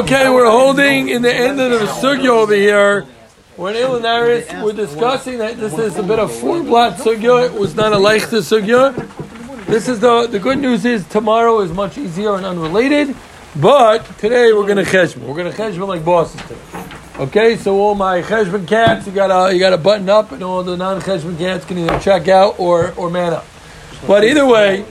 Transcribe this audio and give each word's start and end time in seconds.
Okay, 0.00 0.30
we're 0.30 0.50
holding 0.50 1.10
in 1.10 1.20
the 1.20 1.32
end 1.32 1.60
of 1.60 1.72
the 1.72 1.84
sugya 1.86 2.28
over 2.28 2.54
here. 2.54 3.04
We're 3.58 3.72
in 3.72 3.76
Ilanaris. 3.76 4.64
We're 4.64 4.72
discussing 4.72 5.36
that 5.38 5.58
this 5.58 5.76
is 5.76 5.98
a 5.98 6.02
bit 6.02 6.18
of 6.18 6.34
four 6.34 6.62
blot 6.62 6.94
sugya. 6.94 7.44
It 7.44 7.52
was 7.52 7.74
not 7.74 7.92
a 7.92 7.96
leichte 7.96 8.40
sugya. 8.40 8.96
This 9.66 9.88
is 9.88 10.00
the 10.00 10.26
the 10.26 10.38
good 10.38 10.58
news 10.58 10.86
is 10.86 11.06
tomorrow 11.08 11.60
is 11.60 11.70
much 11.70 11.98
easier 11.98 12.34
and 12.36 12.46
unrelated. 12.46 13.14
But 13.56 14.06
today 14.16 14.54
we're 14.54 14.66
gonna 14.66 14.84
cheshbon. 14.84 15.24
We're 15.24 15.36
gonna 15.36 15.52
cheshbon 15.52 15.86
like 15.86 16.02
bosses 16.02 16.40
today. 16.40 16.86
Okay, 17.18 17.58
so 17.58 17.78
all 17.78 17.94
my 17.94 18.22
cheshbon 18.22 18.66
cats, 18.66 19.06
you 19.06 19.12
gotta 19.12 19.52
you 19.52 19.60
gotta 19.60 19.76
button 19.76 20.08
up, 20.08 20.32
and 20.32 20.42
all 20.42 20.62
the 20.62 20.78
non 20.78 21.02
cheshbon 21.02 21.36
cats 21.36 21.66
can 21.66 21.76
either 21.76 22.00
check 22.00 22.26
out 22.26 22.58
or 22.58 22.94
or 22.96 23.10
man 23.10 23.34
up. 23.34 23.46
But 24.06 24.24
either 24.24 24.46
way, 24.46 24.86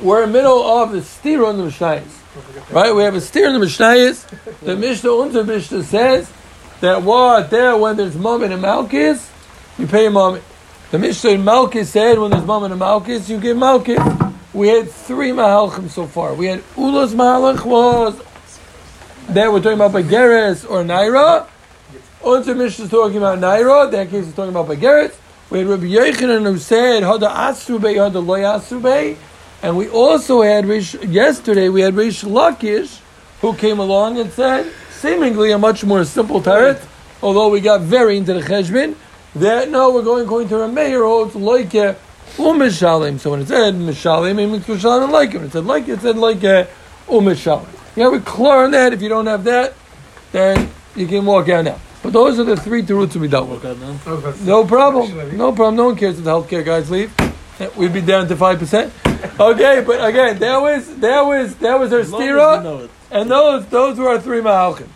we're 0.00 0.22
in 0.24 0.32
the 0.32 0.38
middle 0.38 0.62
of 0.62 0.92
the 0.92 1.00
stira 1.00 1.48
on 1.48 1.58
the 1.58 1.64
Mishnayos. 1.64 2.22
Right? 2.70 2.94
We 2.94 3.02
have 3.02 3.14
a 3.14 3.20
steer 3.20 3.48
in 3.48 3.58
the 3.58 3.66
Mishnayos. 3.66 4.60
The 4.60 4.76
Mishnah 4.76 5.10
Unter 5.10 5.44
Mishnah 5.44 5.82
says 5.84 6.30
that 6.80 7.02
what 7.02 7.50
there 7.50 7.76
when 7.76 7.96
there's 7.96 8.16
Mammon 8.16 8.52
and 8.52 8.62
Malkis, 8.62 9.30
you 9.78 9.86
pay 9.86 10.08
Mammon. 10.08 10.42
The 10.90 10.98
Mishnah 10.98 11.30
in 11.30 11.42
Malkis 11.42 11.86
said 11.86 12.18
when 12.18 12.30
there's 12.30 12.44
Mammon 12.44 12.72
and 12.72 12.80
Malkis, 12.80 13.28
you 13.28 13.40
give 13.40 13.56
Malkis. 13.56 14.34
We 14.52 14.68
had 14.68 14.90
three 14.90 15.30
Mahalchim 15.30 15.88
so 15.88 16.06
far. 16.06 16.34
We 16.34 16.46
had 16.46 16.62
Ula's 16.76 17.14
Mahalach 17.14 17.64
was 17.64 18.20
that 19.28 19.52
we're 19.52 19.60
talking 19.60 19.80
about 19.80 19.92
Bageres 19.92 20.68
or 20.68 20.82
Naira. 20.84 21.46
Unter 22.24 22.54
Mishnah 22.54 22.86
is 22.86 22.90
talking 22.90 23.16
about 23.18 23.38
Naira. 23.38 23.90
That 23.90 24.10
case 24.10 24.26
is 24.26 24.34
talking 24.34 24.50
about 24.50 24.66
Bageres. 24.68 25.14
We 25.48 25.58
had 25.60 25.68
Rabbi 25.68 25.84
Yechanan 25.84 26.44
who 26.44 26.58
said 26.58 27.02
Hada 27.02 27.32
Asrubei, 27.32 27.96
Hada 27.96 28.24
Loy 28.24 28.40
Asrubei. 28.40 29.16
And 29.66 29.76
we 29.76 29.88
also 29.88 30.42
had 30.42 30.64
Rish, 30.64 30.94
yesterday 30.94 31.68
we 31.68 31.80
had 31.80 31.96
Rish 31.96 32.22
Lakish 32.22 33.00
who 33.40 33.52
came 33.52 33.80
along 33.80 34.16
and 34.16 34.30
said 34.30 34.72
seemingly 34.90 35.50
a 35.50 35.58
much 35.58 35.82
more 35.82 36.04
simple 36.04 36.40
tarot, 36.40 36.78
although 37.20 37.48
we 37.48 37.60
got 37.60 37.80
very 37.80 38.16
into 38.16 38.32
the 38.32 38.42
cheshbin, 38.42 38.94
that 39.34 39.68
no, 39.68 39.92
we're 39.92 40.04
going 40.04 40.24
according 40.24 40.50
to 40.50 40.62
a 40.62 40.68
mayor 40.68 41.02
holds 41.02 41.34
like 41.34 41.74
a 41.74 41.96
umishalim. 42.36 43.18
So 43.18 43.32
when 43.32 43.40
it 43.40 43.48
said 43.48 43.74
mishalim, 43.74 44.38
it 44.38 44.46
means 44.46 44.64
mishalim 44.66 45.10
like 45.10 45.34
it. 45.34 45.38
When 45.38 45.46
it 45.48 45.52
said 45.52 45.66
like 45.66 45.88
it, 45.88 46.00
said 46.00 46.16
like 46.16 46.44
a 46.44 46.68
umishalim. 47.08 47.66
You 47.96 48.04
have 48.04 48.12
a 48.12 48.20
clear 48.20 48.66
on 48.66 48.70
that. 48.70 48.92
If 48.92 49.02
you 49.02 49.08
don't 49.08 49.26
have 49.26 49.42
that, 49.42 49.74
then 50.30 50.70
you 50.94 51.08
can 51.08 51.26
walk 51.26 51.48
out 51.48 51.64
now. 51.64 51.80
But 52.04 52.12
those 52.12 52.38
are 52.38 52.44
the 52.44 52.56
three 52.56 52.84
teruts 52.84 53.16
we 53.16 53.26
dealt 53.26 53.48
with. 53.48 53.64
No 54.46 54.64
problem. 54.64 55.36
No 55.36 55.52
problem. 55.52 55.74
No 55.74 55.86
one 55.86 55.96
cares 55.96 56.20
if 56.20 56.24
the 56.24 56.30
healthcare 56.30 56.64
guys 56.64 56.88
leave. 56.88 57.12
We'd 57.76 57.92
be 57.92 58.00
down 58.00 58.28
to 58.28 58.36
five 58.36 58.60
percent. 58.60 58.92
Okay, 59.38 59.82
but 59.86 60.04
again, 60.04 60.38
there 60.38 60.60
was 60.60 60.96
there 60.96 61.24
was 61.24 61.54
there 61.56 61.78
was 61.78 61.92
our 61.92 62.00
stira, 62.00 62.88
and 63.10 63.30
those 63.30 63.66
those 63.66 63.98
were 63.98 64.08
our 64.08 64.20
three 64.20 64.40
mahalchim. 64.40 64.88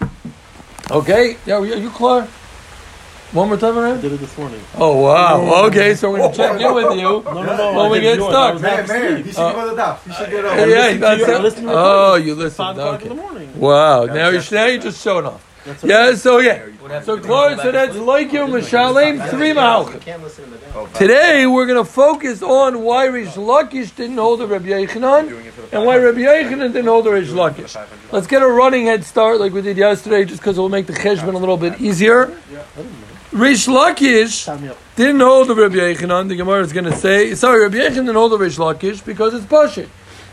Okay, 0.90 1.36
yeah, 1.46 1.56
are 1.56 1.64
you 1.66 1.90
clear? 1.90 2.26
One 3.32 3.46
more 3.46 3.56
time 3.56 3.78
around? 3.78 3.98
I 3.98 4.00
did 4.00 4.12
it 4.14 4.16
this 4.20 4.36
morning. 4.36 4.60
Oh 4.74 4.96
wow! 5.02 5.66
Okay, 5.66 5.94
so 5.94 6.10
we're 6.10 6.18
gonna 6.18 6.34
check 6.34 6.60
in 6.60 6.74
with 6.74 6.98
you 6.98 7.22
No, 7.24 7.32
no, 7.32 7.56
no. 7.56 7.72
when 7.76 7.86
I 7.86 7.88
we 7.90 8.00
get 8.00 8.16
yours. 8.18 8.32
stuck. 8.32 8.60
Man, 8.60 8.88
man, 8.88 9.04
asleep. 9.12 9.26
he 9.26 9.30
should 9.30 9.36
go 9.54 9.64
to 9.64 9.70
the 9.70 9.76
top. 9.76 10.04
He 10.04 10.12
should 10.12 10.30
get 10.30 10.44
Yeah, 10.44 10.50
over. 10.50 10.66
yeah, 10.68 10.76
listened 10.76 10.94
to 10.94 11.06
that's 11.06 11.20
your- 11.20 11.30
I 11.30 11.34
it. 11.38 11.42
listened 11.42 11.66
to 11.68 11.72
Oh, 11.76 12.14
you 12.16 12.34
listened. 12.34 12.56
Five 12.56 12.78
o'clock 12.78 13.02
in 13.02 13.08
the 13.10 13.14
morning. 13.14 13.60
Wow. 13.60 14.04
Now 14.06 14.28
you 14.30 14.40
now 14.50 14.66
you're 14.66 14.82
just 14.82 15.00
showing 15.04 15.26
off. 15.26 15.46
That's 15.64 15.84
Yeah. 15.84 16.14
So 16.14 16.38
yeah. 16.38 16.66
So 17.02 17.18
Clore, 17.18 17.60
so 17.60 17.70
that's 17.70 17.96
like 17.96 18.32
you, 18.32 18.40
Mishalim, 18.40 19.28
three 19.30 19.50
mahalchim. 19.50 20.00
can't 20.00 20.22
listen 20.22 20.44
to 20.44 20.50
the 20.50 20.98
Today 20.98 21.46
we're 21.46 21.66
going 21.66 21.84
to 21.84 21.90
focus 21.90 22.42
on 22.42 22.82
why 22.82 23.06
Rish 23.06 23.34
Lakish 23.34 23.94
didn't 23.94 24.16
hold 24.16 24.40
the 24.40 24.46
Rabbi 24.46 24.68
Yechanan 24.68 25.28
and 25.72 25.84
why 25.84 25.98
Rabbi 25.98 26.20
Yechanan 26.20 26.72
didn't 26.72 26.86
hold 26.86 27.04
the 27.06 27.12
Rish 27.12 27.28
Lakish. 27.28 27.76
Let's 28.10 28.26
get 28.26 28.42
a 28.42 28.48
running 28.48 28.86
head 28.86 29.04
start 29.04 29.38
like 29.38 29.52
we 29.52 29.60
did 29.60 29.76
yesterday, 29.76 30.24
just 30.24 30.40
because 30.40 30.56
it 30.56 30.60
will 30.60 30.70
make 30.70 30.86
the 30.86 30.94
cheshbon 30.94 31.34
a 31.34 31.38
little 31.38 31.58
bit 31.58 31.80
easier. 31.80 32.36
Rish 33.30 33.66
Lakish 33.66 34.46
Time 34.46 34.62
me 34.62 34.68
up. 34.68 34.78
didn't 34.96 35.20
hold 35.20 35.48
the 35.48 35.54
Rabbi 35.54 35.76
Yechanan. 35.76 36.28
The 36.28 36.36
Gemara 36.36 36.62
is 36.62 36.72
going 36.72 36.86
to 36.86 36.96
say, 36.96 37.34
sorry, 37.34 37.62
Rabbi 37.62 37.76
Yechanan 37.76 38.06
didn't 38.06 38.14
hold 38.14 38.32
the 38.32 38.38
Rish 38.38 38.56
Lakish 38.56 39.04
because 39.04 39.34
it's 39.34 39.44
Pashit. 39.44 39.88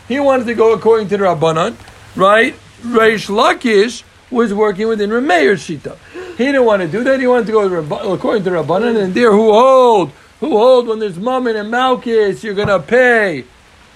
He 0.08 0.18
wanted 0.18 0.46
to 0.46 0.54
go 0.54 0.72
according 0.72 1.08
to 1.08 1.18
the 1.18 1.24
Rabbanan, 1.24 1.76
right? 2.16 2.54
Rish 2.82 3.28
Lakish 3.28 4.02
was 4.30 4.52
working 4.52 4.88
within 4.88 5.10
Rameir's 5.10 5.66
Shita. 5.66 5.96
He 6.36 6.44
didn't 6.44 6.64
want 6.64 6.82
to 6.82 6.88
do 6.88 7.02
that. 7.04 7.20
He 7.20 7.26
wanted 7.26 7.46
to 7.46 7.52
go 7.52 7.68
to 7.68 7.80
Rabba- 7.80 8.08
according 8.08 8.44
to 8.44 8.50
Rabbanan, 8.50 9.02
and 9.02 9.14
there 9.14 9.32
who 9.32 9.52
hold, 9.52 10.12
who 10.40 10.50
hold 10.50 10.86
when 10.86 10.98
there's 10.98 11.18
Mammon 11.18 11.56
and 11.56 11.70
Malchus, 11.70 12.44
you're 12.44 12.54
going 12.54 12.68
to 12.68 12.80
pay 12.80 13.44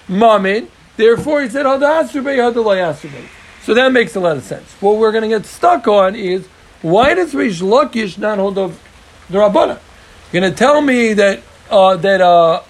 Mammon. 0.07 0.69
Therefore, 0.97 1.41
he 1.41 1.49
said, 1.49 1.65
Hadasubay, 1.65 2.37
Hadalayasubay. 2.53 3.27
So 3.63 3.73
that 3.73 3.91
makes 3.91 4.15
a 4.15 4.19
lot 4.19 4.35
of 4.37 4.43
sense. 4.43 4.69
What 4.81 4.97
we're 4.97 5.11
going 5.11 5.23
to 5.23 5.29
get 5.29 5.45
stuck 5.45 5.87
on 5.87 6.15
is 6.15 6.47
why 6.81 7.13
does 7.13 7.33
Rish 7.33 7.61
Lakish 7.61 8.17
not 8.17 8.37
hold 8.37 8.57
of 8.57 8.81
the 9.29 9.37
Rabbanan? 9.37 9.79
You're 10.31 10.41
going 10.41 10.51
to 10.51 10.57
tell 10.57 10.81
me 10.81 11.13
that 11.13 11.41
uh, 11.69 11.95
that 11.97 12.19
uh, 12.19 12.61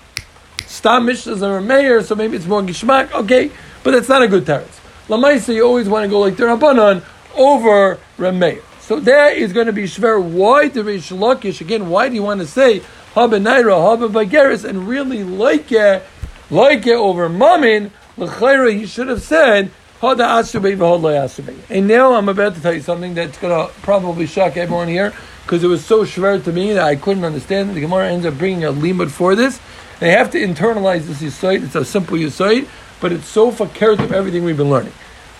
Stam 0.67 1.07
Mishnahs 1.07 1.41
are 1.41 1.57
a 1.57 1.61
mayor, 1.61 2.03
so 2.03 2.13
maybe 2.13 2.37
it's 2.37 2.45
more 2.45 2.61
Gishmak. 2.61 3.11
Okay, 3.11 3.51
but 3.83 3.91
that's 3.91 4.07
not 4.09 4.21
a 4.21 4.27
good 4.27 4.45
teretz. 4.45 4.79
Lamaisa, 5.07 5.53
you 5.53 5.65
always 5.65 5.89
want 5.89 6.03
to 6.03 6.09
go 6.09 6.19
like 6.19 6.37
the 6.37 6.43
Rabbanan 6.43 7.03
over 7.35 7.99
Rameir. 8.17 8.61
So 8.79 8.99
there 8.99 9.33
is 9.33 9.53
going 9.53 9.67
to 9.67 9.73
be 9.73 9.83
Shver. 9.83 10.21
Why 10.21 10.67
the 10.67 10.83
Rish 10.83 11.09
Lakish? 11.09 11.61
Again, 11.61 11.89
why 11.89 12.09
do 12.09 12.15
you 12.15 12.23
want 12.23 12.41
to 12.41 12.47
say 12.47 12.81
Haba 13.15 13.41
Naira, 13.41 13.73
Haba 13.73 14.11
Bageris, 14.11 14.65
and 14.65 14.87
really 14.87 15.23
like 15.23 15.71
it, 15.71 16.03
like 16.49 16.85
it 16.85 16.95
over 16.95 17.29
Mamin? 17.29 17.91
L'chayra, 18.17 18.77
he 18.77 18.85
should 18.85 19.07
have 19.07 19.21
said 19.21 19.71
Hada 20.01 20.41
Asubei 20.41 20.75
v'Hod 20.75 21.01
Lo 21.01 21.13
Asubei. 21.13 21.57
And 21.69 21.87
now 21.87 22.13
I'm 22.13 22.27
about 22.27 22.55
to 22.55 22.61
tell 22.61 22.73
you 22.73 22.81
something 22.81 23.13
that's 23.13 23.37
going 23.37 23.67
to 23.67 23.73
probably 23.81 24.27
shock 24.27 24.57
everyone 24.57 24.89
here 24.89 25.13
because 25.43 25.63
it 25.63 25.67
was 25.67 25.85
so 25.85 26.03
shver 26.03 26.43
to 26.43 26.51
me 26.51 26.73
that 26.73 26.83
I 26.83 26.97
couldn't 26.97 27.23
understand. 27.23 27.73
The 27.73 27.81
Gemara 27.81 28.11
ends 28.11 28.25
up 28.25 28.37
bringing 28.37 28.65
a 28.65 28.73
limud 28.73 29.11
for 29.11 29.35
this. 29.35 29.61
They 30.01 30.11
have 30.11 30.29
to 30.31 30.37
internalize 30.37 31.05
this 31.05 31.21
yisoid. 31.21 31.63
It's 31.63 31.75
a 31.75 31.85
simple 31.85 32.17
yisoid, 32.17 32.67
but 32.99 33.13
it's 33.13 33.27
so 33.27 33.51
fakert 33.51 33.99
of 33.99 34.11
everything 34.11 34.43
we've 34.43 34.57
been 34.57 34.69
learning. 34.69 34.93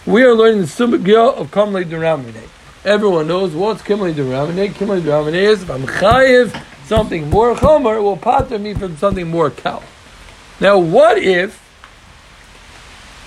We 0.06 0.24
are 0.24 0.34
learning 0.34 0.60
the 0.60 0.68
sumagya 0.68 1.34
of 1.34 1.50
Kamlei 1.52 1.86
Duramine. 1.86 2.50
Everyone 2.84 3.26
knows 3.26 3.56
what's 3.56 3.82
Kimlei 3.82 4.14
Duramine. 4.14 4.74
Kimlei 4.74 5.00
Duramine 5.00 5.36
is 5.36 5.64
if 5.64 5.72
I'm 5.72 5.84
chayiv 5.84 6.62
something 6.86 7.30
more 7.30 7.56
chomer, 7.56 8.04
will 8.04 8.18
pater 8.18 8.60
me 8.60 8.74
from 8.74 8.98
something 8.98 9.30
more 9.30 9.50
cow. 9.50 9.82
Now, 10.60 10.78
what 10.78 11.20
if 11.20 11.58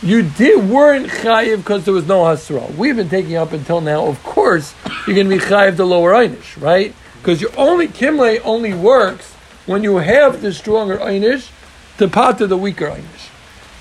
you 0.03 0.23
did 0.23 0.69
weren't 0.69 1.07
chayiv 1.07 1.57
because 1.57 1.87
there 1.87 1.95
was 1.95 2.07
no 2.07 2.25
hasra? 2.25 2.77
We've 2.77 2.95
been 2.95 3.09
taking 3.09 3.37
up 3.37 3.53
until 3.53 3.81
now. 3.81 4.07
Of 4.07 4.23
course, 4.23 4.75
you're 5.07 5.17
going 5.17 5.31
to 5.31 5.35
be 5.35 5.43
chayiv 5.43 5.79
the 5.79 5.87
lower 5.87 6.13
einish, 6.13 6.61
right? 6.61 6.95
Because 7.23 7.41
your 7.41 7.59
only 7.59 7.89
kimlei 7.89 8.39
only 8.45 8.75
works 8.75 9.33
when 9.65 9.83
you 9.83 9.97
have 9.97 10.43
the 10.43 10.53
stronger 10.53 10.99
einish 10.99 11.49
to 11.97 12.07
pater 12.07 12.47
the 12.47 12.59
weaker 12.59 12.91
einish. 12.91 13.16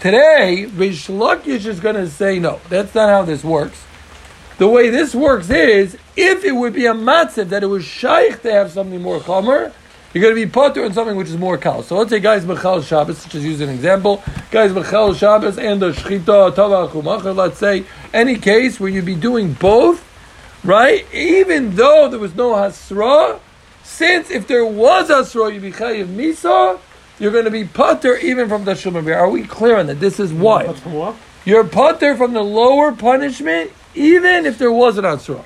Today, 0.05 0.65
Rish 0.65 1.07
Lakish 1.07 1.65
is 1.65 1.79
going 1.79 1.95
to 1.95 2.07
say 2.07 2.37
no. 2.37 2.61
That's 2.69 2.93
not 2.93 3.09
how 3.09 3.23
this 3.23 3.43
works. 3.43 3.83
The 4.59 4.67
way 4.67 4.91
this 4.91 5.15
works 5.15 5.49
is, 5.49 5.97
if 6.15 6.45
it 6.45 6.51
would 6.51 6.73
be 6.73 6.85
a 6.85 6.93
matziv 6.93 7.49
that 7.49 7.63
it 7.63 7.65
was 7.65 7.85
shaykh 7.85 8.43
to 8.43 8.51
have 8.51 8.69
something 8.69 9.01
more 9.01 9.19
chomer, 9.19 9.73
you're 10.13 10.21
going 10.21 10.35
to 10.35 10.39
be 10.39 10.45
potter 10.45 10.85
on 10.85 10.93
something 10.93 11.17
which 11.17 11.29
is 11.29 11.37
more 11.37 11.57
kal. 11.57 11.81
So 11.81 11.97
let's 11.97 12.11
say 12.11 12.19
guys 12.19 12.45
mechal 12.45 12.85
Shabbos, 12.85 13.25
just 13.25 13.43
use 13.43 13.61
an 13.61 13.69
example. 13.69 14.21
Guys 14.51 14.73
mechal 14.73 15.17
Shabbos 15.17 15.57
and 15.57 15.81
the 15.81 15.89
shchita 15.89 16.53
Tavachumacher. 16.53 17.35
Let's 17.35 17.57
say 17.57 17.85
any 18.13 18.37
case 18.37 18.79
where 18.79 18.91
you'd 18.91 19.05
be 19.05 19.15
doing 19.15 19.53
both, 19.53 20.07
right? 20.63 21.11
Even 21.15 21.75
though 21.75 22.09
there 22.09 22.19
was 22.19 22.35
no 22.35 22.51
hasra, 22.51 23.39
since 23.81 24.29
if 24.29 24.45
there 24.45 24.67
was 24.67 25.09
hasra, 25.09 25.51
you'd 25.51 25.63
be 25.63 25.71
chayiv 25.71 26.05
misa. 26.05 26.79
You're 27.19 27.31
going 27.31 27.45
to 27.45 27.51
be 27.51 27.63
potter 27.63 28.17
even 28.17 28.49
from 28.49 28.65
the 28.65 28.73
shumar. 28.73 29.15
Are 29.15 29.29
we 29.29 29.43
clear 29.43 29.77
on 29.77 29.87
that? 29.87 29.99
This 29.99 30.19
is 30.19 30.33
why. 30.33 30.65
What? 30.67 31.15
You're 31.45 31.63
potter 31.63 32.17
from 32.17 32.33
the 32.33 32.43
lower 32.43 32.91
punishment, 32.91 33.71
even 33.93 34.45
if 34.45 34.57
there 34.57 34.71
was 34.71 34.97
an 34.97 35.05
asura. 35.05 35.43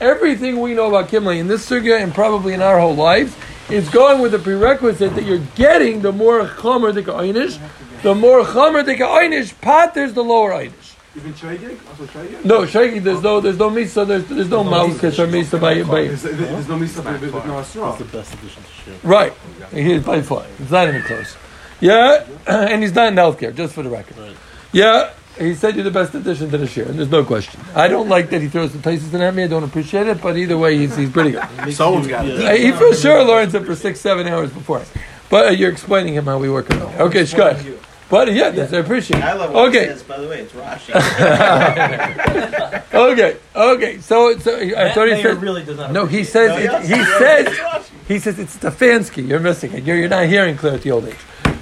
Everything 0.00 0.60
we 0.60 0.74
know 0.74 0.86
about 0.86 1.08
Kimli 1.10 1.38
in 1.38 1.48
this 1.48 1.68
sugya 1.68 2.00
and 2.00 2.14
probably 2.14 2.54
in 2.54 2.62
our 2.62 2.78
whole 2.78 2.94
lives 2.94 3.34
is 3.68 3.88
going 3.88 4.22
with 4.22 4.32
the 4.32 4.38
prerequisite 4.38 5.14
that 5.16 5.24
you're 5.24 5.44
getting 5.56 6.02
the 6.02 6.12
more 6.12 6.46
chomer 6.46 6.94
the 6.94 7.02
einish, 7.02 7.58
the 8.02 8.14
more 8.14 8.44
chomer 8.44 8.84
the 8.84 8.94
einish 8.94 9.60
patters 9.60 10.12
the 10.12 10.22
lower 10.22 10.52
einish. 10.52 10.87
Even 11.18 11.32
Shaygig? 11.34 11.78
Also 11.88 12.06
Shaygig? 12.06 12.44
No, 12.44 12.64
shaky. 12.64 13.00
There's 13.00 13.22
no, 13.22 13.40
there's 13.40 13.58
no 13.58 13.70
misa. 13.70 14.06
There's, 14.06 14.24
there's 14.26 14.48
no 14.48 14.62
malchus 14.62 15.18
or 15.18 15.26
misa 15.26 15.60
by 15.60 15.82
by. 15.82 16.06
There's, 16.06 16.22
there's 16.22 16.68
no 16.68 16.76
Misa, 16.76 17.02
but 17.02 17.20
there's 17.20 17.32
no 17.32 17.58
Asra. 17.58 17.90
It's 17.90 17.98
the 17.98 18.04
best 18.04 18.34
addition 18.34 18.62
to 18.62 18.70
share. 18.70 18.94
Right. 19.02 19.32
He 19.72 19.92
is 19.92 20.04
by 20.04 20.22
far. 20.22 20.46
It's 20.60 20.70
not 20.70 20.86
even 20.86 21.02
close. 21.02 21.36
Yeah, 21.80 22.24
and 22.46 22.82
he's 22.82 22.94
not 22.94 23.08
in 23.08 23.14
healthcare, 23.14 23.54
just 23.54 23.74
for 23.74 23.82
the 23.82 23.90
record. 23.90 24.16
Right. 24.16 24.36
Yeah, 24.72 25.12
he 25.38 25.54
said 25.54 25.74
you're 25.74 25.84
the 25.84 25.90
best 25.90 26.14
addition 26.14 26.50
to 26.50 26.58
the 26.58 26.66
share, 26.66 26.86
and 26.86 26.98
there's 26.98 27.10
no 27.10 27.24
question. 27.24 27.60
I 27.74 27.88
don't 27.88 28.08
like 28.08 28.30
that 28.30 28.40
he 28.40 28.48
throws 28.48 28.72
the 28.72 28.78
places 28.78 29.12
in 29.12 29.20
at 29.20 29.34
me. 29.34 29.44
I 29.44 29.48
don't 29.48 29.64
appreciate 29.64 30.06
it, 30.06 30.20
but 30.20 30.36
either 30.36 30.56
way, 30.58 30.76
he's, 30.78 30.96
he's 30.96 31.10
pretty 31.10 31.32
good. 31.32 31.44
Someone's 31.74 32.06
got 32.06 32.26
it. 32.26 32.60
He 32.60 32.70
for 32.72 32.94
sure 32.94 33.24
learns 33.24 33.54
it 33.54 33.64
for 33.64 33.74
six, 33.74 34.00
seven 34.00 34.28
hours 34.28 34.52
before. 34.52 34.82
But 35.30 35.46
uh, 35.46 35.50
you're 35.50 35.70
explaining 35.70 36.14
him 36.14 36.26
how 36.26 36.38
we 36.38 36.48
work 36.48 36.70
it 36.70 36.76
out. 36.76 37.00
Okay, 37.00 37.22
Shkai. 37.22 37.78
But 38.10 38.32
yeah, 38.32 38.50
that's, 38.50 38.72
I 38.72 38.78
appreciate. 38.78 39.18
it. 39.18 39.24
I 39.24 39.34
love 39.34 39.52
what 39.52 39.68
okay, 39.68 39.84
it 39.84 39.88
says, 39.88 40.02
by 40.02 40.18
the 40.18 40.28
way. 40.28 40.40
It's 40.40 40.52
Rashi. 40.54 40.94
okay, 42.94 43.36
okay. 43.54 43.98
So, 44.00 44.38
so 44.38 44.56
I 44.56 44.64
That 44.70 44.94
thought 44.94 45.08
he 45.08 45.14
mayor 45.14 45.34
said. 45.34 45.42
really 45.42 45.62
does 45.64 45.76
not. 45.76 45.92
No, 45.92 46.06
he 46.06 46.24
says. 46.24 46.50
No, 46.50 46.56
it, 46.56 46.62
yes, 46.64 46.88
he 46.88 46.94
yes, 46.94 47.18
says. 47.18 47.46
it's 47.48 47.90
He 48.08 48.18
says 48.18 48.38
it's 48.38 48.56
Stefanski. 48.56 49.28
You're 49.28 49.40
missing 49.40 49.72
it. 49.74 49.84
You're, 49.84 49.96
you're 49.96 50.08
not 50.08 50.26
hearing 50.26 50.56
clear 50.56 50.74
at 50.74 50.82
the 50.82 50.90
old 50.90 51.04
age. 51.06 51.16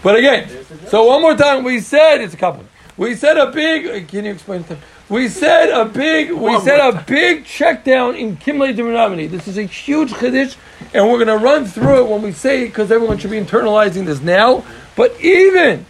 But 0.05 0.17
again, 0.17 0.49
so 0.89 1.05
one 1.05 1.21
more 1.21 1.35
time, 1.35 1.65
we 1.65 1.81
said 1.81 2.21
it's 2.21 2.35
a 2.35 2.37
couple. 2.37 2.65
We 2.97 3.17
said 3.17 3.37
a 3.37 3.51
big. 3.51 4.07
Can 4.09 4.25
you 4.25 4.33
explain 4.33 4.63
to? 4.65 4.79
We 5.09 5.29
said 5.29 5.71
a 5.71 5.85
big. 5.85 6.31
We 6.31 6.37
One 6.37 6.63
said 6.63 6.79
more 6.79 7.01
a 7.01 7.05
big 7.05 7.45
check 7.45 7.85
down 7.85 8.15
in 8.15 8.37
Kimley 8.37 8.75
Demonamini. 8.75 9.29
This 9.29 9.49
is 9.49 9.59
a 9.59 9.65
huge 9.65 10.13
chiddush, 10.13 10.57
and 10.95 11.09
we're 11.11 11.23
going 11.25 11.39
to 11.39 11.45
run 11.45 11.67
through 11.67 12.05
it 12.05 12.09
when 12.09 12.23
we 12.23 12.31
say 12.33 12.63
it 12.63 12.67
because 12.69 12.93
everyone 12.93 13.19
should 13.19 13.33
be 13.33 13.41
internalizing 13.41 14.07
this 14.07 14.21
now. 14.21 14.65
But 14.95 15.21
even, 15.21 15.85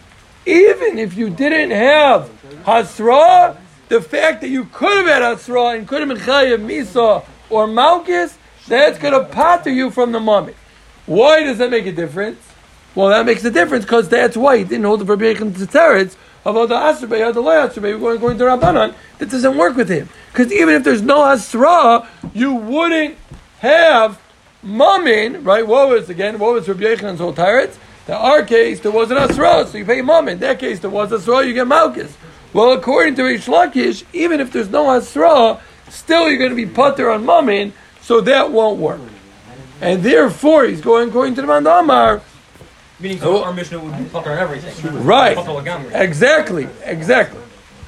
even 0.47 0.97
if 0.97 1.15
you 1.15 1.29
didn't 1.29 1.71
have 1.71 2.29
Hasra, 2.63 3.57
the 3.89 4.01
fact 4.01 4.41
that 4.41 4.49
you 4.49 4.65
could 4.65 4.97
have 4.97 5.07
had 5.07 5.21
Hasra 5.21 5.77
and 5.77 5.87
could 5.87 5.99
have 5.99 6.09
been 6.09 6.17
Chayav 6.17 6.65
Misa 6.65 7.25
or 7.49 7.67
Malchus, 7.67 8.37
that's 8.67 8.97
going 8.97 9.13
to 9.13 9.25
pater 9.33 9.69
you 9.69 9.91
from 9.91 10.13
the 10.13 10.19
mummy. 10.19 10.53
Why 11.05 11.43
does 11.43 11.57
that 11.57 11.69
make 11.69 11.85
a 11.85 11.91
difference? 11.91 12.39
Well, 12.95 13.09
that 13.09 13.25
makes 13.25 13.43
a 13.45 13.51
difference 13.51 13.85
because 13.85 14.09
that's 14.09 14.35
why 14.35 14.57
he 14.57 14.63
didn't 14.63 14.85
hold 14.85 15.01
the 15.01 15.05
Verbeichen 15.05 15.55
to 15.57 15.65
Teretz 15.65 16.15
about 16.45 16.69
the 16.69 16.75
Asrbei 16.75 17.25
or 17.25 17.33
the 17.33 17.41
Lay 17.41 17.55
Asrbei 17.55 17.99
going, 17.99 18.19
going 18.19 18.37
to 18.37 18.45
Rabbanon. 18.45 18.95
That 19.19 19.29
doesn't 19.29 19.57
work 19.57 19.75
with 19.75 19.89
him. 19.89 20.09
Because 20.31 20.51
even 20.51 20.75
if 20.75 20.83
there's 20.83 21.01
no 21.01 21.23
Asra, 21.23 22.07
you 22.33 22.55
wouldn't 22.55 23.17
have 23.59 24.19
Mammon, 24.63 25.43
right? 25.43 25.65
What 25.67 25.89
was, 25.89 26.09
again, 26.09 26.39
what 26.39 26.53
was 26.53 26.67
Rabbi 26.67 26.83
Yechanan's 26.83 27.19
whole 27.19 27.33
Teretz? 27.33 27.77
In 28.07 28.13
our 28.13 28.43
case, 28.43 28.79
there 28.79 28.91
was 28.91 29.11
an 29.11 29.17
Asra, 29.17 29.67
so 29.67 29.77
you 29.77 29.85
pay 29.85 30.01
Mammon. 30.01 30.33
In 30.35 30.39
that 30.39 30.59
case, 30.59 30.79
there 30.79 30.89
was 30.89 31.11
Asra, 31.11 31.45
you 31.45 31.53
get 31.53 31.67
Malchus. 31.67 32.15
Well, 32.53 32.71
according 32.71 33.15
to 33.15 33.23
Rish 33.23 33.47
Lakish, 33.47 34.05
even 34.13 34.39
if 34.39 34.51
there's 34.51 34.69
no 34.69 34.89
Asra, 34.89 35.59
still 35.89 36.29
you're 36.29 36.37
going 36.37 36.51
to 36.51 36.55
be 36.55 36.65
putter 36.65 37.11
on 37.11 37.25
Mammon, 37.25 37.73
so 38.01 38.21
that 38.21 38.51
won't 38.51 38.79
work. 38.79 39.01
And 39.81 40.01
therefore, 40.01 40.65
he's 40.65 40.81
going 40.81 41.09
according 41.09 41.35
to 41.35 41.41
the 41.41 41.47
Mandamar, 41.47 42.21
Meaning, 42.99 43.19
so 43.19 43.43
our 43.43 43.53
Mishnah 43.53 43.79
would 43.79 43.95
be 43.95 44.05
fucker 44.05 44.27
on 44.27 44.39
everything. 44.39 45.03
Right. 45.03 45.37
Exactly. 45.93 46.67
Exactly. 46.83 47.41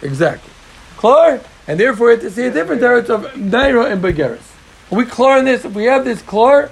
Exactly. 0.04 0.54
Clear? 0.98 1.42
And 1.68 1.80
therefore, 1.80 2.08
we 2.08 2.14
have 2.14 2.22
to 2.22 2.30
see 2.30 2.44
a 2.44 2.52
different 2.52 2.82
difference 2.82 3.10
of 3.10 3.26
Naira 3.34 3.92
and 3.92 4.04
Begaris. 4.04 4.44
Are 4.92 4.98
we 4.98 5.06
clear 5.06 5.38
on 5.40 5.46
this? 5.46 5.66
If 5.66 5.74
we 5.74 5.86
have 5.86 6.06
this 6.06 6.22
clear, 6.22 6.72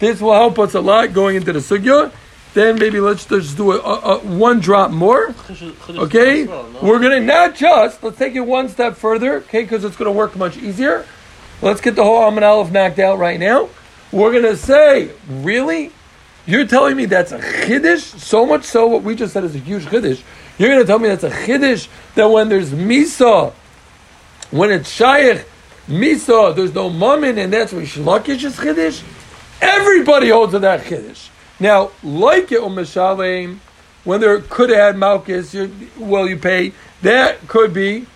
this 0.00 0.22
will 0.22 0.32
help 0.32 0.58
us 0.58 0.72
a 0.74 0.80
lot 0.80 1.12
going 1.12 1.36
into 1.36 1.52
the 1.52 1.58
sugya. 1.58 2.10
Then 2.54 2.78
maybe 2.78 3.00
let's 3.00 3.26
just 3.26 3.56
do 3.56 3.72
a, 3.72 3.78
a, 3.78 4.16
a 4.16 4.18
one 4.20 4.60
drop 4.60 4.92
more. 4.92 5.34
Okay? 5.90 6.46
We're 6.80 7.00
to 7.00 7.20
not 7.20 7.56
just, 7.56 8.02
let's 8.02 8.16
take 8.16 8.36
it 8.36 8.40
one 8.40 8.68
step 8.68 8.96
further, 8.96 9.38
okay, 9.38 9.62
because 9.62 9.84
it's 9.84 9.96
to 9.96 10.16
work 10.16 10.36
much 10.36 10.56
easier. 10.56 11.04
Let's 11.60 11.80
get 11.80 11.96
the 11.96 12.04
whole 12.04 12.22
Amin 12.22 12.44
Aleph 12.44 12.70
knocked 12.70 13.00
out 13.00 13.18
right 13.18 13.40
now. 13.40 13.68
We're 14.12 14.30
to 14.42 14.56
say, 14.56 15.10
really? 15.28 15.90
You're 16.46 16.66
telling 16.66 16.96
me 16.96 17.06
that's 17.06 17.32
a 17.32 17.40
chiddush? 17.40 18.18
So 18.20 18.46
much 18.46 18.64
so, 18.64 18.86
what 18.86 19.02
we 19.02 19.16
just 19.16 19.32
said 19.32 19.42
is 19.42 19.56
a 19.56 19.58
huge 19.58 19.86
chiddush. 19.86 20.22
You're 20.56 20.78
to 20.78 20.84
tell 20.84 21.00
me 21.00 21.08
that's 21.08 21.24
a 21.24 21.30
chiddush 21.30 21.88
that 22.14 22.26
when 22.26 22.48
there's 22.48 22.70
misa, 22.70 23.52
when 24.52 24.70
it's 24.70 24.90
shaykh, 24.90 25.44
misa, 25.88 26.54
there's 26.54 26.74
no 26.74 26.88
mammon, 26.88 27.38
and 27.38 27.52
that's 27.52 27.72
what 27.72 27.84
shlakish 27.84 28.44
is 28.44 28.56
chiddush? 28.56 29.02
Everybody 29.60 30.28
holds 30.28 30.52
to 30.52 30.60
that 30.60 30.82
chiddush. 30.82 31.30
Now, 31.60 31.92
like 32.02 32.50
it, 32.52 32.62
Umm 32.62 33.60
when 34.04 34.20
there 34.20 34.38
could 34.40 34.70
have 34.70 34.78
had 34.78 34.96
Malchus, 34.96 35.56
well, 35.98 36.28
you 36.28 36.36
pay, 36.36 36.72
that 37.02 37.48
could 37.48 37.72
be, 37.72 38.06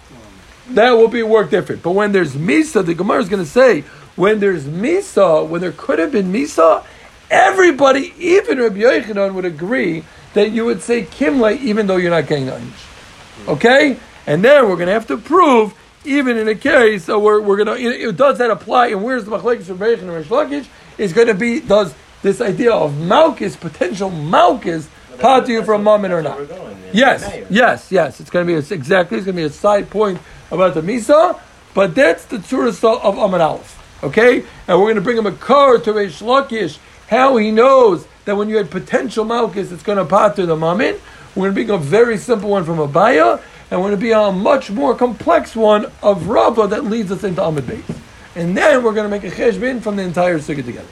that 0.70 0.92
will 0.92 1.08
be 1.08 1.22
work 1.22 1.50
different. 1.50 1.82
But 1.82 1.92
when 1.92 2.12
there's 2.12 2.34
Misa, 2.34 2.84
the 2.84 2.94
Gemara 2.94 3.20
is 3.20 3.28
going 3.28 3.42
to 3.42 3.48
say, 3.48 3.82
when 4.14 4.38
there's 4.40 4.64
Misa, 4.64 5.48
when 5.48 5.60
there 5.60 5.72
could 5.72 5.98
have 5.98 6.12
been 6.12 6.30
Misa, 6.32 6.84
everybody, 7.30 8.12
even 8.18 8.58
Rabbi 8.58 8.80
Yochanan, 8.80 9.34
would 9.34 9.46
agree 9.46 10.04
that 10.34 10.50
you 10.50 10.66
would 10.66 10.82
say 10.82 11.04
Kimle, 11.04 11.58
even 11.58 11.86
though 11.86 11.96
you're 11.96 12.10
not 12.10 12.26
getting 12.26 12.46
the 12.46 12.52
Anish. 12.52 13.48
Okay? 13.48 13.96
And 14.26 14.44
then 14.44 14.68
we're 14.68 14.76
going 14.76 14.88
to 14.88 14.92
have 14.92 15.06
to 15.06 15.16
prove, 15.16 15.72
even 16.04 16.36
in 16.36 16.48
a 16.48 16.54
case, 16.54 17.04
so 17.04 17.18
we're, 17.18 17.40
we're 17.40 17.64
going 17.64 17.78
to, 17.78 18.12
does 18.12 18.38
that 18.38 18.50
apply? 18.50 18.88
And 18.88 19.02
where's 19.02 19.24
the 19.24 19.30
Machlekes 19.30 19.62
Yochanan 19.62 20.00
and 20.00 20.12
Rish 20.12 20.26
Lakish? 20.26 20.66
Is 20.98 21.12
going 21.12 21.28
to 21.28 21.34
be, 21.34 21.60
does 21.60 21.94
this 22.22 22.40
idea 22.40 22.72
of 22.72 22.98
Malchus, 22.98 23.56
potential 23.56 24.10
Malchus, 24.10 24.88
part 25.18 25.46
to 25.46 25.52
you 25.52 25.64
from 25.64 25.84
Mammon 25.84 26.12
or 26.12 26.22
not? 26.22 26.48
Going. 26.48 26.78
Yes, 26.92 27.46
yes, 27.50 27.92
yes. 27.92 28.20
It's 28.20 28.30
going 28.30 28.46
to 28.46 28.52
be 28.52 28.54
a, 28.54 28.74
exactly. 28.74 29.18
It's 29.18 29.24
going 29.24 29.36
to 29.36 29.42
be 29.42 29.46
a 29.46 29.50
side 29.50 29.90
point 29.90 30.20
about 30.50 30.74
the 30.74 30.80
misa, 30.80 31.38
but 31.74 31.94
that's 31.94 32.24
the 32.24 32.38
tzurah 32.38 33.00
of 33.02 33.18
Amar 33.18 33.40
Aleph. 33.40 33.74
Okay, 34.02 34.44
and 34.68 34.78
we're 34.78 34.86
going 34.86 34.94
to 34.94 35.00
bring 35.00 35.18
him 35.18 35.26
a 35.26 35.32
car 35.32 35.78
to 35.78 35.92
Reish 35.92 36.22
Lakish. 36.22 36.78
How 37.08 37.36
he 37.36 37.50
knows 37.50 38.06
that 38.26 38.36
when 38.36 38.48
you 38.48 38.56
had 38.56 38.70
potential 38.70 39.24
malchus, 39.24 39.72
it's 39.72 39.82
going 39.82 39.98
to 39.98 40.04
pater 40.04 40.46
the 40.46 40.56
mammon. 40.56 41.00
We're 41.34 41.50
going 41.50 41.66
to 41.66 41.66
bring 41.66 41.70
a 41.70 41.78
very 41.78 42.16
simple 42.16 42.50
one 42.50 42.64
from 42.64 42.78
Abaye, 42.78 43.40
and 43.70 43.80
we're 43.80 43.88
going 43.88 43.90
to 43.92 43.96
be 43.96 44.12
on 44.12 44.34
a 44.34 44.36
much 44.36 44.70
more 44.70 44.94
complex 44.94 45.56
one 45.56 45.90
of 46.02 46.28
Rava 46.28 46.66
that 46.68 46.84
leads 46.84 47.10
us 47.10 47.24
into 47.24 47.42
Amid 47.42 47.64
Beis. 47.64 47.96
And 48.36 48.56
then 48.56 48.82
we're 48.82 48.92
going 48.92 49.10
to 49.10 49.10
make 49.10 49.24
a 49.24 49.34
cheshbin 49.34 49.82
from 49.82 49.96
the 49.96 50.02
entire 50.02 50.38
sukkah 50.38 50.64
together. 50.64 50.88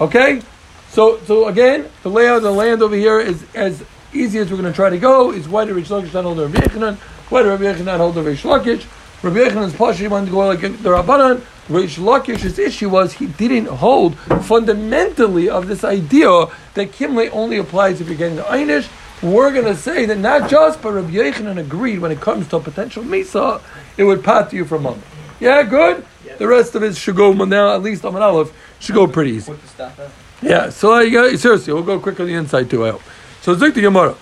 Okay? 0.00 0.42
So, 0.90 1.18
so 1.24 1.48
again, 1.48 1.88
the 2.02 2.10
layout 2.10 2.38
of 2.38 2.42
the 2.44 2.50
land 2.50 2.82
over 2.82 2.96
here 2.96 3.20
is 3.20 3.44
as 3.54 3.84
easy 4.12 4.38
as 4.38 4.50
we're 4.50 4.56
going 4.56 4.72
to 4.72 4.76
try 4.76 4.90
to 4.90 4.98
go. 4.98 5.32
Is 5.32 5.48
why 5.48 5.64
did 5.64 5.74
Rish 5.74 5.88
Lakish 5.88 6.14
not 6.14 6.24
hold 6.24 6.38
the 6.38 6.46
Rabbi 6.46 6.66
Yechanan? 6.66 6.96
Why 7.30 7.42
did 7.42 7.50
Rabbi 7.50 7.64
Yechanan 7.64 7.84
not 7.84 7.98
hold 7.98 8.14
the 8.14 8.22
Rish 8.22 8.42
Lakish? 8.42 8.86
Rabbi 9.22 9.36
Yechanan's 9.36 9.74
Pashi 9.74 10.08
wanted 10.08 10.26
to 10.26 10.32
go 10.32 10.46
like 10.46 10.60
the 10.60 10.68
Rabbanan. 10.68 11.42
Rish 11.68 11.98
Lakish's 11.98 12.58
issue 12.58 12.88
was 12.88 13.12
he 13.12 13.26
didn't 13.26 13.66
hold 13.66 14.18
fundamentally 14.18 15.50
of 15.50 15.66
this 15.66 15.84
idea 15.84 16.46
that 16.74 16.92
Kimle 16.92 17.28
only 17.32 17.58
applies 17.58 18.00
if 18.00 18.08
you're 18.08 18.16
getting 18.16 18.36
the 18.36 18.42
Einish. 18.42 18.88
We're 19.20 19.52
going 19.52 19.66
to 19.66 19.76
say 19.76 20.06
that 20.06 20.16
not 20.16 20.48
just, 20.48 20.80
but 20.80 20.92
Rabbi 20.92 21.10
Yechanan 21.10 21.58
agreed 21.58 21.98
when 21.98 22.12
it 22.12 22.20
comes 22.20 22.48
to 22.48 22.56
a 22.56 22.60
potential 22.60 23.02
Misa, 23.02 23.60
it 23.96 24.04
would 24.04 24.24
pat 24.24 24.52
you 24.52 24.64
for 24.64 24.76
a 24.76 24.80
moment. 24.80 25.04
Yeah, 25.40 25.62
good? 25.64 26.06
The 26.38 26.46
rest 26.46 26.76
of 26.76 26.84
it 26.84 26.96
should 26.96 27.16
go 27.16 27.32
now, 27.32 27.74
at 27.74 27.82
least 27.82 28.04
on 28.04 28.14
an 28.14 28.22
Aleph, 28.22 28.52
should 28.80 28.94
go 28.94 29.06
pretty 29.06 29.32
easy. 29.32 29.52
Put 29.52 29.62
the 29.62 29.68
stuff. 29.68 30.24
Yeah, 30.40 30.70
so 30.70 30.90
like, 30.90 31.12
uh, 31.12 31.36
seriously, 31.36 31.72
we'll 31.72 31.82
go 31.82 31.98
quick 31.98 32.20
on 32.20 32.26
the 32.26 32.34
inside 32.34 32.70
too, 32.70 32.86
I 32.86 32.92
hope. 32.92 33.02
So 33.40 33.54
Zik 33.54 33.74
the 33.74 33.80
Gemara. 33.82 34.14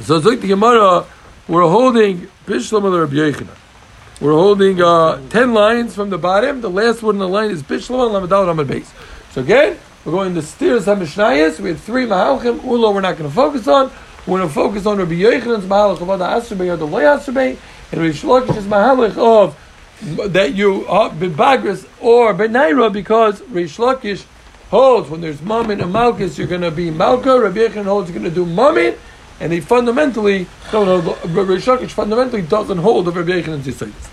So 0.00 0.20
Zik 0.20 0.40
the 0.40 0.48
Gemara, 0.48 1.06
we're 1.48 1.62
holding 1.62 2.28
Bishlam 2.46 2.84
of 2.84 2.92
the 2.92 3.00
Rabbi 3.00 3.14
Yechanan. 3.14 3.56
We're 4.20 4.32
holding 4.32 4.82
uh, 4.82 5.26
10 5.30 5.54
lines 5.54 5.94
from 5.94 6.10
the 6.10 6.18
bottom. 6.18 6.60
The 6.60 6.68
last 6.68 7.02
one 7.02 7.14
in 7.14 7.20
the 7.20 7.28
line 7.28 7.50
is 7.50 7.62
Bishlam 7.62 8.14
and 8.14 8.30
Lamadal 8.30 8.54
Ramad 8.54 8.68
base. 8.68 8.92
So 9.32 9.40
again, 9.40 9.78
we're 10.04 10.12
going 10.12 10.34
to 10.34 10.42
Stirs 10.42 10.84
HaMishnayas. 10.84 11.60
We 11.60 11.70
have 11.70 11.80
three 11.80 12.06
Mahalchim. 12.06 12.60
Ulo 12.60 12.94
we're 12.94 13.00
not 13.00 13.16
going 13.16 13.30
to 13.30 13.34
focus 13.34 13.66
on. 13.66 13.90
We're 14.26 14.38
going 14.38 14.48
to 14.48 14.54
focus 14.54 14.84
on 14.84 14.98
Rabbi 14.98 15.12
Yechanan's 15.12 15.64
Mahalach 15.64 16.00
of 16.00 16.18
the 16.18 16.24
Asrbei 16.24 16.70
or 16.70 16.76
the 16.76 16.86
Lay 16.86 17.04
Asrbei, 17.04 17.56
and 17.92 18.00
Rish 18.00 18.22
Lakish's 18.22 18.66
Mahalach 18.66 19.16
of 19.16 19.58
that 20.00 20.54
you 20.54 20.86
are 20.86 21.10
Bibagris 21.10 21.86
or 22.00 22.32
Benaira 22.34 22.92
because 22.92 23.42
Rish 23.42 23.76
Lakish 23.76 24.24
holds 24.70 25.10
when 25.10 25.20
there's 25.20 25.42
Mammon 25.42 25.80
and 25.80 25.92
Malchus, 25.92 26.38
you're 26.38 26.46
going 26.46 26.62
to 26.62 26.70
be 26.70 26.90
Malka. 26.90 27.40
Rabbi 27.40 27.58
Yechon 27.58 27.84
holds 27.84 28.08
you're 28.10 28.18
going 28.18 28.32
to 28.32 28.34
do 28.34 28.46
Mammon, 28.46 28.94
and 29.40 29.52
he 29.52 29.60
fundamentally 29.60 30.46
don't 30.70 31.02
hold. 31.02 31.30
Rish 31.30 31.66
Lakish 31.66 31.90
fundamentally 31.90 32.42
doesn't 32.42 32.78
hold 32.78 33.08
of 33.08 33.16
Rabbi 33.16 33.42
Yechon 33.42 33.54
and 33.54 33.64
Zisaitis. 33.64 34.08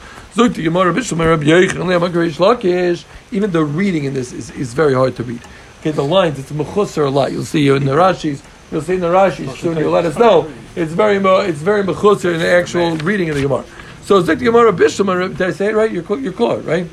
Even 3.32 3.52
the 3.52 3.64
reading 3.64 4.04
in 4.04 4.14
this 4.14 4.32
is, 4.34 4.52
is 4.52 4.74
very 4.74 4.94
hard 4.94 5.16
to 5.16 5.24
read. 5.24 5.42
Okay, 5.80 5.92
the 5.92 6.04
lines 6.04 6.38
it's 6.38 6.52
mechusar 6.52 7.08
a 7.08 7.10
lot. 7.10 7.32
You'll 7.32 7.44
see 7.44 7.68
in 7.70 7.86
the 7.86 7.94
Rashi's. 7.94 8.44
You'll 8.72 8.82
see 8.82 8.96
in 8.96 9.00
the 9.00 9.08
Rashi's 9.08 9.58
soon. 9.60 9.78
You'll 9.78 9.92
let 9.92 10.06
us 10.06 10.18
know. 10.18 10.52
It's 10.76 10.92
very 10.92 11.18
it's 11.18 11.62
very 11.62 11.84
mechusar 11.84 12.34
in 12.34 12.40
the 12.40 12.50
actual 12.50 12.98
reading 12.98 13.30
of 13.30 13.36
the 13.36 13.42
Gemara. 13.42 13.64
So 14.08 14.22
the 14.22 14.38
Gemara 14.38 14.72
Bishlam. 14.72 15.38
Did 15.38 15.48
I 15.50 15.52
say 15.52 15.66
it 15.68 15.76
right? 15.76 15.92
You're 15.92 16.18
you're 16.18 16.32
clear, 16.32 16.60
right? 16.60 16.88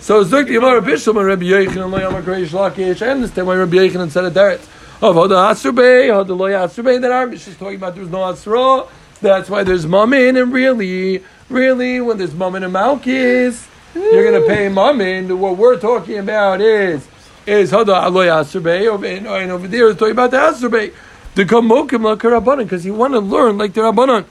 So 0.00 0.24
the 0.24 0.42
Gemara 0.42 0.82
Bishlam 0.82 1.24
Rabbi 1.24 1.44
Yechon 1.44 1.88
Le'amak 1.88 2.26
Rish 2.26 2.50
Lakish. 2.50 3.06
I 3.06 3.10
understand 3.10 3.46
why 3.46 3.54
Rabbi 3.54 3.76
Yechon 3.76 4.10
said 4.10 4.24
it 4.24 4.34
there. 4.34 4.54
Of 4.54 5.14
Hoda 5.14 5.52
Asrbei, 5.52 6.08
Hoda 6.08 6.36
Lo 6.36 6.48
Asrbei. 6.48 7.00
That 7.00 7.30
Mishnah 7.30 7.52
is 7.52 7.56
talking 7.56 7.76
about 7.76 7.94
there's 7.94 8.08
no 8.08 8.24
Asra. 8.24 8.82
That's 9.20 9.48
why 9.48 9.62
there's 9.62 9.86
Mammon, 9.86 10.36
and 10.36 10.52
really, 10.52 11.22
really, 11.48 12.00
when 12.00 12.18
there's 12.18 12.34
Mammon 12.34 12.64
and 12.64 12.72
Malchus, 12.72 13.68
you're 13.94 14.28
going 14.28 14.42
to 14.42 14.48
pay 14.48 14.68
Mammon. 14.68 15.38
What 15.38 15.56
we're 15.56 15.78
talking 15.78 16.18
about 16.18 16.60
is 16.60 17.06
is 17.46 17.70
Hada 17.70 18.06
Aloy 18.06 18.26
Asrbei, 18.26 18.92
and, 18.92 19.28
and 19.28 19.52
over 19.52 19.68
there 19.68 19.88
is 19.90 19.96
talking 19.96 20.10
about 20.10 20.32
the 20.32 20.38
Asrbei. 20.38 20.92
The 21.36 21.44
Kamokim 21.44 22.16
Lakarabanan, 22.16 22.64
because 22.64 22.84
you 22.84 22.94
want 22.94 23.12
to 23.14 23.20
learn 23.20 23.56
like 23.56 23.72
the 23.72 23.82
Rabbanan. 23.82 24.24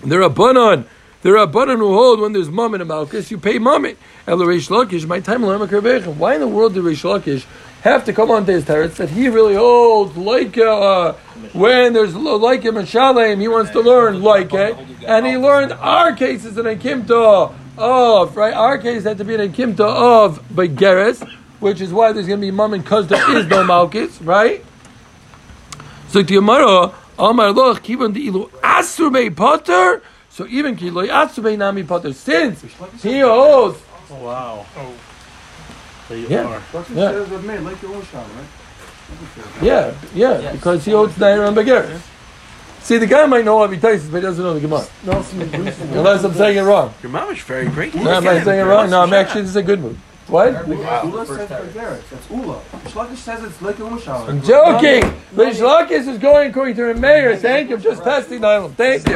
The 0.00 0.16
Rabbanan, 0.16 0.86
There 1.24 1.38
are 1.38 1.46
button 1.46 1.78
who 1.78 1.94
hold 1.94 2.20
when 2.20 2.34
there's 2.34 2.50
mum 2.50 2.74
and 2.74 2.86
malchus, 2.86 3.30
you 3.30 3.38
pay 3.38 3.58
mum. 3.58 3.86
El 4.26 4.36
Reish 4.36 5.06
my 5.06 5.20
time 5.20 5.40
Why 5.40 6.34
in 6.34 6.40
the 6.40 6.46
world 6.46 6.74
did 6.74 6.84
Reish 6.84 7.02
Lakish 7.02 7.46
have 7.80 8.04
to 8.04 8.12
come 8.12 8.30
on 8.30 8.44
to 8.44 8.52
his 8.52 8.64
teretz 8.64 8.96
that 8.96 9.08
he 9.08 9.30
really 9.30 9.54
holds 9.54 10.18
like 10.18 10.58
uh, 10.58 11.14
when 11.54 11.94
there's 11.94 12.14
like 12.14 12.62
him 12.62 12.76
in 12.76 12.84
Shalem, 12.84 13.40
he 13.40 13.48
wants 13.48 13.70
to 13.70 13.80
learn 13.80 14.22
like 14.22 14.52
it, 14.52 14.76
and 15.06 15.24
he 15.24 15.38
learned 15.38 15.72
our 15.72 16.14
cases 16.14 16.58
in 16.58 16.66
a 16.66 16.76
of 17.78 18.36
right. 18.36 18.52
Our 18.52 18.76
case 18.76 19.04
had 19.04 19.16
to 19.16 19.24
be 19.24 19.32
in 19.32 19.40
a 19.40 19.48
kimta 19.48 19.80
of 19.80 20.46
begeres, 20.50 21.26
which 21.58 21.80
is 21.80 21.90
why 21.90 22.12
there's 22.12 22.26
going 22.26 22.40
to 22.40 22.46
be 22.46 22.50
mum 22.50 22.72
because 22.72 23.06
there 23.06 23.34
is 23.34 23.46
no 23.46 23.64
malchus, 23.64 24.20
right? 24.20 24.62
So 26.08 26.20
the 26.20 26.34
Gemara, 26.34 26.92
Amar 27.18 27.50
Loch, 27.50 27.82
Kivon 27.82 28.12
the 28.12 28.26
Ilu 28.26 28.50
Asur 28.60 29.34
Potter. 29.34 30.02
So 30.34 30.48
even 30.48 30.74
Kiloi 30.74 31.10
Asur 31.10 31.56
Nami 31.56 31.84
Potter, 31.84 32.12
since 32.12 32.60
he 33.00 33.22
oh, 33.22 33.28
holds. 33.28 33.80
Oh, 34.10 34.24
wow. 34.24 34.66
Oh. 34.76 34.92
Yeah. 36.10 36.26
Yeah. 36.28 36.82
Says 36.82 37.30
of 37.30 37.44
me, 37.44 37.56
like 37.58 37.80
the 37.80 37.86
Osham, 37.86 38.14
right? 38.14 39.62
Yeah, 39.62 39.94
yeah, 40.12 40.40
yes. 40.40 40.56
because 40.56 40.84
he 40.84 40.90
holds 40.90 41.16
Nair 41.18 41.44
and 41.44 41.56
Begeres. 41.56 42.02
See, 42.80 42.98
the 42.98 43.06
guy 43.06 43.26
might 43.26 43.44
know 43.44 43.62
Avi 43.62 43.76
Taisis, 43.76 44.10
but 44.10 44.16
he 44.16 44.22
doesn't 44.22 44.42
know 44.42 44.54
the 44.54 44.60
Gemara. 44.60 44.84
Unless 45.04 46.24
I'm 46.24 46.34
saying 46.34 46.58
it 46.58 46.62
wrong. 46.62 46.92
Your 47.00 47.12
mom 47.12 47.30
is 47.32 47.40
very 47.42 47.68
great. 47.68 47.94
No, 47.94 48.10
am 48.10 48.26
I 48.26 48.42
saying 48.42 48.58
it 48.58 48.68
wrong? 48.68 48.90
No, 48.90 49.02
I'm 49.02 49.12
actually, 49.12 49.42
this 49.42 49.50
is 49.50 49.56
a 49.56 49.62
good 49.62 49.78
move. 49.78 50.00
What? 50.28 50.66
Ula 50.66 51.26
says 51.26 51.50
Begeres. 51.50 52.08
That's 52.08 52.30
Ula. 52.30 52.60
Shlakish 52.84 53.16
says 53.16 53.44
it's 53.44 53.60
like 53.60 53.78
a 53.78 53.82
Mushal. 53.82 54.28
I'm 54.28 54.42
joking. 54.42 55.02
Rish 55.32 55.58
Lakish 55.58 56.08
is 56.08 56.18
going 56.18 56.50
according 56.50 56.76
to 56.76 56.94
the 56.94 56.94
mayor. 56.94 57.36
Thank 57.36 57.68
you. 57.68 57.76
I'm 57.76 57.82
just 57.82 58.02
testing 58.02 58.40
the 58.40 58.46
Nylam. 58.46 58.74
Thank 58.74 59.06
you. 59.06 59.14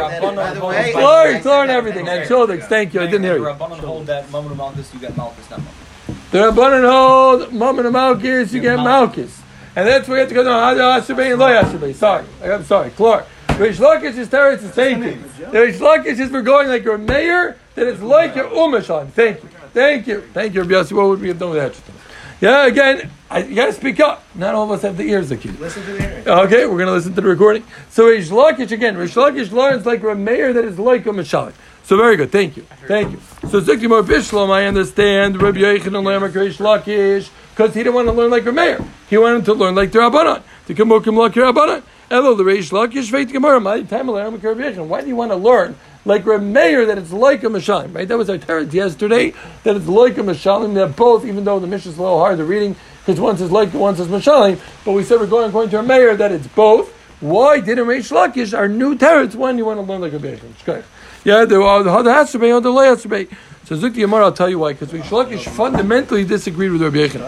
Glory, 0.93 1.39
glory, 1.41 1.63
and 1.63 1.71
everything. 1.71 2.09
And 2.09 2.29
Chodix, 2.29 2.65
thank 2.65 2.93
you. 2.93 3.01
I 3.01 3.07
didn't 3.07 3.23
hear 3.23 3.39
you. 3.39 3.53
hold 3.53 4.07
that 4.07 4.31
moment 4.31 4.53
of 4.53 4.59
Malchus, 4.59 4.93
you 4.93 5.01
get 5.01 5.17
Malchus, 5.17 5.49
not 5.51 5.61
Malchus. 5.61 5.89
The 6.31 6.39
Rabbanan 6.39 6.89
hold 6.89 7.55
Mammon 7.55 7.87
and 7.87 7.93
Malchus, 7.95 8.53
you 8.53 8.61
get 8.61 8.77
Malchus. 8.77 9.41
And 9.75 9.89
that's 9.89 10.09
where 10.09 10.19
you 10.19 10.21
have 10.21 10.29
to 10.29 10.35
go 10.35 10.45
to 10.45 10.51
Hada 10.51 11.01
Asubay 11.01 11.31
and 11.31 11.41
Lo 11.41 11.49
Asubay. 11.49 11.95
Sorry. 11.95 12.27
I'm 12.43 12.65
sorry. 12.65 12.91
Clark. 12.91 13.27
Rish 13.59 13.79
Lakish 13.79 14.17
is 14.17 14.29
teretz 14.29 14.61
the 14.61 14.73
same 14.73 15.01
thing. 15.01 15.25
The 15.51 15.61
Rish 15.61 15.79
Lakish 15.79 16.21
is 16.21 16.31
for 16.31 16.43
going 16.43 16.69
like 16.69 16.85
your 16.85 16.99
mayor, 16.99 17.57
that 17.75 17.87
it's 17.87 18.03
like 18.03 18.37
your 18.37 18.49
Umashan. 18.51 19.11
Thank 19.11 19.43
you. 19.43 19.49
Thank 19.73 20.07
you. 20.07 20.23
Thank 20.33 20.55
you, 20.55 20.63
Rabbi 20.63 20.95
What 20.95 21.09
would 21.09 21.21
we 21.21 21.29
have 21.29 21.39
done 21.39 21.51
with 21.51 21.59
that? 21.59 21.95
Yeah, 22.41 22.67
again, 22.67 23.11
I, 23.31 23.43
you 23.43 23.57
got 23.57 23.67
to 23.67 23.73
speak 23.73 23.99
up. 23.99 24.23
Not 24.35 24.55
all 24.55 24.65
of 24.65 24.71
us 24.71 24.83
have 24.83 24.97
the 24.97 25.03
ears 25.03 25.29
keep. 25.29 25.59
Listen 25.59 25.85
to 25.85 25.93
the 25.93 26.03
hearing. 26.03 26.29
Okay, 26.29 26.67
we're 26.67 26.77
going 26.77 26.87
to 26.87 26.93
listen 26.93 27.13
to 27.15 27.21
the 27.21 27.27
recording. 27.27 27.65
So 27.91 28.07
Rish 28.07 28.29
Lakish 28.29 28.71
again. 28.71 28.97
Rish 28.97 29.15
Lakish 29.15 29.51
learns 29.51 29.85
like 29.85 30.05
a 30.05 30.15
mayor 30.15 30.53
that 30.53 30.65
is 30.65 30.79
like 30.79 31.05
a 31.07 31.11
Mashalik. 31.11 31.55
So 31.83 31.97
very 31.97 32.17
good. 32.17 32.31
Thank 32.31 32.57
you. 32.57 32.63
Thank 32.87 33.13
you. 33.13 33.21
So 33.49 33.61
Zikimor 33.61 34.05
Bishlam, 34.05 34.51
I 34.51 34.67
understand 34.67 35.43
Rabbi 35.43 35.59
Yechon 35.59 35.97
and 35.97 36.05
Lamer 36.05 36.29
Rish 36.29 36.59
Lakish 36.59 37.29
because 37.51 37.75
he 37.75 37.81
didn't 37.81 37.95
want 37.95 38.07
to 38.07 38.13
learn 38.13 38.31
like 38.31 38.45
Rameir. 38.45 38.87
He 39.11 39.19
wanted 39.19 39.45
to 39.47 39.55
learn 39.55 39.75
like 39.75 39.91
the 39.91 39.99
Rabbanon. 39.99 40.43
To 40.69 40.75
come 40.75 40.91
Mokim 40.91 41.17
Laki 41.17 41.53
Rabbanon. 41.53 41.83
Elo 42.11 42.35
the 42.35 42.45
Rish 42.45 42.71
Lakish 42.71 43.11
Veit 43.11 43.33
Gemara. 43.33 43.59
My 43.59 43.83
time 43.83 44.09
Lamer 44.09 44.55
Rish 44.55 44.77
Why 44.77 45.01
do 45.01 45.09
you 45.09 45.17
want 45.17 45.33
to 45.33 45.37
learn 45.37 45.75
like 46.05 46.25
Rameir 46.25 46.87
that 46.87 46.99
it's 46.99 47.13
like 47.13 47.43
a 47.45 47.47
Mashalim, 47.47 47.95
right? 47.95 48.09
That 48.09 48.17
was 48.17 48.31
our 48.31 48.39
teretz 48.39 48.73
yesterday, 48.73 49.35
that 49.65 49.77
it's 49.77 49.87
like 49.87 50.17
a 50.19 50.23
Mashalim. 50.23 50.75
They're 50.75 50.87
both, 50.87 51.25
even 51.25 51.45
though 51.45 51.59
the 51.59 51.67
Mishnah 51.67 51.93
is 51.93 51.99
a 51.99 52.03
little 52.03 52.19
hard 52.19 52.39
to 52.39 52.45
reading, 52.45 52.77
because 53.01 53.21
one 53.21 53.37
says 53.37 53.51
like, 53.51 53.75
one 53.75 53.97
says 53.97 54.09
Mashalim, 54.09 54.59
but 54.85 54.93
we 54.93 55.03
said 55.03 55.21
we're 55.21 55.27
going 55.27 55.49
according 55.49 55.71
to 55.71 55.79
Rameir 55.79 56.17
that 56.19 56.33
it's 56.33 56.47
both. 56.47 56.93
Why 57.21 57.61
didn't 57.61 57.87
Reish 57.87 58.13
Lakish, 58.13 58.57
our 58.57 58.69
new 58.69 58.95
teretz, 58.97 59.35
when 59.35 59.59
you 59.59 59.65
want 59.65 59.79
to 59.79 59.83
learn 59.83 60.01
like 60.01 60.13
a 60.13 60.19
Bechim? 60.19 60.85
Yeah, 61.25 61.39
uh, 61.39 61.47
the 61.47 61.61
other 61.61 62.13
has 62.13 62.31
to 62.33 62.39
be, 62.39 62.49
the 62.49 62.71
lay 62.71 62.87
has 62.87 63.03
to 63.03 63.09
be. 63.09 63.29
So 63.65 63.77
Zuk 63.77 63.95
Yamar, 63.95 64.23
I'll 64.23 64.33
tell 64.33 64.49
you 64.49 64.61
why, 64.61 64.73
because 64.73 64.91
Reish 64.91 65.11
Lakish 65.11 65.47
fundamentally 65.49 66.25
disagreed 66.25 66.71
with 66.71 66.81
Rabbi 66.81 67.09
Yechon. 67.09 67.21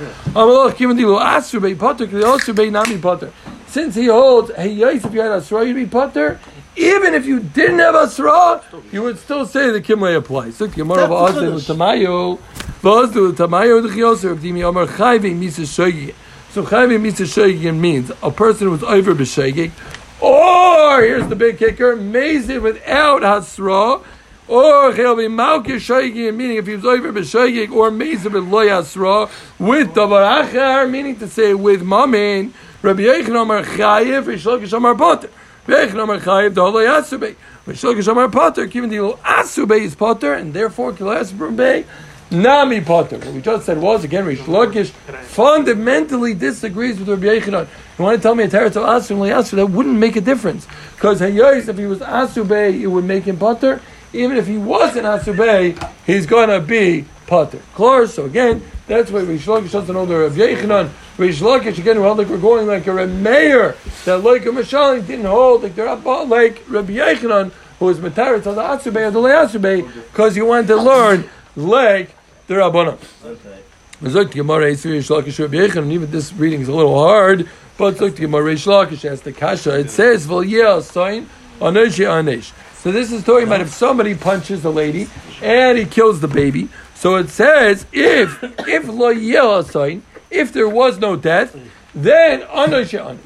Um, 3.20 3.32
Since 3.66 3.94
he 3.94 4.06
holds, 4.06 4.50
hey, 4.54 4.72
if 4.72 5.12
you 5.12 5.20
had 5.20 5.32
Asra, 5.32 5.66
you'd 5.66 5.74
be 5.74 5.86
Potter. 5.86 6.38
Even 6.76 7.14
if 7.14 7.26
you 7.26 7.40
didn't 7.40 7.80
have 7.80 7.96
Asra, 7.96 8.62
you 8.92 9.02
would 9.02 9.18
still 9.18 9.44
say 9.44 9.70
the 9.70 9.80
Kimlay 9.80 10.16
applies. 10.16 10.58
Zuk 10.58 10.68
Yamar 10.68 10.98
of 10.98 11.10
Azde 11.10 11.52
with 11.52 11.66
Tamayo, 11.66 12.38
Vazdu 12.80 13.26
with 13.28 13.38
Tamayo, 13.38 13.82
the 13.82 13.88
Chiyoser 13.88 14.30
of 14.30 14.38
Dimi 14.38 14.66
Amar 14.66 14.86
Chayve 14.86 15.36
Misa 15.36 15.64
Shogi. 15.66 16.14
So 16.52 16.62
Chayve 16.62 16.98
Misa 17.00 17.26
Shogi 17.26 17.76
means 17.76 18.12
a 18.22 18.30
person 18.30 18.68
who 18.68 18.70
was 18.70 18.84
over 18.84 19.14
B'Shegig, 19.14 19.72
or 20.20 21.02
here's 21.02 21.28
the 21.28 21.36
big 21.36 21.58
kicker: 21.58 21.96
mazid 21.96 22.62
without 22.62 23.22
hasra, 23.22 24.02
or 24.46 24.94
he'll 24.94 25.16
be 25.16 25.26
shaygig, 25.28 26.34
meaning 26.34 26.56
if 26.56 26.66
he 26.66 26.76
was 26.76 26.84
over 26.84 27.12
b'shaygig, 27.12 27.72
or 27.72 27.90
mazid 27.90 28.32
with 28.32 28.44
loy 28.44 28.68
hasra 28.68 29.28
with 29.58 29.88
davar 29.88 30.44
achar, 30.44 30.88
meaning 30.90 31.16
to 31.16 31.26
say 31.26 31.52
with 31.54 31.82
mamin. 31.82 32.52
Rabbi 32.82 33.02
Yechon 33.02 33.42
Amar 33.42 33.62
Chayiv, 33.64 34.24
Rishlakish 34.24 34.72
Amar 34.72 34.94
Potter. 34.94 35.30
Is 35.66 35.92
Potter, 39.94 40.34
and 40.34 40.54
therefore 40.54 40.92
Kilo 40.92 41.14
Asubei 41.14 41.84
Nami 42.30 42.80
Potter. 42.80 43.18
What 43.18 43.34
we 43.34 43.40
just 43.40 43.66
said 43.66 43.78
was, 43.78 44.04
again, 44.04 44.24
Rish 44.24 44.40
Lakish 44.40 44.90
fundamentally 44.90 46.32
disagrees 46.32 46.98
with 46.98 47.08
Rabbi 47.08 47.40
Yechanan. 47.40 47.68
You 47.98 48.04
want 48.04 48.16
to 48.16 48.22
tell 48.22 48.34
me 48.34 48.44
a 48.44 48.48
teretz 48.48 48.76
of 48.76 48.84
Asu 48.84 49.10
and 49.10 49.20
Asu, 49.30 49.56
that 49.56 49.66
wouldn't 49.66 49.98
make 49.98 50.16
a 50.16 50.20
difference. 50.20 50.66
Because 50.94 51.20
Hayos, 51.20 51.68
if 51.68 51.76
he 51.76 51.86
was 51.86 51.98
Asubei, 51.98 52.80
it 52.80 52.86
would 52.86 53.04
make 53.04 53.24
him 53.24 53.36
Potter. 53.36 53.80
Even 54.12 54.36
if 54.36 54.46
he 54.46 54.58
wasn't 54.58 55.06
Asubei, 55.06 55.92
he's 56.06 56.26
to 56.48 56.60
be 56.60 57.04
Potter. 57.26 57.60
Clear? 57.74 58.06
So 58.06 58.24
again, 58.24 58.62
that's 58.90 59.10
why 59.10 59.20
Rish 59.20 59.46
Lakish 59.46 59.70
doesn't 59.70 59.94
know 59.94 60.04
the 60.04 60.18
Rabbi 60.18 60.34
Yechanan. 60.34 60.90
Rish 61.16 61.40
Lakish, 61.40 61.78
again, 61.78 61.96
we 61.96 62.02
held 62.02 62.18
like 62.18 62.28
we're 62.28 62.38
going 62.38 62.66
like 62.66 62.86
a 62.86 63.06
Mayor, 63.06 63.76
that 64.04 64.18
like 64.18 64.44
a 64.46 64.48
Mashali 64.48 65.06
didn't 65.06 65.26
hold 65.26 65.62
like 65.62 65.76
they're 65.76 65.94
like 65.94 66.62
Rabbi 66.68 66.94
Yechanan, 66.94 67.52
who 67.78 67.86
was 67.86 67.98
Mataritz 67.98 68.46
on 68.46 68.56
the 68.56 68.62
Asubei 68.62 69.06
or 69.06 69.10
the 69.12 69.20
Asubei, 69.20 69.86
because 70.10 70.34
he 70.34 70.42
wanted 70.42 70.66
to 70.66 70.76
learn 70.76 71.28
like 71.54 72.10
the 72.48 72.54
Rabbanon. 72.54 72.98
Okay. 73.24 73.60
Even 75.92 76.10
this 76.10 76.32
reading 76.32 76.60
is 76.62 76.68
a 76.68 76.74
little 76.74 76.98
hard, 76.98 77.48
but 77.78 78.00
look 78.00 78.16
to 78.16 78.22
Gemara 78.22 78.54
Reish 78.54 78.66
Lakish 78.66 79.04
as 79.04 79.20
the 79.20 79.32
Kasha. 79.32 79.78
It 79.78 79.90
says, 79.90 80.24
sign 80.24 81.28
anish 81.60 82.52
So 82.74 82.90
this 82.90 83.12
is 83.12 83.22
talking 83.22 83.46
about 83.46 83.60
if 83.60 83.68
somebody 83.68 84.14
punches 84.14 84.64
a 84.64 84.70
lady 84.70 85.06
and 85.42 85.78
he 85.78 85.84
kills 85.84 86.20
the 86.20 86.28
baby. 86.28 86.68
So 87.00 87.16
it 87.16 87.30
says, 87.30 87.86
if 87.92 88.44
if 88.68 88.86
lo 88.86 89.62
sign, 89.62 90.02
if 90.30 90.52
there 90.52 90.68
was 90.68 90.98
no 90.98 91.16
death, 91.16 91.56
then 91.94 92.42
anish 92.42 92.92
anish. 92.92 93.18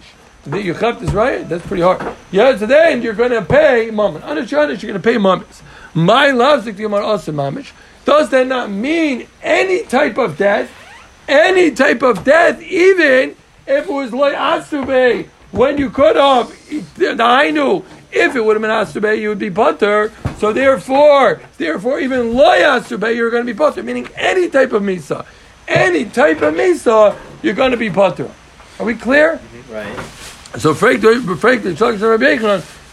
The 0.44 0.58
Yuchaft 0.58 1.02
is 1.02 1.12
right. 1.12 1.48
That's 1.48 1.66
pretty 1.66 1.82
hard. 1.82 2.14
Yeah, 2.30 2.56
so 2.56 2.66
then 2.66 3.02
you're 3.02 3.14
going 3.14 3.32
to 3.32 3.42
pay 3.42 3.90
mammon. 3.90 4.22
Anish 4.22 4.52
anish, 4.56 4.80
you're 4.80 4.92
going 4.92 4.94
to 4.94 5.00
pay 5.00 5.16
mammons. 5.16 5.62
My 5.92 6.30
love, 6.30 6.64
mamish. 6.64 7.72
Does 8.04 8.30
that 8.30 8.46
not 8.46 8.70
mean 8.70 9.26
any 9.42 9.82
type 9.82 10.18
of 10.18 10.38
death? 10.38 10.70
Any 11.26 11.72
type 11.72 12.04
of 12.04 12.22
death, 12.22 12.62
even 12.62 13.34
if 13.66 13.88
it 13.88 13.92
was 13.92 14.12
like 14.12 14.34
asube, 14.34 15.26
when 15.50 15.78
you 15.78 15.90
cut 15.90 16.16
off 16.16 16.54
the 16.94 17.20
Ainu, 17.20 17.82
if 18.14 18.36
it 18.36 18.44
would 18.44 18.54
have 18.56 18.62
been 18.62 18.70
asube, 18.70 19.20
you 19.20 19.28
would 19.28 19.38
be 19.38 19.48
butter. 19.48 20.12
So 20.38 20.52
therefore, 20.52 21.40
therefore, 21.58 22.00
even 22.00 22.34
loy 22.34 22.58
asube, 22.58 23.14
you're 23.14 23.30
going 23.30 23.46
to 23.46 23.52
be 23.52 23.56
butter. 23.56 23.82
Meaning 23.82 24.08
any 24.14 24.48
type 24.48 24.72
of 24.72 24.82
misa, 24.82 25.26
any 25.68 26.04
type 26.04 26.42
of 26.42 26.54
misa, 26.54 27.16
you're 27.42 27.54
going 27.54 27.72
to 27.72 27.76
be 27.76 27.88
butter. 27.88 28.30
Are 28.78 28.86
we 28.86 28.94
clear? 28.94 29.36
Mm-hmm. 29.36 29.72
Right. 29.72 30.60
So, 30.60 30.74
frankly, 30.74 31.18
frankly, 31.36 31.74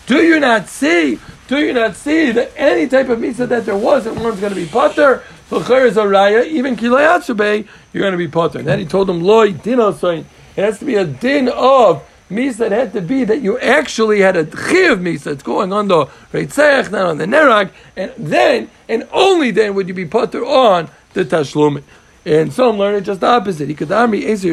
do 0.08 0.24
you 0.24 0.40
not 0.40 0.68
see 0.68 1.20
do 1.52 1.60
you 1.60 1.74
not 1.74 1.98
see 1.98 2.32
that 2.32 2.54
any 2.56 2.88
type 2.88 3.10
of 3.10 3.20
mitzvah 3.20 3.46
that 3.48 3.66
there 3.66 3.76
was, 3.76 4.06
that 4.06 4.16
one's 4.16 4.40
going 4.40 4.54
to 4.54 4.56
be 4.56 4.66
potter? 4.66 5.22
L'cher 5.50 5.86
is 5.86 5.98
a 5.98 6.04
raya, 6.04 6.48
even 6.48 6.78
kilayatsube, 6.78 7.68
you're 7.92 8.02
going 8.02 8.14
to 8.14 8.18
be 8.18 8.30
potter. 8.30 8.60
And 8.60 8.68
then 8.70 8.80
he 8.80 8.86
told 8.86 9.10
him, 9.10 9.20
loy 9.20 9.52
din 9.52 9.82
It 9.82 10.26
has 10.56 10.80
to 10.80 10.86
be 10.86 10.96
a 10.96 11.04
din 11.04 11.50
of 11.50 12.08
that 12.58 12.72
had 12.72 12.94
to 12.94 13.02
be 13.02 13.24
that 13.24 13.42
you 13.42 13.60
actually 13.60 14.22
had 14.22 14.36
a 14.36 14.46
chiv 14.46 15.00
misa. 15.00 15.28
It's 15.28 15.44
going 15.44 15.72
on 15.72 15.88
the 15.88 16.08
reitzech, 16.34 16.92
not 16.92 17.06
on 17.06 17.18
the 17.18 17.26
nerak, 17.26 17.72
and 17.96 18.12
then 18.18 18.70
and 18.90 19.08
only 19.12 19.52
then 19.52 19.76
would 19.76 19.88
you 19.88 19.94
be 19.94 20.06
potter 20.06 20.46
on 20.46 20.90
the 21.14 21.26
tashlumin. 21.26 21.84
And 22.24 22.54
some 22.54 22.78
learn 22.78 22.94
it 22.96 23.02
just 23.02 23.22
the 23.22 23.28
opposite. 23.28 23.68
He 23.68 23.74
could 23.74 23.92
army 23.92 24.22
my 24.22 24.44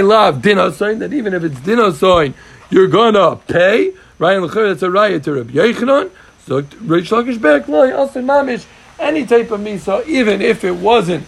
love 0.00 0.42
din 0.42 0.58
that 0.98 1.12
even 1.12 1.34
if 1.34 1.44
it's 1.44 1.60
din 1.60 2.34
you're 2.70 2.86
gonna 2.86 3.36
pay. 3.36 3.92
Right? 4.18 4.36
And 4.36 4.44
that's 4.44 4.82
a 4.82 4.88
raya 4.88 5.22
to 5.22 5.32
Rabbi 5.32 5.52
Yechanan. 5.52 6.10
So 6.46 6.62
Reish 6.62 7.10
Lakish 7.10 7.40
back, 7.40 7.66
loy, 7.66 7.96
also 7.96 8.20
mamish, 8.20 8.66
any 8.98 9.24
type 9.26 9.50
of 9.50 9.60
misa, 9.60 10.06
even 10.06 10.42
if 10.42 10.64
it 10.64 10.76
wasn't, 10.76 11.26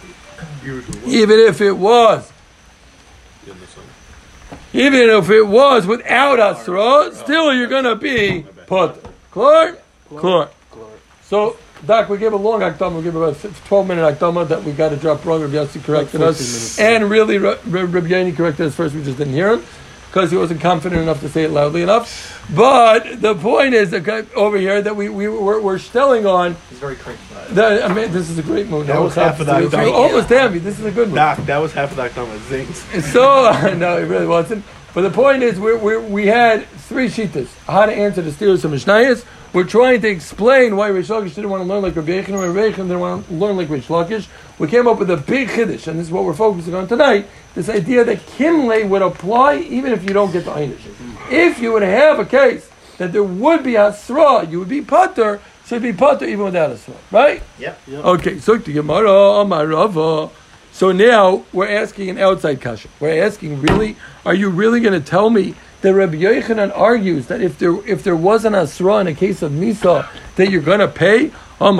even 1.05 1.39
if 1.39 1.61
it 1.61 1.71
was, 1.71 2.31
even 4.73 5.09
if 5.09 5.29
it 5.29 5.43
was 5.43 5.85
without 5.87 6.39
asra, 6.39 7.11
still 7.13 7.53
you're 7.53 7.67
gonna 7.67 7.95
be 7.95 8.45
put. 8.67 8.95
Clear? 9.31 9.77
Clear. 10.15 10.47
So, 11.23 11.57
Doc, 11.85 12.09
we 12.09 12.17
gave 12.17 12.33
a 12.33 12.37
long 12.37 12.61
Akdama. 12.61 12.97
We 12.97 13.03
gave 13.03 13.15
about 13.15 13.43
a 13.43 13.47
12 13.67 13.87
minute 13.87 14.17
Akdama 14.19 14.47
that 14.47 14.63
we 14.63 14.71
got 14.71 14.89
to 14.89 14.95
drop 14.95 15.25
wrong. 15.25 15.41
Rabbi 15.41 15.55
Yossi 15.55 15.83
corrected 15.83 16.21
Like 16.21 16.29
us. 16.29 16.39
minutes. 16.39 16.79
And 16.79 17.09
really, 17.09 17.37
Ra- 17.37 17.57
Ra- 17.67 17.81
Rabbi 17.81 18.07
Yanni 18.07 18.31
corrected 18.31 18.67
us 18.67 18.75
first. 18.75 18.95
We 18.95 19.03
just 19.03 19.17
didn't 19.17 19.33
hear 19.33 19.53
him 19.53 19.63
because 20.15 20.31
he 20.31 20.37
wasn't 20.37 20.61
confident 20.61 21.01
enough 21.01 21.19
to 21.19 21.27
say 21.27 21.43
it 21.43 21.51
loudly 21.51 21.81
enough. 21.81 22.41
But 22.55 23.21
the 23.21 23.35
point 23.35 23.73
is 23.73 23.93
okay, 23.93 24.25
over 24.33 24.57
here 24.57 24.81
that 24.81 24.95
we, 24.95 25.09
we, 25.09 25.27
we're, 25.27 25.59
we're 25.59 25.77
stelling 25.77 26.25
on. 26.25 26.55
He's 26.69 26.79
very 26.79 26.95
cranky. 26.95 27.21
That, 27.49 27.83
I 27.83 27.93
mean, 27.93 28.13
this 28.13 28.29
is 28.29 28.37
a 28.37 28.41
great 28.41 28.67
move. 28.67 28.87
That 28.87 29.01
was 29.01 29.13
half 29.13 29.41
of 29.41 29.47
that. 29.47 29.61
You 29.61 29.91
almost 29.91 30.29
damn 30.29 30.53
me. 30.53 30.59
This 30.59 30.79
is 30.79 30.85
a 30.85 30.91
good 30.91 31.09
moon. 31.09 31.17
Doc, 31.17 31.39
that 31.39 31.57
was 31.57 31.73
half 31.73 31.91
of 31.91 31.97
that 31.97 32.11
comment. 32.11 32.41
Zings. 32.43 32.77
So 33.11 33.51
no, 33.77 33.97
it 33.97 34.05
really 34.05 34.25
wasn't. 34.25 34.63
But 34.93 35.01
the 35.01 35.09
point 35.09 35.43
is, 35.43 35.59
we 35.59 35.75
we 35.75 35.97
we 35.97 36.27
had 36.27 36.65
three 36.65 37.09
shitas 37.09 37.53
how 37.65 37.85
to 37.85 37.91
answer 37.91 38.21
the 38.21 38.31
steers 38.31 38.63
of 38.63 38.71
Mishnayos. 38.71 39.25
We're 39.55 39.63
trying 39.63 40.01
to 40.01 40.09
explain 40.09 40.75
why 40.75 40.89
Rish 40.89 41.07
Lakish 41.07 41.33
didn't 41.33 41.49
want 41.49 41.63
to 41.63 41.65
learn 41.65 41.81
like 41.81 41.95
Rabbi 41.95 42.21
Yechon, 42.21 42.43
and 42.43 42.53
Rabbi 42.53 42.75
Yechon 42.75 42.89
didn't 42.89 42.99
want 42.99 43.25
to 43.25 43.33
learn 43.35 43.55
like 43.55 43.69
Rish 43.69 43.87
Lakish. 43.87 44.27
We 44.59 44.67
came 44.67 44.85
up 44.85 44.99
with 44.99 45.09
a 45.09 45.15
big 45.15 45.47
chiddush, 45.47 45.87
and 45.87 45.97
this 45.97 46.07
is 46.07 46.11
what 46.11 46.25
we're 46.25 46.33
focusing 46.33 46.75
on 46.75 46.89
tonight. 46.89 47.25
This 47.53 47.69
idea 47.69 48.03
that 48.03 48.17
Kimle 48.17 48.89
would 48.89 49.01
apply 49.01 49.59
even 49.59 49.93
if 49.93 50.03
you 50.03 50.09
don't 50.09 50.33
get 50.33 50.43
the 50.43 50.51
Einish. 50.51 50.81
If 51.31 51.59
you 51.59 51.71
would 51.71 51.83
have 51.83 52.19
a 52.19 52.25
case 52.25 52.69
that 52.97 53.13
there 53.13 53.23
would 53.23 53.63
be 53.63 53.75
a 53.75 53.85
Asra, 53.87 54.45
you 54.45 54.59
would 54.59 54.67
be 54.67 54.81
Pater, 54.81 55.39
so 55.63 55.75
you'd 55.75 55.83
be 55.83 55.93
Pater 55.93 56.25
even 56.25 56.43
without 56.43 56.71
Asra, 56.71 56.95
right? 57.09 57.41
Yep. 57.57 57.79
Okay, 57.87 58.39
so 58.39 58.57
the 58.57 58.73
Gemara, 58.73 59.39
Amar 59.39 59.67
Rava. 59.67 60.31
So 60.73 60.91
now 60.91 61.45
we're 61.53 61.69
asking 61.69 62.09
an 62.09 62.17
outside 62.17 62.59
kasha. 62.59 62.89
We're 62.99 63.23
asking, 63.23 63.61
really, 63.61 63.95
are 64.25 64.33
you 64.33 64.49
really 64.49 64.81
going 64.81 65.01
to 65.01 65.09
tell 65.09 65.29
me 65.29 65.55
that 65.85 65.93
Rabbi 65.93 66.15
Yochanan 66.15 66.75
argues 66.75 67.27
that 67.27 67.41
if 67.41 67.59
there 67.59 67.75
if 67.87 68.03
there 68.03 68.15
was 68.15 68.43
an 68.43 68.55
asra 68.55 68.97
in 68.97 69.07
a 69.07 69.13
case 69.13 69.41
of 69.41 69.51
misa 69.51 70.07
that 70.35 70.49
you're 70.49 70.61
going 70.61 70.79
to 70.79 70.87
pay? 70.87 71.31
The. 71.59 71.71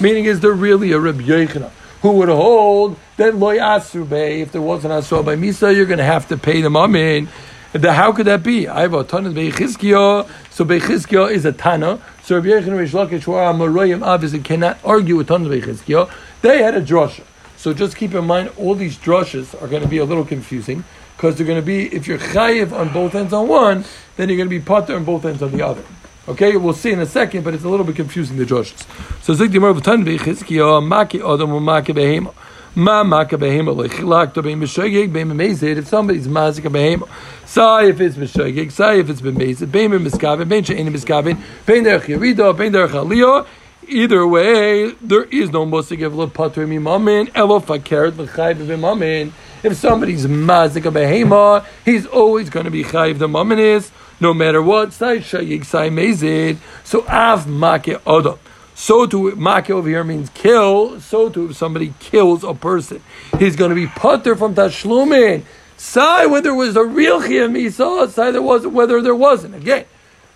Meaning, 0.00 0.24
is 0.24 0.40
there 0.40 0.52
really 0.52 0.92
a 0.92 0.98
Rabbi 0.98 1.22
Yochanan 1.22 1.70
who 2.02 2.12
would 2.12 2.28
hold 2.28 2.96
that 3.16 3.36
loy 3.36 3.58
asru 3.58 4.08
bay 4.08 4.40
if 4.40 4.52
there 4.52 4.60
was 4.60 4.84
an 4.84 4.90
asra 4.90 5.22
by 5.22 5.36
misa 5.36 5.74
you're 5.74 5.86
going 5.86 5.98
to 5.98 6.04
have 6.04 6.28
to 6.28 6.36
pay 6.36 6.60
them 6.60 6.76
amin? 6.76 7.28
The, 7.72 7.92
how 7.92 8.12
could 8.12 8.26
that 8.26 8.42
be? 8.42 8.66
I 8.66 8.80
have 8.80 8.94
a 8.94 9.04
ton 9.04 9.26
of 9.26 9.34
Beichizkiah. 9.34 10.28
So 10.50 10.64
Beichizkiah 10.64 11.30
is 11.30 11.44
a 11.44 11.52
Tana. 11.52 12.00
So 12.22 12.36
Rabbi 12.36 12.48
Yechon 12.48 12.76
Rish 12.76 12.92
Lakish, 12.92 13.22
who 13.22 13.34
are 13.34 13.52
Amoroyim, 13.52 14.02
obviously 14.04 14.40
cannot 14.40 14.78
argue 14.84 15.16
with 15.16 15.28
tons 15.28 15.46
of 15.46 15.52
Beichizkiah. 15.52 16.10
They 16.40 16.62
had 16.62 16.74
a 16.74 16.80
drasha. 16.80 17.24
So 17.58 17.74
just 17.74 17.96
keep 17.96 18.14
in 18.14 18.24
mind, 18.24 18.52
all 18.56 18.76
these 18.76 18.96
drushes 18.96 19.60
are 19.60 19.66
going 19.66 19.82
to 19.82 19.88
be 19.88 19.98
a 19.98 20.04
little 20.04 20.24
confusing 20.24 20.84
because 21.16 21.34
they're 21.36 21.46
going 21.46 21.60
to 21.60 21.66
be, 21.66 21.92
if 21.92 22.06
you're 22.06 22.16
chayiv 22.16 22.72
on 22.72 22.92
both 22.92 23.16
ends 23.16 23.32
on 23.32 23.48
one, 23.48 23.84
then 24.16 24.28
you're 24.28 24.36
going 24.36 24.48
to 24.48 24.58
be 24.58 24.64
potter 24.64 24.94
on 24.94 25.04
both 25.04 25.24
ends 25.24 25.42
on 25.42 25.50
the 25.50 25.66
other. 25.66 25.82
Okay, 26.28 26.56
we'll 26.56 26.72
see 26.72 26.92
in 26.92 27.00
a 27.00 27.06
second, 27.06 27.42
but 27.42 27.54
it's 27.54 27.64
a 27.64 27.68
little 27.68 27.84
bit 27.84 27.96
confusing, 27.96 28.36
the 28.36 28.44
drushes. 28.44 28.86
So 29.24 29.34
Zik 29.34 29.50
Dimar 29.50 29.76
V'tan 29.76 30.04
Beichizkiah, 30.04 30.80
Maki 30.80 31.18
Adam, 31.18 31.50
Maki 31.50 31.92
Behema. 31.92 32.32
Ma 32.74 33.02
maka 33.02 33.36
behema 33.36 33.74
lechilak 33.74 34.34
to 34.34 34.42
beim 34.42 34.60
meshogeg 34.60 35.12
beim 35.12 35.32
mezid. 35.32 35.78
If 35.78 35.88
somebody's 35.88 36.28
mazik 36.28 36.64
a 36.64 36.68
behema, 36.68 37.08
say 37.44 37.88
if 37.88 38.00
it's 38.00 38.16
meshogeg, 38.16 38.70
say 38.70 39.00
if 39.00 39.10
it's 39.10 39.20
been 39.20 39.34
mezid, 39.34 39.72
beim 39.72 39.90
miskavin, 39.90 40.48
bein 40.48 40.62
she'enim 40.62 40.92
miskavin, 40.92 41.42
bein 41.66 41.82
derech 41.82 42.02
yerida, 42.02 42.56
bein 42.56 42.72
derech 42.72 42.90
aliyah. 42.90 43.46
Either 43.90 44.26
way, 44.26 44.90
there 45.00 45.24
is 45.24 45.50
no 45.50 45.64
musik 45.64 46.02
of 46.02 46.12
lepatri 46.12 46.68
mimamin, 46.68 47.30
elo 47.34 47.58
fakeret 47.58 48.18
l'chayv. 48.18 49.32
If 49.62 49.76
somebody's 49.76 50.26
mazik 50.26 50.84
a 50.84 50.90
behema, 50.90 51.64
he's 51.86 52.04
always 52.04 52.50
going 52.50 52.66
to 52.66 52.70
be 52.70 52.84
chayv 52.84 53.16
the 53.16 53.26
mamin 53.28 53.58
is, 53.58 53.90
no 54.20 54.34
matter 54.34 54.60
what. 54.60 54.92
Say 54.92 55.20
shayig, 55.20 55.64
say 55.64 55.88
mezid. 55.88 56.58
So 56.84 57.06
av 57.08 57.46
make 57.48 57.84
odom. 58.04 58.38
So 58.74 59.06
to 59.06 59.34
make 59.36 59.70
over 59.70 59.88
here 59.88 60.04
means 60.04 60.28
kill. 60.34 61.00
So 61.00 61.30
to 61.30 61.48
if 61.48 61.56
somebody 61.56 61.94
kills 61.98 62.44
a 62.44 62.52
person, 62.52 63.02
he's 63.38 63.56
going 63.56 63.70
to 63.70 63.74
be 63.74 63.86
putter 63.86 64.36
from 64.36 64.54
tashlumin. 64.54 65.44
Say 65.78 66.26
whether 66.26 66.50
it 66.50 66.56
was 66.56 66.76
a 66.76 66.84
real 66.84 67.22
chiyah 67.22 67.50
misa, 67.50 68.10
say 68.10 68.32
there 68.32 68.42
was 68.42 68.66
whether 68.66 69.00
there 69.00 69.14
wasn't. 69.14 69.54
Again, 69.54 69.86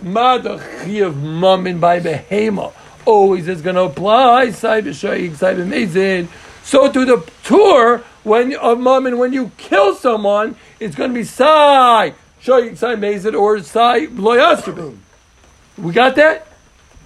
mad 0.01 0.45
chiyah 0.45 1.13
mamin 1.15 1.81
by 1.81 2.01
behema 2.01 2.73
always 3.05 3.49
is 3.49 3.63
going 3.63 3.77
to 3.77 3.83
apply. 3.83 4.51
Say 4.51 4.83
b'shayik, 4.83 5.37
say 5.37 5.55
b'mezid. 5.55 6.29
So 6.65 6.91
to 6.91 7.05
the 7.05 7.31
tour 7.45 8.05
when 8.23 8.55
of 8.55 8.79
mamin 8.79 9.19
when 9.19 9.33
you 9.33 9.51
kill 9.57 9.95
someone, 9.95 10.57
it's 10.79 10.95
going 10.95 11.11
to 11.11 11.15
be 11.15 11.25
sai 11.25 12.15
shayik, 12.43 12.77
sai 12.77 12.95
mezid 12.97 13.39
or 13.39 13.61
sai 13.61 14.07
loyasrubim. 14.07 14.97
We 15.79 15.93
got 15.93 16.17
that. 16.17 16.47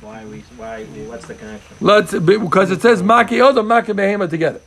Why 0.00 0.24
we? 0.24 0.40
Why? 0.56 0.84
What's 0.84 1.26
the 1.26 1.34
connection? 1.34 1.76
Let's 1.80 2.12
because 2.12 2.70
it 2.70 2.82
says 2.82 3.02
Maki 3.02 3.38
Odom, 3.38 3.66
Maki 3.66 3.94
Behema 3.94 4.28
together. 4.28 4.60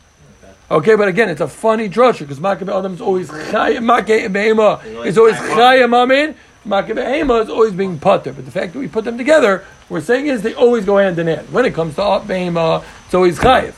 Okay, 0.71 0.95
but 0.95 1.07
again, 1.07 1.29
it's 1.29 1.41
a 1.41 1.47
funny 1.47 1.89
drasha 1.89 2.19
because 2.19 2.39
Maki 2.39 2.59
Odom 2.59 2.93
is 2.93 3.01
always 3.01 3.29
Chay, 3.29 3.77
Maki 3.77 4.27
Behema 4.27 5.05
is 5.05 5.17
always 5.17 5.35
Chayim 5.35 5.95
Amin. 5.95 6.35
Maki 6.65 6.89
Behema 6.89 7.43
is 7.43 7.49
always 7.49 7.73
being 7.73 7.99
putter. 7.99 8.33
But 8.33 8.45
the 8.45 8.51
fact 8.51 8.73
that 8.73 8.79
we 8.79 8.87
put 8.87 9.05
them 9.05 9.17
together, 9.17 9.65
we're 9.87 10.01
saying 10.01 10.27
is 10.27 10.41
they 10.41 10.53
always 10.53 10.85
go 10.85 10.97
hand 10.97 11.17
in 11.19 11.27
hand. 11.27 11.51
When 11.51 11.65
it 11.65 11.73
comes 11.73 11.95
to 11.95 12.01
Behema, 12.01 12.83
it's 13.05 13.13
always 13.13 13.39
Chayiv. 13.39 13.73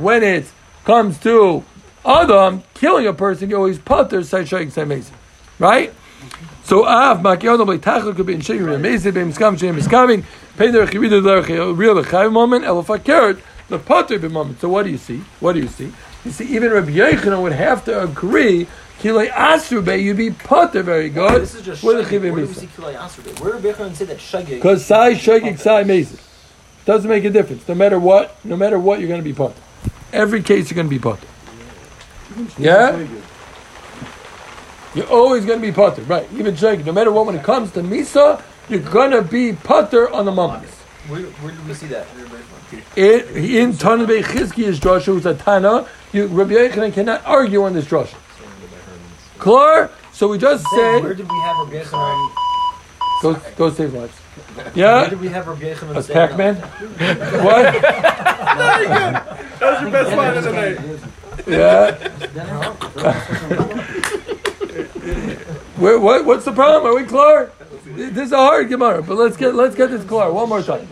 When 0.00 0.22
it 0.22 0.50
comes 0.84 1.18
to 1.20 1.64
Adam 2.04 2.62
killing 2.74 3.06
a 3.06 3.12
person, 3.12 3.50
you 3.50 3.56
always 3.56 3.78
putter. 3.78 4.22
Right? 5.58 5.94
So 6.64 6.84
af 6.84 7.20
makiyot 7.20 7.66
by 7.66 7.78
tachel 7.78 8.14
could 8.14 8.26
be 8.26 8.34
in 8.34 8.40
shigri 8.40 8.74
amazing 8.74 9.14
be 9.14 9.20
miskam 9.20 9.58
shem 9.58 9.74
miskamin 9.74 10.24
pay 10.58 10.70
their 10.70 10.86
chivida 10.86 11.24
their 11.24 11.72
real 11.72 11.94
chayv 12.04 12.30
moment 12.30 12.66
elafakert 12.66 13.40
the 13.68 13.78
potter 13.78 14.18
be 14.18 14.28
moment. 14.28 14.60
So 14.60 14.68
what 14.68 14.82
do 14.82 14.90
you 14.90 14.98
see? 14.98 15.22
What 15.40 15.54
do 15.54 15.60
you 15.60 15.68
see? 15.68 15.92
You 16.26 16.30
see 16.30 16.44
even 16.54 16.70
Rabbi 16.70 16.90
Yochanan 16.90 17.40
would 17.40 17.52
have 17.52 17.86
to 17.86 18.02
agree 18.02 18.66
kilei 19.00 19.30
asru 19.30 19.84
be 19.84 19.96
you'd 19.96 20.16
be 20.16 20.30
potter 20.30 20.82
very 20.82 21.08
good 21.08 21.42
This 21.42 21.54
is 21.54 21.62
just 21.64 21.82
with 21.82 21.98
a 21.98 22.02
shagig. 22.02 22.20
chivim 22.20 22.32
Where 22.32 22.40
do 22.42 22.46
we 22.46 22.52
misa 22.54 22.54
see 22.60 22.66
Kilai 22.66 22.94
Asr? 22.96 23.40
Where 23.40 23.52
did 23.60 23.74
Bechon 23.74 23.94
say 23.94 24.04
that 24.06 24.18
shagig? 24.18 24.56
because 24.56 24.84
sai 24.84 25.14
shagig 25.14 25.58
sai 25.58 25.80
amazing 25.82 26.18
doesn't 26.84 27.08
make 27.08 27.24
a 27.24 27.30
difference 27.30 27.66
no 27.68 27.74
matter 27.74 27.98
what 27.98 28.42
no 28.44 28.56
matter 28.56 28.78
what 28.78 28.98
you're 29.00 29.08
going 29.08 29.20
to 29.20 29.24
be 29.24 29.32
potter 29.34 29.60
every 30.12 30.42
case 30.42 30.70
you're 30.70 30.76
going 30.76 30.88
to 30.88 30.94
be 30.94 30.98
potter 30.98 31.26
yeah. 32.58 33.04
You're 34.94 35.06
always 35.08 35.44
going 35.44 35.60
to 35.60 35.66
be 35.66 35.72
putter, 35.72 36.02
right? 36.02 36.26
Even 36.34 36.54
shaking, 36.56 36.86
no 36.86 36.92
matter 36.92 37.12
what. 37.12 37.26
When 37.26 37.34
it 37.36 37.42
comes 37.42 37.72
to 37.72 37.80
misa, 37.82 38.40
you're 38.68 38.80
going 38.80 39.10
to 39.10 39.22
be 39.22 39.52
putter 39.52 40.10
on 40.10 40.24
the 40.24 40.32
mamas. 40.32 40.70
Where, 41.08 41.22
where 41.22 41.52
did 41.52 41.66
we 41.66 41.74
see 41.74 41.86
that? 41.88 42.06
It, 42.96 43.36
in 43.36 43.72
Tanabei 43.72 44.22
Chizki 44.22 44.64
is 44.64 44.78
drasha, 44.80 45.06
who's 45.06 45.26
a 45.26 45.34
Tana. 45.34 45.86
You, 46.12 46.26
Rabbi 46.26 46.52
Yochanan 46.52 46.92
cannot 46.92 47.24
argue 47.26 47.62
on 47.64 47.72
this 47.74 47.84
drasha. 47.86 48.14
Clear? 49.38 49.90
So 50.12 50.28
we 50.28 50.38
just 50.38 50.64
said. 50.74 51.02
Where 51.02 51.14
did 51.14 51.30
we 51.30 51.40
have 51.40 51.56
Rabbi 51.58 51.82
Yochanan? 51.82 52.34
go, 53.22 53.34
go 53.56 53.70
save 53.70 53.94
lives. 53.94 54.14
Yeah. 54.74 55.02
Where 55.02 55.10
did 55.10 55.20
we 55.20 55.28
have 55.28 55.46
Rabbi 55.46 55.74
Yochanan? 55.74 55.96
As 55.96 56.06
saying 56.06 56.28
Pac-Man? 56.28 56.54
that? 56.54 57.44
what? 57.44 57.82
That 59.58 59.72
was 59.72 59.80
your 59.82 59.90
best 59.90 60.16
line 60.16 60.36
of 60.36 60.44
the 60.44 60.52
night. 60.52 60.78
Yeah? 61.46 61.94
Where, 65.78 65.98
what, 66.00 66.24
what's 66.24 66.44
the 66.44 66.52
problem? 66.52 66.92
Are 66.92 66.96
we 66.96 67.04
clear? 67.06 67.52
This 67.84 68.26
is 68.26 68.32
a 68.32 68.36
hard 68.36 68.68
Gemara, 68.68 69.00
but 69.02 69.16
let's 69.16 69.36
get 69.36 69.54
let's 69.54 69.74
get 69.76 69.90
this 69.90 70.04
clear 70.04 70.30
one 70.32 70.48
more 70.48 70.62
time. 70.62 70.88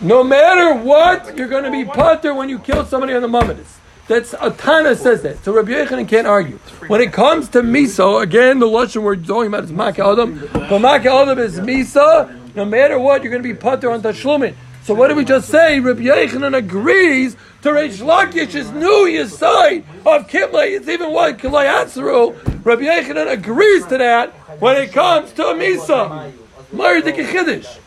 No 0.00 0.22
matter 0.22 0.74
what, 0.74 1.36
you're 1.36 1.48
going 1.48 1.64
to 1.64 1.70
be 1.70 1.84
putter 1.84 2.34
when 2.34 2.48
you 2.48 2.58
kill 2.58 2.84
somebody 2.84 3.14
on 3.14 3.22
the 3.22 3.28
Mamadis. 3.28 3.78
That's 4.08 4.34
Atana 4.34 4.96
says 4.96 5.22
that. 5.22 5.42
So 5.44 5.52
Rabbi 5.52 5.72
Yochanan 5.72 6.08
can't 6.08 6.26
argue. 6.26 6.58
When 6.86 7.00
it 7.00 7.12
comes 7.12 7.48
to 7.50 7.62
miso, 7.62 8.22
again, 8.22 8.60
the 8.60 8.66
lashon 8.66 9.02
we're 9.02 9.16
talking 9.16 9.48
about 9.48 9.64
is 9.64 9.72
Maka 9.72 10.04
Adam. 10.04 10.48
But 10.52 10.78
Maka 10.78 11.10
Adam 11.10 11.38
is 11.38 11.58
misa. 11.58 12.54
No 12.54 12.64
matter 12.64 12.98
what, 12.98 13.22
you're 13.22 13.30
going 13.30 13.42
to 13.42 13.48
be 13.48 13.54
putter 13.54 13.90
on 13.90 14.02
Tashlumin. 14.02 14.54
So 14.84 14.94
what 14.94 15.08
did 15.08 15.16
we 15.16 15.24
just 15.24 15.48
say? 15.48 15.80
Rabbi 15.80 16.02
Yochanan 16.02 16.56
agrees 16.56 17.36
to 17.62 17.70
Reish 17.70 17.98
Lakish's 17.98 18.70
new 18.70 19.08
Yisai 19.08 19.80
of 20.06 20.28
Kimle. 20.28 20.76
It's 20.76 20.88
even 20.88 21.12
what 21.12 21.38
Kilay 21.38 21.66
Atzeru. 21.66 22.64
Rabbi 22.64 22.82
Yochanan 22.82 23.32
agrees 23.32 23.84
to 23.86 23.98
that 23.98 24.30
when 24.60 24.76
it 24.76 24.92
comes 24.92 25.32
to 25.32 25.42
Misa. 25.42 26.32
The 26.70 27.12
Kiddush. 27.12 27.78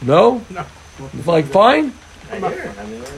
No? 0.00 0.42
No. 0.48 0.64
Like 1.26 1.44
fine? 1.44 1.92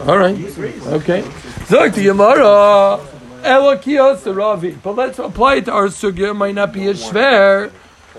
All 0.06 0.18
right. 0.18 0.36
Okay. 0.36 1.22
Zog 1.66 1.94
to 1.94 2.00
Yamara. 2.00 3.04
Elokiyos 3.42 4.36
Ravi. 4.36 4.72
But 4.72 4.96
let's 4.96 5.18
apply 5.18 5.56
it 5.56 5.64
to 5.66 5.72
our 5.72 5.86
sugya. 5.86 6.30
It 6.30 6.34
might 6.34 6.54
not 6.54 6.72
be 6.72 6.86
as 6.88 7.02
schwer. 7.02 7.72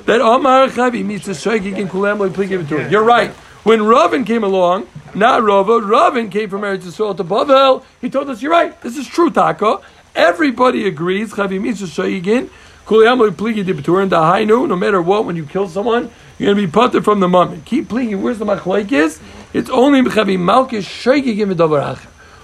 That 0.06 0.22
Omar 0.22 0.68
Chavi 0.70 1.06
meets 1.06 1.28
a 1.28 1.36
shaking 1.36 1.78
in 1.78 1.88
Kulam 1.88 2.34
please 2.34 2.52
it 2.52 2.68
to 2.68 2.78
him. 2.78 2.92
You're 2.92 3.04
right. 3.04 3.32
When 3.64 3.84
Ravin 3.84 4.26
came 4.26 4.44
along, 4.44 4.88
not 5.14 5.44
Rava, 5.44 5.80
Ravin 5.82 6.32
came 6.32 6.50
from 6.50 6.62
Eretz 6.62 6.80
Yisrael 6.80 7.16
to 7.18 7.24
Bavel. 7.24 7.84
He 8.02 8.10
told 8.10 8.30
us, 8.30 8.42
"You're 8.42 8.52
right. 8.52 8.80
This 8.82 8.98
is 8.98 9.08
true, 9.08 9.30
Taka. 9.30 9.80
Everybody 10.16 10.88
agrees. 10.88 11.34
Chavi 11.34 11.62
meets 11.62 11.82
a 11.82 11.88
shaking 11.88 12.50
Kuliyam 12.86 13.20
pligi 13.32 13.64
di 13.64 13.74
b'turin 13.74 14.10
dahainu. 14.10 14.68
No 14.68 14.76
matter 14.76 15.02
what, 15.02 15.26
when 15.26 15.36
you 15.36 15.46
kill 15.46 15.70
someone, 15.70 16.10
you're 16.42 16.56
going 16.56 16.66
to 16.66 16.68
be 16.68 16.72
putter 16.72 17.04
from 17.04 17.20
the 17.20 17.28
moment. 17.28 17.66
Keep 17.66 17.90
pleading. 17.90 18.24
Where's 18.24 18.40
the 18.40 18.46
machlekes? 18.46 19.22
It's 19.54 19.70
only 19.70 20.02
b'chavi 20.02 20.40
malkis 20.40 20.88
shaking 20.88 21.38
in 21.38 21.56
the 21.56 22.00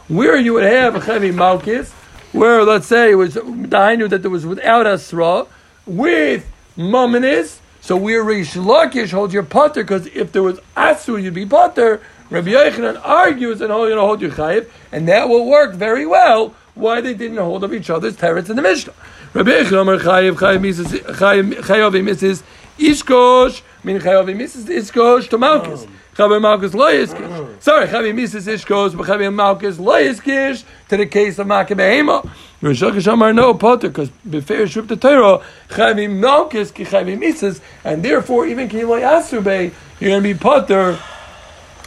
Where 0.07 0.37
you 0.37 0.53
would 0.53 0.65
have 0.65 0.93
a 0.93 0.99
chavi 0.99 1.33
malkis, 1.33 1.89
where 2.31 2.63
let's 2.63 2.85
say 2.85 3.13
it 3.13 3.15
was 3.15 3.33
dahainu 3.33 4.07
that 4.11 4.21
there 4.21 4.29
was 4.29 4.45
without 4.45 4.85
asra, 4.85 5.47
with 5.87 6.47
mamanis. 6.77 7.57
So 7.81 7.97
where 7.97 8.23
Rish 8.23 8.53
Lakish 8.53 9.09
holds 9.09 9.33
your 9.33 9.41
putter, 9.41 9.81
because 9.83 10.05
if 10.05 10.31
there 10.31 10.43
was 10.43 10.59
asu, 10.75 11.19
you'd 11.19 11.33
be 11.33 11.47
putter. 11.47 11.99
Rabbi 12.29 12.51
Yochanan 12.51 13.01
argues 13.03 13.61
and 13.61 13.71
only 13.71 13.89
going 13.89 13.97
to 13.97 14.05
hold 14.05 14.21
your 14.21 14.29
chayiv, 14.29 14.69
and 14.91 15.07
that 15.07 15.27
will 15.27 15.47
work 15.47 15.73
very 15.73 16.05
well. 16.05 16.53
Why 16.75 17.01
they 17.01 17.15
didn't 17.15 17.37
hold 17.37 17.63
of 17.63 17.73
each 17.73 17.89
other's 17.89 18.15
terrors 18.15 18.47
in 18.47 18.57
the 18.57 18.61
Mishnah? 18.61 18.93
Rabbi 19.33 19.49
Yochanan 19.49 19.99
chayiv 20.01 20.35
chayiv 20.35 20.61
misses 20.61 20.87
chayiv 20.89 22.03
misses 22.03 22.43
ishkosh 22.77 23.63
meaning 23.83 24.01
chayiv 24.01 24.35
misses 24.35 24.65
ishkosh 24.65 25.29
to 25.29 25.37
malchus. 25.37 25.85
Chayiv 26.15 26.41
malchus 26.41 26.73
lo 26.73 26.91
yiskish. 26.91 27.61
Sorry, 27.61 27.87
chayiv 27.87 28.15
misses 28.15 28.47
ishkosh, 28.47 28.97
but 28.97 29.07
chayiv 29.07 29.33
malchus 29.33 29.79
lo 29.79 29.93
yiskish 29.93 30.63
to 30.89 30.97
the 30.97 31.05
case 31.05 31.39
of 31.39 31.47
makabehema. 31.47 32.29
Rosh 32.61 32.81
Hashanah 32.81 33.35
no 33.35 33.53
potter 33.53 33.89
because 33.89 34.09
befair 34.27 34.63
shub 34.63 34.87
the 34.87 34.95
Torah 34.95 35.43
chayiv 35.69 36.11
malchus 36.17 36.71
ki 36.71 36.85
chayiv 36.85 37.19
misses, 37.19 37.61
and 37.83 38.03
therefore 38.03 38.45
even 38.45 38.67
ki 38.69 38.83
lo 38.83 38.97
you're 38.97 40.09
going 40.11 40.21
to 40.21 40.21
be 40.21 40.33
potter 40.33 40.99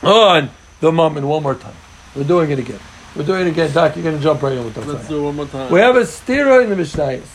on 0.03 0.51
the 0.81 0.91
moment 0.91 1.27
one 1.27 1.43
more 1.43 1.55
time. 1.55 1.75
We're 2.15 2.25
doing 2.25 2.51
it 2.51 2.59
again. 2.59 2.81
We're 3.15 3.25
doing 3.25 3.47
it 3.47 3.51
again. 3.51 3.73
Doc, 3.73 3.97
you're 3.97 4.05
going 4.05 4.17
to 4.17 4.23
jump 4.23 4.43
right 4.43 4.53
in 4.53 4.65
with 4.65 4.77
Let's 4.77 5.09
do 5.09 5.21
it 5.21 5.23
one 5.23 5.37
more 5.37 5.47
time. 5.47 5.71
We 5.71 5.81
have 5.81 5.97
a 5.97 6.03
stira 6.03 6.65
in 6.65 6.71
the 6.71 6.77
Mishnayos. 6.77 7.27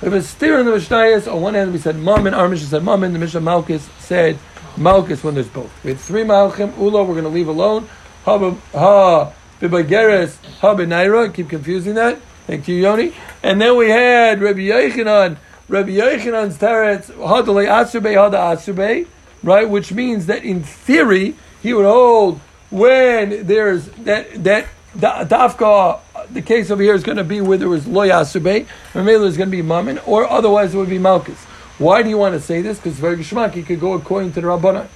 We 0.00 0.06
have 0.06 0.14
a 0.14 0.18
stira 0.18 0.60
in 0.60 0.66
the 0.66 0.72
Mishnayos. 0.72 1.30
On 1.30 1.42
one 1.42 1.52
hand, 1.52 1.74
we 1.74 1.78
said 1.78 1.96
Mammon. 1.96 2.32
Our 2.32 2.48
Mishnah 2.48 2.68
said 2.68 2.82
Mammon. 2.82 3.12
The 3.12 3.18
Mishnah 3.18 3.42
Malchus 3.42 3.86
said 3.98 4.38
Malchus 4.78 5.22
when 5.22 5.34
there's 5.34 5.48
both. 5.48 5.70
We 5.84 5.90
had 5.90 6.00
three 6.00 6.22
Malchim. 6.22 6.74
Ula, 6.78 7.04
we're 7.04 7.12
going 7.12 7.24
to 7.24 7.28
leave 7.28 7.48
alone. 7.48 7.86
Ha, 8.24 8.38
ha, 8.72 9.32
Bibageres, 9.60 10.42
ha, 10.60 10.74
Benaira. 10.74 11.34
Keep 11.34 11.50
confusing 11.50 11.96
that. 11.96 12.18
Thank 12.46 12.66
you, 12.66 12.76
Yoni. 12.76 13.14
And 13.42 13.60
then 13.60 13.76
we 13.76 13.90
had 13.90 14.40
Rabbi 14.40 14.60
Yechanan. 14.60 15.36
Rabbi 15.68 15.90
Yechanan's 15.90 16.56
teretz, 16.56 17.10
Hadale 17.12 17.68
Asube, 17.68 18.14
Hada 18.14 18.56
Asube, 18.56 19.06
right? 19.42 19.68
Which 19.68 19.92
means 19.92 20.26
that 20.26 20.42
in 20.44 20.62
theory, 20.62 21.36
he 21.62 21.74
would 21.74 21.84
hold 21.84 22.40
when 22.70 23.46
there's 23.46 23.86
that, 23.90 24.42
that, 24.44 24.66
da- 24.98 25.24
dafka, 25.24 26.00
the 26.30 26.42
case 26.42 26.70
over 26.70 26.82
here 26.82 26.94
is 26.94 27.02
going 27.02 27.18
to 27.18 27.24
be 27.24 27.40
where 27.40 27.58
there 27.58 27.68
was 27.68 27.86
lo 27.86 28.06
yasube, 28.06 28.66
Mamela 28.92 29.26
is 29.26 29.36
going 29.36 29.48
to 29.48 29.56
be 29.56 29.62
mammon, 29.62 29.98
or 30.06 30.28
otherwise 30.28 30.74
it 30.74 30.78
would 30.78 30.88
be 30.88 30.98
malchus. 30.98 31.38
Why 31.78 32.02
do 32.02 32.10
you 32.10 32.18
want 32.18 32.34
to 32.34 32.40
say 32.40 32.60
this? 32.60 32.78
Because 32.78 32.98
very 32.98 33.22
he 33.22 33.62
could 33.62 33.80
go 33.80 33.94
according 33.94 34.32
to 34.32 34.40
the 34.42 34.46
rabbanon. 34.46 34.88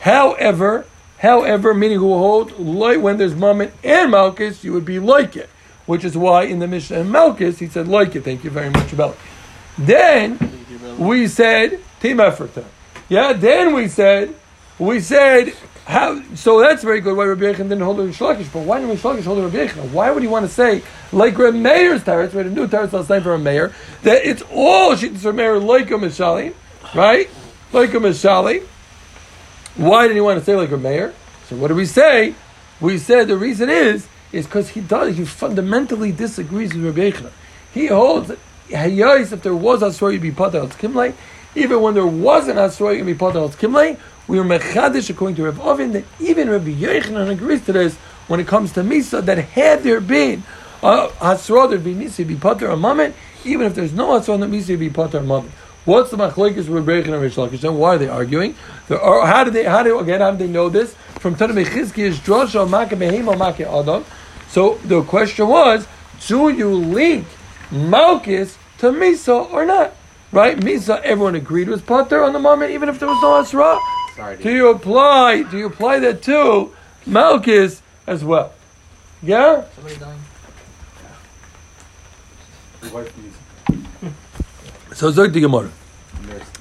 However, 0.00 0.86
however, 1.18 1.74
meaning 1.74 1.98
who 1.98 2.12
hold 2.14 2.58
like 2.60 3.00
when 3.00 3.16
there's 3.16 3.34
mammon 3.34 3.72
and 3.82 4.12
malchus, 4.12 4.62
you 4.62 4.72
would 4.72 4.84
be 4.84 5.00
like 5.00 5.36
it, 5.36 5.50
which 5.86 6.04
is 6.04 6.16
why 6.16 6.44
in 6.44 6.60
the 6.60 6.68
Mishnah 6.68 7.00
and 7.00 7.10
malchus 7.10 7.58
he 7.58 7.66
said 7.66 7.88
like 7.88 8.14
it. 8.14 8.22
Thank 8.22 8.44
you 8.44 8.50
very 8.50 8.70
much, 8.70 8.92
Abel. 8.92 9.16
Then 9.76 10.38
we 10.98 11.26
said 11.26 11.80
team 12.00 12.20
effort. 12.20 12.52
Yeah. 13.08 13.32
Then 13.32 13.74
we 13.74 13.88
said 13.88 14.34
we 14.78 15.00
said 15.00 15.54
how. 15.88 16.22
So 16.34 16.60
that's 16.60 16.84
very 16.84 17.00
good. 17.00 17.16
Why 17.16 17.24
Rabbi 17.24 17.44
Yechon 17.44 17.56
didn't 17.56 17.80
hold 17.80 17.98
Rish 17.98 18.18
Lakish, 18.18 18.52
but 18.52 18.60
why 18.60 18.78
didn't 18.78 18.90
Rish 18.90 19.02
Lakish 19.02 19.24
hold 19.24 19.42
Rabbi 19.42 19.66
Yechon? 19.66 19.90
Why 19.90 20.10
would 20.10 20.22
he 20.22 20.28
want 20.28 20.46
to 20.46 20.52
say 20.52 20.82
like 21.12 21.36
Rabbi 21.38 21.56
Meir's 21.56 22.02
teretz? 22.02 22.32
We 22.32 22.38
had 22.38 22.46
a 22.46 22.50
new 22.50 22.66
teretz 22.66 22.92
last 22.92 23.08
night 23.08 23.22
for 23.22 23.32
a 23.32 23.38
mayor 23.38 23.74
that 24.02 24.24
it's 24.24 24.42
all 24.52 24.94
shittas 24.94 25.20
for 25.20 25.32
mayor 25.32 25.58
like 25.58 25.90
a 25.90 25.94
mishali, 25.94 26.54
right? 26.94 27.30
Like 27.72 27.94
a 27.94 27.96
mishali. 27.96 28.64
Why 29.76 30.08
did 30.08 30.14
he 30.14 30.20
want 30.20 30.38
to 30.38 30.44
say 30.44 30.54
like 30.56 30.70
a 30.70 30.76
mayor? 30.76 31.14
So 31.46 31.56
what 31.56 31.68
do 31.68 31.74
we 31.74 31.86
say? 31.86 32.34
We 32.80 32.98
said 32.98 33.28
the 33.28 33.38
reason 33.38 33.70
is 33.70 34.06
is 34.30 34.44
because 34.44 34.68
he 34.70 34.82
does 34.82 35.16
he 35.16 35.24
fundamentally 35.24 36.12
disagrees 36.12 36.74
with 36.74 36.84
Rabbi 36.84 37.10
Yechon. 37.10 37.32
He 37.72 37.86
holds 37.86 38.28
that 38.28 38.38
Hayais, 38.68 39.32
if 39.32 39.42
there 39.42 39.54
was 39.54 39.82
a 39.82 39.86
Asroy, 39.86 40.14
you'd 40.14 40.22
be 40.22 40.32
Pater 40.32 40.58
al 40.58 40.68
Kimlay. 40.68 41.14
Even 41.54 41.80
when 41.80 41.94
there 41.94 42.06
wasn't 42.06 42.58
a 42.58 42.62
Asroy, 42.62 42.98
you'd 42.98 43.06
be 43.06 43.14
Pater 43.14 43.38
al 43.38 43.48
Kimlay. 43.48 43.98
We 44.28 44.38
were 44.38 44.44
Mechadish, 44.44 45.08
according 45.10 45.36
to 45.36 45.44
Rav 45.44 45.56
Ovin, 45.56 45.92
that 45.94 46.04
even 46.20 46.50
Rabbi 46.50 46.74
Yochanan 46.74 47.30
agrees 47.30 47.64
to 47.64 47.72
this 47.72 47.96
when 48.28 48.38
it 48.38 48.46
comes 48.46 48.72
to 48.72 48.82
Misa, 48.82 49.24
that 49.24 49.38
had 49.38 49.82
there 49.82 50.00
been 50.00 50.42
uh, 50.82 51.08
Asroy, 51.18 51.70
there'd 51.70 51.82
be 51.82 51.94
Misa, 51.94 52.26
be 52.26 52.36
Pater 52.36 52.68
a 52.68 52.76
moment. 52.76 53.16
Even 53.44 53.66
if 53.66 53.74
there's 53.74 53.92
no 53.92 54.08
Asroy, 54.10 54.38
that 54.38 54.50
Misa, 54.50 54.68
you'd 54.68 54.80
be 54.80 54.90
Pater 54.90 55.18
a 55.18 55.22
moment. 55.22 55.52
What's 55.86 56.10
the 56.10 56.18
machlekes 56.18 56.68
with 56.68 56.86
Rebbe 56.86 57.10
and 57.10 57.22
Rish 57.22 57.36
Lakish? 57.36 57.72
Why 57.72 57.94
are 57.94 57.98
they 57.98 58.08
arguing? 58.08 58.54
Are, 58.90 59.26
how 59.26 59.44
did 59.44 59.54
they? 59.54 59.64
How 59.64 59.82
do 59.82 59.98
again? 59.98 60.20
How 60.20 60.32
did 60.32 60.40
they 60.40 60.46
know 60.46 60.68
this? 60.68 60.94
From 61.18 61.34
Tanah 61.34 61.64
Mechizki 61.64 62.00
is 62.00 62.18
drosha 62.18 62.68
make 62.68 62.90
behema 62.90 63.38
make 63.38 63.66
adam. 63.66 64.04
So 64.48 64.74
the 64.84 65.02
question 65.02 65.48
was, 65.48 65.88
do 66.26 66.50
you 66.50 66.74
link 66.74 67.26
Malchus 67.70 68.58
to 68.78 68.90
Misa 68.90 69.50
or 69.50 69.64
not? 69.64 69.94
Right? 70.30 70.58
Misa, 70.58 71.00
everyone 71.00 71.36
agreed 71.36 71.68
was 71.68 71.80
Potter 71.80 72.22
on 72.22 72.34
the 72.34 72.38
moment, 72.38 72.72
even 72.72 72.90
if 72.90 72.98
there 72.98 73.08
was 73.08 73.22
no 73.22 73.36
Asra. 73.36 73.78
Sorry, 74.18 74.36
Do 74.36 74.50
you 74.52 74.70
apply? 74.70 75.44
Do 75.44 75.56
you 75.56 75.66
apply 75.66 76.00
that 76.00 76.22
to 76.22 76.74
Malchus 77.06 77.82
as 78.04 78.24
well? 78.24 78.52
Yeah. 79.22 79.62
Somebody 79.76 79.96
dying? 79.96 80.18
So 84.92 85.12
Zog 85.12 85.32
the 85.32 85.40
Gemara. 85.40 85.70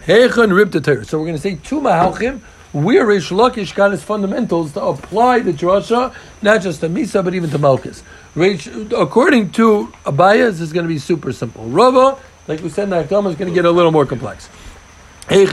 Heichon 0.05 0.55
rib 0.55 0.69
the 0.69 0.79
Torah. 0.79 1.03
So 1.03 1.17
we're 1.17 1.25
going 1.25 1.35
to 1.35 1.41
say 1.41 1.55
two 1.55 1.81
Mahalchim. 1.81 2.41
Where 2.73 3.07
Rish 3.07 3.31
Lakish 3.31 3.73
got 3.73 3.91
his 3.91 4.03
fundamentals 4.03 4.73
to 4.73 4.83
apply 4.83 5.39
the 5.39 5.51
drasha, 5.51 6.13
not 6.43 6.61
just 6.61 6.81
to 6.81 6.89
Misa, 6.89 7.23
but 7.23 7.33
even 7.33 7.49
to 7.49 7.57
Malchus. 7.57 8.03
Rish, 8.35 8.67
according 8.67 9.49
to 9.53 9.91
Abaye, 10.05 10.51
this 10.51 10.61
is 10.61 10.73
going 10.73 10.83
to 10.83 10.87
be 10.87 10.99
super 10.99 11.33
simple. 11.33 11.65
Rava, 11.65 12.21
like 12.47 12.61
we 12.61 12.69
said, 12.69 12.89
Nakdama 12.89 13.31
is 13.31 13.35
going 13.35 13.49
to 13.49 13.55
get 13.55 13.65
a 13.65 13.71
little 13.71 13.91
more 13.91 14.05
complex. 14.05 14.47
It 15.29 15.47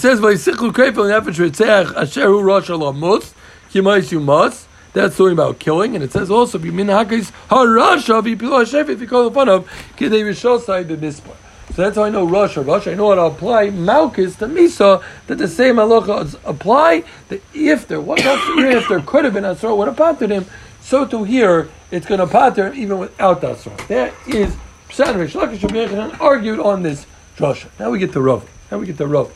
says, 0.00 0.18
"Vayisichlu 0.18 0.72
kreifel 0.72 1.06
nefesh 1.06 1.38
ritzeach 1.38 1.94
asheru 1.94 2.42
Rasha 2.42 2.76
lamus 2.76 3.32
kimais 3.72 4.10
you 4.10 4.20
must." 4.20 4.66
That's 4.94 5.16
talking 5.16 5.32
about 5.32 5.58
killing, 5.58 5.94
and 5.94 6.02
it 6.02 6.12
says 6.12 6.30
also, 6.30 6.58
"Bimin 6.58 6.86
hakis 6.86 7.30
harasha 7.50 8.22
v'pilu 8.22 8.64
hashef 8.64 8.88
if 8.88 9.00
you 9.00 9.06
call 9.06 9.28
the 9.28 9.34
fun 9.34 9.48
of 9.48 9.68
kidei 9.96 10.24
rishosai 10.24 10.84
b'mispar." 10.84 11.36
So 11.74 11.82
that's 11.82 11.96
how 11.96 12.04
I 12.04 12.10
know 12.10 12.26
Rasha. 12.26 12.62
Rasha, 12.62 12.92
I 12.92 12.94
know 12.94 13.08
how 13.08 13.14
to 13.16 13.22
apply 13.22 13.70
Malchus 13.70 14.36
to 14.36 14.46
Misa, 14.46 15.02
that 15.26 15.38
the 15.38 15.48
same 15.48 15.76
halacha 15.76 16.36
apply, 16.44 17.02
that 17.28 17.42
if 17.52 17.88
there 17.88 18.00
was, 18.00 18.20
if 18.24 18.88
there 18.88 19.00
could 19.00 19.24
have 19.24 19.34
been 19.34 19.44
Asra, 19.44 19.74
would 19.74 19.88
have 19.88 19.96
patted 19.96 20.30
him, 20.30 20.46
so 20.80 21.04
to 21.06 21.24
here, 21.24 21.68
it's 21.90 22.06
going 22.06 22.20
to 22.20 22.26
patter 22.26 22.70
him 22.70 22.80
even 22.80 22.98
without 22.98 23.42
Asra. 23.42 23.72
That 23.88 24.12
is, 24.28 24.54
Pshat 24.94 25.16
Rish 25.16 25.34
Lakish 25.34 26.20
argued 26.20 26.60
on 26.60 26.84
this 26.84 27.04
drasha. 27.36 27.66
Now 27.80 27.90
we 27.90 27.98
get 27.98 28.12
to 28.12 28.20
Rav. 28.20 28.48
Now 28.70 28.78
we 28.78 28.86
get 28.86 28.96
to 28.98 29.08
Rav. 29.08 29.32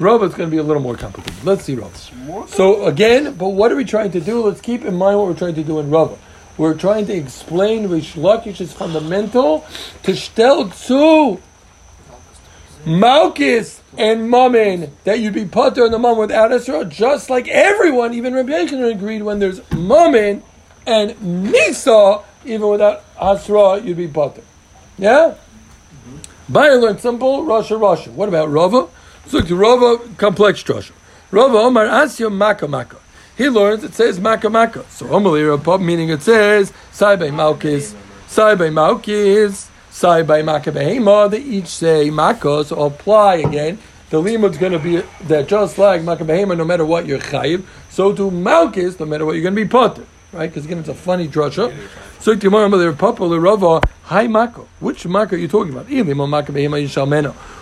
Rav 0.00 0.24
is 0.24 0.34
going 0.34 0.48
to 0.48 0.50
be 0.50 0.56
a 0.56 0.62
little 0.64 0.82
more 0.82 0.96
complicated. 0.96 1.44
Let's 1.44 1.62
see 1.62 1.76
Rav. 1.76 1.96
So 2.48 2.84
again, 2.84 3.34
but 3.34 3.50
what 3.50 3.70
are 3.70 3.76
we 3.76 3.84
trying 3.84 4.10
to 4.10 4.20
do? 4.20 4.42
Let's 4.42 4.60
keep 4.60 4.84
in 4.84 4.96
mind 4.96 5.18
what 5.18 5.28
we're 5.28 5.38
trying 5.38 5.54
to 5.54 5.62
do 5.62 5.78
in 5.78 5.88
Rav. 5.88 6.18
We're 6.56 6.74
trying 6.74 7.06
to 7.06 7.12
explain 7.12 7.88
Rish 7.88 8.14
Lakish's 8.14 8.72
fundamental 8.72 9.64
to 10.02 10.10
Shtel 10.10 10.72
Tzu. 10.72 11.40
Malchus 12.84 13.80
and 13.96 14.28
Mammon 14.28 14.96
that 15.04 15.20
you'd 15.20 15.34
be 15.34 15.44
putter 15.44 15.86
in 15.86 15.92
the 15.92 15.98
Mammon 16.00 16.18
without 16.18 16.52
Asra, 16.52 16.84
just 16.84 17.30
like 17.30 17.46
everyone, 17.46 18.14
even 18.14 18.34
Rabbi 18.34 18.50
Yochanan 18.50 18.90
agreed 18.90 19.22
when 19.22 19.38
there's 19.38 19.60
Mammon 19.70 20.42
and 20.88 21.12
Misa, 21.12 22.24
even 22.44 22.68
without 22.68 23.04
Asra, 23.20 23.80
you'd 23.80 23.96
be 23.96 24.08
putter. 24.08 24.42
Yeah? 24.98 25.34
By 26.48 26.70
learn 26.70 26.98
simple, 26.98 27.44
Rasha, 27.44 27.78
Rasha. 27.78 28.10
What 28.12 28.28
about 28.28 28.50
Rava? 28.50 28.88
Let's 29.22 29.32
look 29.32 29.48
to 29.48 29.56
Rava, 29.56 29.98
complex 30.16 30.62
Rasha. 30.64 30.92
Rava 31.30 31.58
Omar 31.58 31.86
Asya 31.86 32.32
Maka 32.32 32.66
Maka. 32.66 32.96
He 33.36 33.48
learns 33.48 33.84
it 33.84 33.94
says 33.94 34.18
Maka 34.18 34.50
Maka. 34.50 34.84
So 34.88 35.06
Omali 35.06 35.56
Rapab, 35.56 35.82
meaning 35.82 36.08
it 36.08 36.22
says 36.22 36.72
Sai 36.90 37.16
by 37.16 37.30
Malchus, 37.30 37.94
Sai 38.26 38.54
by 38.54 38.70
Malchus, 38.70 39.70
Sai 39.90 40.22
by 40.22 40.42
Maka 40.42 40.72
Behema. 40.72 41.30
They 41.30 41.42
each 41.42 41.68
say 41.68 42.10
Maka, 42.10 42.64
so 42.64 42.86
apply 42.86 43.36
again. 43.36 43.78
The 44.10 44.22
limud's 44.22 44.56
going 44.56 44.72
to 44.72 44.78
be 44.78 45.02
that 45.26 45.48
just 45.48 45.76
like 45.76 46.02
Maka 46.02 46.24
Behema, 46.24 46.56
no 46.56 46.64
matter 46.64 46.86
what 46.86 47.06
you're 47.06 47.18
chayiv, 47.18 47.64
so 47.90 48.14
to 48.14 48.30
Malchus, 48.30 48.98
no 48.98 49.04
matter 49.06 49.26
what 49.26 49.34
you're 49.34 49.42
going 49.42 49.54
to 49.54 49.64
be 49.64 49.68
potter. 49.68 50.04
Right? 50.32 50.48
Because 50.50 50.66
again, 50.66 50.78
it's 50.78 50.88
a 50.88 50.94
funny 50.94 51.26
drasha. 51.26 51.74
So 52.20 52.34
tomorrow, 52.34 52.68
Mother 52.68 52.92
Papa 52.92 53.24
Rava, 53.24 53.80
Hi 54.04 54.26
Mako. 54.26 54.68
Which 54.80 55.06
Mako 55.06 55.36
are 55.36 55.38
you 55.38 55.48
talking 55.48 55.72
about? 55.72 55.86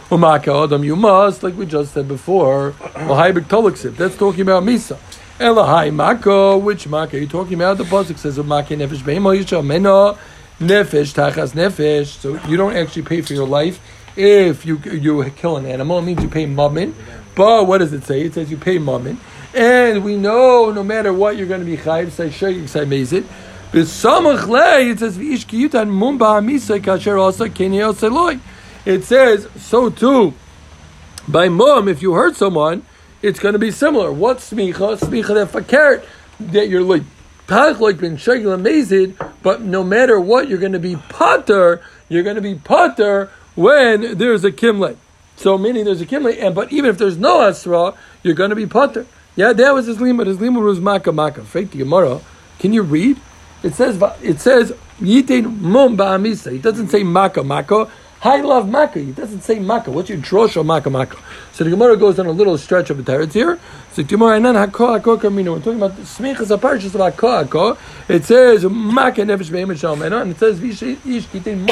Umaka 0.09 0.65
Adam, 0.65 0.85
you 0.85 0.97
must, 0.97 1.43
like 1.43 1.57
we 1.57 1.67
just 1.67 1.93
said 1.95 2.09
before. 2.09 2.71
That's 2.81 4.17
talking 4.17 4.41
about 4.41 4.63
Misa. 4.65 4.99
Elahai 5.39 5.93
Mako, 5.93 6.59
which 6.59 6.89
Mako 6.89 7.17
are 7.17 7.21
you 7.21 7.27
talking 7.29 7.55
about? 7.55 7.79
The 7.79 7.85
Pasuk 7.85 8.19
says, 8.19 8.39
Umaka 8.39 8.77
Nefesh 8.77 9.03
Behema 9.03 9.37
Yishalmeno. 9.39 10.19
nefesh 10.61 11.13
tachas 11.15 11.53
nefesh. 11.53 12.07
So 12.07 12.41
you 12.49 12.57
don't 12.57 12.75
actually 12.77 13.03
pay 13.03 13.21
for 13.21 13.35
your 13.35 13.47
life 13.47 13.81
if 14.17 14.65
you 14.65 14.79
you 14.79 15.23
kill 15.37 15.57
an 15.57 15.67
animal. 15.67 15.99
It 15.99 16.03
means 16.03 16.23
you 16.23 16.29
pay 16.29 16.47
mammon. 16.47 16.95
But 17.35 17.67
what 17.67 17.79
does 17.79 17.93
it 17.93 18.05
say? 18.05 18.23
It 18.23 18.35
says 18.35 18.51
you 18.51 18.57
pay 18.57 18.79
mammon. 18.79 19.21
And 19.57 20.05
we 20.05 20.19
know 20.19 20.71
no 20.71 20.85
matter 20.85 21.15
what 21.15 21.39
you're 21.39 21.47
going 21.47 21.61
to 21.61 21.67
be 21.67 21.79
chayiv. 21.79 22.11
Say 22.11 22.29
shayik 22.29 22.69
say 22.69 22.85
mezid. 22.85 23.25
B'samach 23.73 24.47
lei 24.47 24.91
it 24.91 24.99
says 24.99 25.17
v'ish 25.17 25.47
kiyutan 25.47 25.89
mumba 25.89 26.39
amisa 26.39 26.79
kasher 26.79 27.19
also 27.19 27.47
kenyo 27.47 27.95
seloi. 27.95 28.39
It 28.85 29.05
says 29.05 29.49
so 29.57 29.89
too. 29.89 30.35
By 31.27 31.49
mum, 31.49 31.89
if 31.89 32.03
you 32.03 32.13
hurt 32.13 32.37
someone, 32.37 32.85
it's 33.23 33.41
going 33.41 33.55
to 33.55 33.59
be 33.59 33.71
similar. 33.71 34.13
What 34.13 34.39
smicha? 34.39 35.01
Smicha 35.01 35.35
that 35.35 35.49
fakert 35.49 36.05
that 36.39 36.69
you're 36.69 36.83
like 36.83 37.05
tach 37.47 37.81
like 37.81 37.99
ben 37.99 38.19
shagil 38.19 38.53
amazed, 38.53 39.17
but 39.43 39.63
no 39.63 39.83
matter 39.83 40.21
what, 40.21 40.49
you're 40.49 40.59
going 40.59 40.73
to 40.73 40.79
be 40.79 40.97
potter. 41.09 41.81
You're 42.11 42.23
going 42.23 42.37
to 42.37 42.43
be 42.43 42.57
potter 42.57 43.31
when 43.55 44.19
there's 44.19 44.45
a 44.45 44.53
kimlet. 44.53 44.99
So 45.37 45.57
meaning 45.57 45.87
there's 45.87 46.03
a 46.03 46.07
kimlet, 46.07 46.37
and 46.41 46.55
but 46.55 46.73
even 46.73 46.91
if 46.91 46.99
there's 46.99 47.17
no 47.17 47.41
asra, 47.41 47.95
you're 48.23 48.35
going 48.35 48.51
to 48.51 48.57
be 48.57 48.67
potter. 48.67 49.07
Yeah, 49.37 49.53
there 49.53 49.75
was 49.75 49.87
his 49.87 49.99
limud. 49.99 50.27
His 50.27 50.39
limud 50.39 50.65
was 50.65 50.81
maka 50.81 51.13
maka. 51.13 51.45
Fake 51.45 51.71
the 51.71 51.79
Gemara. 51.79 52.21
Can 52.59 52.73
you 52.73 52.83
read? 52.83 53.21
It 53.63 53.75
says 53.75 54.03
it 54.23 54.41
says 54.41 54.73
yitin 54.99 55.61
mum 55.61 55.97
ba'amisa. 55.97 56.55
It 56.55 56.63
doesn't 56.63 56.89
say 56.89 57.03
maka 57.03 57.45
maka. 57.45 57.91
I 58.23 58.41
love 58.41 58.67
maka. 58.69 58.99
It 58.99 59.15
doesn't 59.15 59.43
say 59.43 59.59
maka. 59.59 59.91
What's 59.91 60.09
your 60.09 60.19
drosh 60.19 60.57
or 60.57 60.65
maka 60.65 60.89
maka? 60.89 61.19
So 61.53 61.65
the 61.65 61.71
Gemara 61.71 61.99
goes 61.99 62.19
on 62.19 62.25
a 62.25 62.31
little 62.31 62.57
stretch 62.57 62.89
of 62.89 62.97
the 62.97 63.13
teretz 63.13 63.35
here. 63.35 63.61
So 63.93 64.03
Gemara 64.03 64.37
and 64.37 64.47
then 64.47 64.55
hako 64.55 64.95
hako 64.95 65.19
kamino. 65.19 65.53
We're 65.53 65.59
talking 65.59 65.83
about 65.83 65.93
smichas 65.99 66.51
a 66.51 66.57
parshas 66.57 66.95
about 66.95 67.13
hako 67.15 67.45
hako. 67.45 67.79
It 68.09 68.25
says 68.25 68.65
maka 68.65 69.21
nefesh 69.21 69.51
be'emet 69.51 69.77
shalmena, 69.77 70.23
and 70.23 70.31
it 70.31 70.39
says 70.39 70.59
vish 70.59 70.83
ish 70.83 71.27
kitin. 71.27 71.67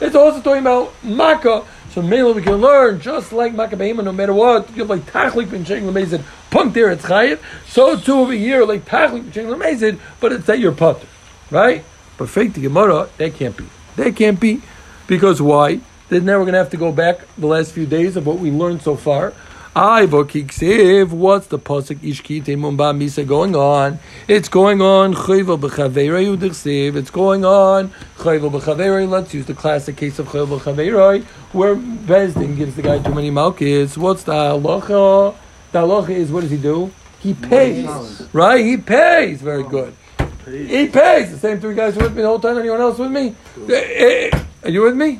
It's 0.00 0.16
also 0.16 0.40
talking 0.40 0.62
about 0.62 0.94
maka. 1.04 1.62
So 1.94 2.02
mainly 2.02 2.32
we 2.32 2.42
can 2.42 2.54
learn 2.54 3.00
just 3.00 3.32
like 3.32 3.54
maka 3.54 3.76
be'emet, 3.76 4.02
no 4.02 4.10
matter 4.10 4.34
what. 4.34 4.68
You're 4.74 4.84
like 4.84 5.02
tachlik 5.06 5.48
ben 5.48 5.64
sheng 5.64 5.84
lemezid. 5.84 6.24
Punk 6.50 6.74
there 6.74 6.90
it's 6.90 7.04
chayiv. 7.04 7.38
So 7.68 7.96
too 7.96 8.18
over 8.18 8.32
here 8.32 8.64
like 8.64 8.84
tachlik 8.84 9.22
ben 9.22 9.30
sheng 9.30 9.46
lemezid, 9.46 10.00
but 10.18 10.32
it's 10.32 10.46
that 10.46 10.58
you're 10.58 10.72
potter, 10.72 11.06
right? 11.52 11.84
But 12.18 12.30
fake 12.30 12.54
the 12.54 12.62
Gemara, 12.62 13.08
that 13.18 13.34
can't 13.34 13.56
be. 13.56 13.66
That 13.94 14.16
can't 14.16 14.40
be. 14.40 14.60
Because 15.06 15.40
why? 15.40 15.82
Then 16.08 16.24
now 16.24 16.38
we're 16.38 16.46
going 16.46 16.54
to 16.54 16.58
have 16.58 16.70
to 16.70 16.76
go 16.76 16.90
back 16.90 17.20
the 17.38 17.46
last 17.46 17.70
few 17.70 17.86
days 17.86 18.16
of 18.16 18.26
what 18.26 18.38
we 18.38 18.50
learned 18.50 18.82
so 18.82 18.96
far. 18.96 19.32
I 19.76 20.06
vokiksiv. 20.06 21.10
What's 21.10 21.48
the 21.48 21.58
pasuk 21.58 21.96
ishkite 21.96 22.56
mumba 22.56 22.94
misa 22.96 23.26
going 23.26 23.56
on? 23.56 23.98
It's 24.28 24.48
going 24.48 24.80
on 24.80 25.14
chayvel 25.14 25.58
b'chaveirei 25.58 26.36
udichsiv. 26.36 26.94
It's 26.94 27.10
going 27.10 27.44
on 27.44 27.88
chayvel 28.18 28.52
b'chaveirei. 28.52 29.08
Let's 29.08 29.34
use 29.34 29.46
the 29.46 29.54
classic 29.54 29.96
case 29.96 30.20
of 30.20 30.28
chayvel 30.28 30.60
b'chaveirei, 30.60 31.24
where 31.52 31.74
Bezdin 31.74 32.56
gives 32.56 32.76
the 32.76 32.82
guy 32.82 33.00
too 33.00 33.12
many 33.12 33.32
malkis. 33.32 33.96
What's 33.96 34.22
the 34.22 34.32
halacha? 34.32 35.34
The 35.72 35.80
halacha 35.80 36.10
is 36.10 36.30
what 36.30 36.42
does 36.42 36.52
he 36.52 36.56
do? 36.56 36.92
He 37.18 37.34
pays, 37.34 38.28
right? 38.32 38.64
He 38.64 38.76
pays. 38.76 39.42
Very 39.42 39.64
good. 39.64 39.92
He 40.46 40.86
pays. 40.86 41.32
The 41.32 41.38
same 41.38 41.58
three 41.58 41.74
guys 41.74 41.96
with 41.96 42.14
me 42.14 42.22
the 42.22 42.28
whole 42.28 42.38
time. 42.38 42.58
Anyone 42.58 42.80
else 42.80 42.98
with 42.98 43.10
me? 43.10 43.34
Eh, 43.68 44.30
eh, 44.30 44.44
Are 44.62 44.70
you 44.70 44.82
with 44.82 44.94
me? 44.94 45.18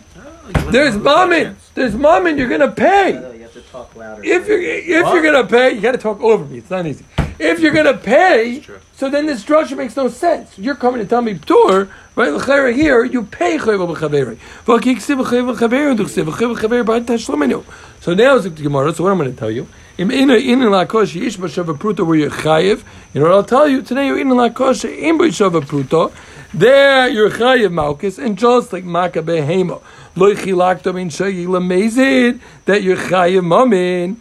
There's 0.71 0.97
mammon. 0.97 1.57
There's 1.75 1.97
mammon. 1.97 2.39
You're 2.39 2.49
gonna 2.49 2.71
pay. 2.71 3.34
You 3.55 3.61
have 3.61 3.67
to 3.67 3.73
talk 3.73 3.95
louder. 3.95 4.25
If 4.25 4.49
you're 4.49 4.61
if 4.61 4.87
you're 4.89 5.23
gonna 5.23 5.47
pay, 5.47 5.75
you 5.75 5.81
got 5.81 5.93
to 5.93 5.99
talk 5.99 6.21
over 6.21 6.45
me. 6.45 6.59
It's 6.59 6.71
not 6.71 6.87
easy. 6.87 7.05
If 7.39 7.61
you're 7.61 7.73
gonna 7.73 7.97
pay, 7.97 8.61
so 8.95 9.09
then 9.09 9.27
this 9.27 9.41
structure 9.43 9.77
makes 9.77 9.95
no 9.97 10.09
sense. 10.09 10.59
You're 10.59 10.75
coming 10.75 11.01
to 11.01 11.07
tell 11.07 11.23
me 11.23 11.39
tour, 11.39 11.89
right? 12.17 12.33
L'chayra 12.33 12.75
here, 12.75 13.05
you 13.05 13.23
pay 13.23 13.59
chayvel 13.59 13.95
b'chaveri. 13.95 14.39
V'kiksiv 14.65 15.25
chayvel 15.27 15.57
b'chaveri 15.57 15.97
duksiv 15.97 16.25
chayvel 16.33 16.57
b'chaveri 16.57 16.85
b'ayit 16.85 17.05
tashlomenu. 17.05 17.65
So 18.01 18.15
now 18.15 18.35
it's 18.35 18.45
the 18.45 18.51
Gemara. 18.51 18.93
So 18.93 19.05
what 19.05 19.13
I'm 19.13 19.19
going 19.19 19.31
to 19.31 19.39
tell 19.39 19.53
you. 19.53 19.69
Im 19.99 20.11
ina 20.11 20.35
ina 20.35 20.67
lakosh 20.67 21.21
yish 21.21 21.39
b'shav 21.39 21.79
pruta 21.79 22.05
where 22.05 22.17
you're 22.17 22.31
chayiv. 22.31 22.83
You 23.13 23.21
know 23.21 23.29
what 23.29 23.37
I'll 23.37 23.45
tell 23.45 23.69
you 23.69 23.83
today? 23.83 24.07
You're 24.07 24.19
ina 24.19 24.35
lakosh 24.35 24.85
im 24.85 25.19
b'shav 25.19 25.61
pruta. 25.63 26.13
There 26.53 27.09
you're 27.09 27.31
chayiv 27.31 27.73
malchus, 27.73 28.19
and 28.19 28.37
just 28.37 28.73
like 28.73 28.85
makabe 28.85 29.45
hema 29.47 29.81
loy 30.17 30.35
chilakta 30.35 30.95
min 30.95 31.09
shayi 31.09 31.47
lamezid 31.47 32.41
that 32.67 32.83
you're 32.83 32.97
chayiv 32.97 33.45
mamin. 33.45 34.17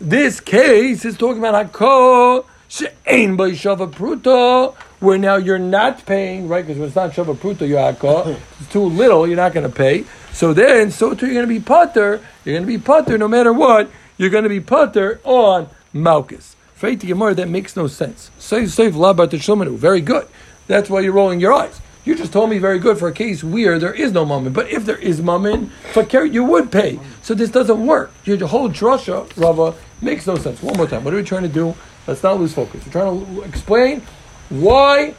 This 0.00 0.40
case 0.40 1.04
is 1.04 1.16
talking 1.16 1.38
about 1.38 1.72
hakol 1.72 2.46
she'ein 2.68 3.36
b'shav 3.36 3.92
pruta. 3.92 4.74
Where 5.00 5.18
now 5.18 5.34
you're 5.34 5.58
not 5.58 6.06
paying, 6.06 6.48
right? 6.48 6.64
Because 6.64 6.78
when 6.78 6.86
it's 6.86 6.96
not 6.96 7.10
shava 7.10 7.36
pruta, 7.36 7.68
you're 7.68 7.78
hakol. 7.78 8.38
It's 8.60 8.72
too 8.72 8.84
little, 8.84 9.26
you're 9.26 9.36
not 9.36 9.52
going 9.52 9.68
to 9.68 9.74
pay. 9.74 10.04
So 10.32 10.54
then, 10.54 10.90
so 10.90 11.14
too, 11.14 11.26
you're 11.26 11.34
going 11.34 11.48
to 11.48 11.54
be 11.54 11.60
putter. 11.60 12.20
You're 12.44 12.54
going 12.54 12.62
to 12.62 12.66
be 12.66 12.78
putter 12.78 13.18
no 13.18 13.28
matter 13.28 13.52
what. 13.52 13.90
You're 14.16 14.30
going 14.30 14.44
to 14.44 14.48
be 14.48 14.60
putter 14.60 15.20
on 15.24 15.68
malchus. 15.92 16.56
Faith 16.74 17.00
to 17.00 17.06
Gemara, 17.06 17.34
that 17.34 17.48
makes 17.48 17.76
no 17.76 17.86
sense. 17.86 18.30
Say 18.38 18.66
save 18.66 18.94
labar 18.94 19.28
to. 19.30 19.76
Very 19.76 20.00
good. 20.00 20.26
That's 20.68 20.88
why 20.88 21.00
you're 21.00 21.12
rolling 21.12 21.40
your 21.40 21.52
eyes. 21.52 21.80
You 22.04 22.16
just 22.16 22.32
told 22.32 22.50
me 22.50 22.58
very 22.58 22.80
good 22.80 22.98
for 22.98 23.06
a 23.06 23.12
case 23.12 23.44
where 23.44 23.78
there 23.78 23.94
is 23.94 24.12
no 24.12 24.24
mammon. 24.24 24.52
But 24.52 24.68
if 24.70 24.84
there 24.84 24.96
is 24.96 25.22
mammon, 25.22 25.70
fakir, 25.92 26.24
you 26.24 26.42
would 26.44 26.72
pay. 26.72 26.98
So 27.22 27.32
this 27.34 27.50
doesn't 27.50 27.86
work. 27.86 28.10
Your 28.24 28.44
whole 28.48 28.68
drasha, 28.68 29.30
Rava, 29.36 29.74
makes 30.00 30.26
no 30.26 30.36
sense. 30.36 30.60
One 30.62 30.76
more 30.76 30.88
time. 30.88 31.04
What 31.04 31.14
are 31.14 31.18
we 31.18 31.22
trying 31.22 31.44
to 31.44 31.48
do? 31.48 31.76
Let's 32.06 32.22
not 32.22 32.40
lose 32.40 32.54
focus. 32.54 32.84
We're 32.84 32.92
trying 32.92 33.24
to 33.24 33.42
explain 33.42 34.02
why 34.48 35.14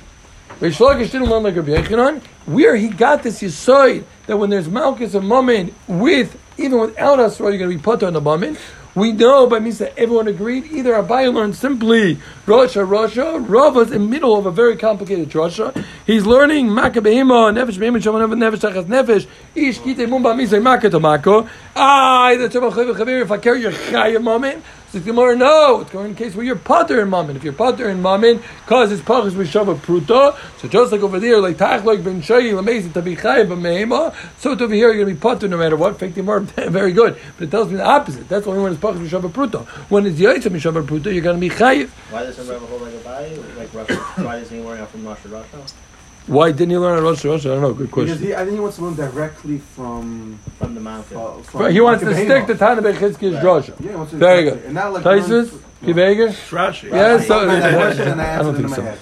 Reish 0.60 0.80
Lakish 0.80 1.12
didn't 1.12 1.30
learn 1.30 1.43
like 1.43 1.56
Rabbi 1.56 1.72
Yechanan, 1.72 2.22
where 2.46 2.76
he 2.76 2.89
got 2.89 3.24
this 3.24 3.41
yisoid 3.41 4.04
that 4.28 4.38
when 4.38 4.50
there's 4.50 4.67
malchus 4.67 5.13
and 5.15 5.28
mammon, 5.28 5.74
with 5.88 6.38
even 6.58 6.80
without 6.80 7.19
us, 7.19 7.39
you're 7.39 7.58
going 7.58 7.72
to 7.72 7.78
be 7.78 7.82
put 7.82 8.04
on 8.04 8.13
the 8.13 8.22
mammon. 8.22 8.58
We 8.96 9.12
know 9.12 9.48
by 9.48 9.58
means 9.58 9.80
that 9.80 9.98
everyone 9.98 10.28
agreed. 10.28 10.66
Either 10.66 10.94
Abaye 10.94 11.34
learned 11.34 11.56
simply 11.56 12.18
Rasha 12.46 12.88
Rasha. 12.88 13.44
Rav 13.48 13.76
was 13.76 13.92
in 13.92 14.04
the 14.04 14.08
middle 14.08 14.38
of 14.38 14.46
a 14.46 14.52
very 14.52 14.78
complicated 14.78 15.30
Rasha. 15.32 15.84
He's 16.06 16.28
learning 16.28 16.68
Makabehima, 16.68 17.54
Nefesh 17.54 17.80
Behima, 17.80 18.02
Shaman 18.04 18.30
Nefesh 18.40 18.60
Tachas 18.60 18.86
Nefesh, 18.86 19.26
Ish 19.56 19.80
Kite 19.80 20.08
Mumba 20.08 20.36
Misa 20.36 20.62
Maka 20.62 20.92
Tomako. 20.92 21.50
Ah, 21.76 22.36
the 22.38 22.48
Tabach 22.48 22.74
Chavir, 22.74 23.24
if 23.24 23.32
I 23.32 23.38
carry 23.38 23.62
your 23.62 23.72
Chaya 23.72 24.24
Mammon. 24.24 24.62
The 24.94 25.00
Gemara, 25.00 25.36
no, 25.36 25.82
it's 25.82 25.90
going 25.90 26.12
in 26.12 26.16
case 26.16 26.36
where 26.36 26.46
you're 26.46 26.56
potter 26.56 27.02
in 27.02 27.10
mammon. 27.10 27.36
If 27.36 27.44
you're 27.44 27.52
potter 27.52 27.90
in 27.90 28.00
mammon, 28.04 28.44
cause 28.68 28.92
it's 28.92 29.02
pachas 29.02 29.32
b'shava 29.32 29.76
pruta. 29.76 30.38
So 30.60 30.68
just 30.68 30.92
like 30.92 31.02
over 31.02 31.20
there, 31.20 31.42
like 31.42 31.58
tach 31.58 31.84
like 31.84 32.04
ben 32.04 32.22
shayi 32.22 32.54
lamezi 32.54 32.94
to 32.94 33.02
be 33.02 33.16
chayiv 33.16 33.48
b'mehema, 33.48 34.14
so 34.38 34.52
over 34.52 34.68
here 34.68 34.94
you're 34.94 35.04
going 35.04 35.08
to 35.08 35.14
be 35.16 35.20
potter 35.20 35.48
no 35.48 35.58
matter 35.58 35.76
what. 35.76 35.98
Fake 35.98 36.14
Gemara, 36.14 36.42
very 36.70 36.92
good, 36.92 37.18
but 37.40 37.46
it 37.46 37.50
tells 37.50 37.72
me 37.72 37.78
the 37.78 37.84
opposite. 37.84 38.30
That's 38.30 38.46
only 38.46 38.62
when 38.62 38.72
it's 38.72 38.80
pachas 38.80 39.04
b'shava 39.04 39.32
pruta. 39.32 39.66
When 39.90 40.06
it's 40.06 40.20
yaitz 40.20 40.44
b'shava 40.44 40.86
pruta, 40.86 41.12
you're 41.12 41.24
going 41.24 41.42
to 41.42 41.42
be 41.42 41.50
chayiv. 41.50 41.90
Why 42.12 42.26
doesn't 42.26 42.48
Rebbe 42.48 42.64
hold 42.68 42.84
like 42.84 42.94
a 42.94 42.98
body? 43.00 43.36
Like 43.58 43.70
Rasha? 43.70 44.24
Why 44.24 44.40
doesn't 44.42 44.56
he 44.56 44.64
learn 44.64 44.80
out 44.80 44.90
from 44.90 45.02
Rasha 45.06 45.28
Rasha? 45.28 45.74
Why 46.28 46.52
didn't 46.52 46.70
you 46.72 46.80
learn 46.80 46.98
at 46.98 47.04
Rosh 47.04 47.24
Hashanah? 47.26 47.40
I 47.40 47.44
don't 47.56 47.62
know. 47.62 47.74
Good 47.74 47.88
Because 47.88 48.06
question. 48.10 48.28
he, 48.28 48.34
I 48.34 48.38
think 48.46 48.54
he 48.54 48.60
wants 48.60 48.78
to 48.78 48.84
learn 48.86 48.96
directly 48.96 49.58
from. 49.60 50.40
From 50.58 50.74
the 50.76 50.80
mountain. 50.82 51.18
uh, 51.18 51.34
from 51.44 51.72
he 51.72 51.82
wants 51.82 52.02
to 52.04 52.10
Makabehema. 52.10 52.24
stick 52.26 52.48
to 52.48 52.56
Tana 52.56 52.82
Bechizki's 52.82 53.36
drasha. 53.44 53.74
Yeah, 53.82 53.90
he 53.92 53.96
wants 53.96 54.12
to 54.12 54.18
Very 54.18 54.44
directly- 54.44 54.60
good. 54.62 54.66
And 54.68 54.74
not 54.76 54.94
like 54.94 55.04
Taisus, 55.04 55.52
learn- 55.52 55.96
Kiveger? 55.96 56.30
Rashi. 56.50 56.90
Yeah, 56.92 57.20
so 57.20 57.40
I 57.50 57.56
had 57.56 57.74
a 57.74 58.22
I 58.22 58.40
I 58.40 58.44
don't 58.44 58.56
think 58.56 58.70
so. 58.70 58.82
head. 58.82 58.98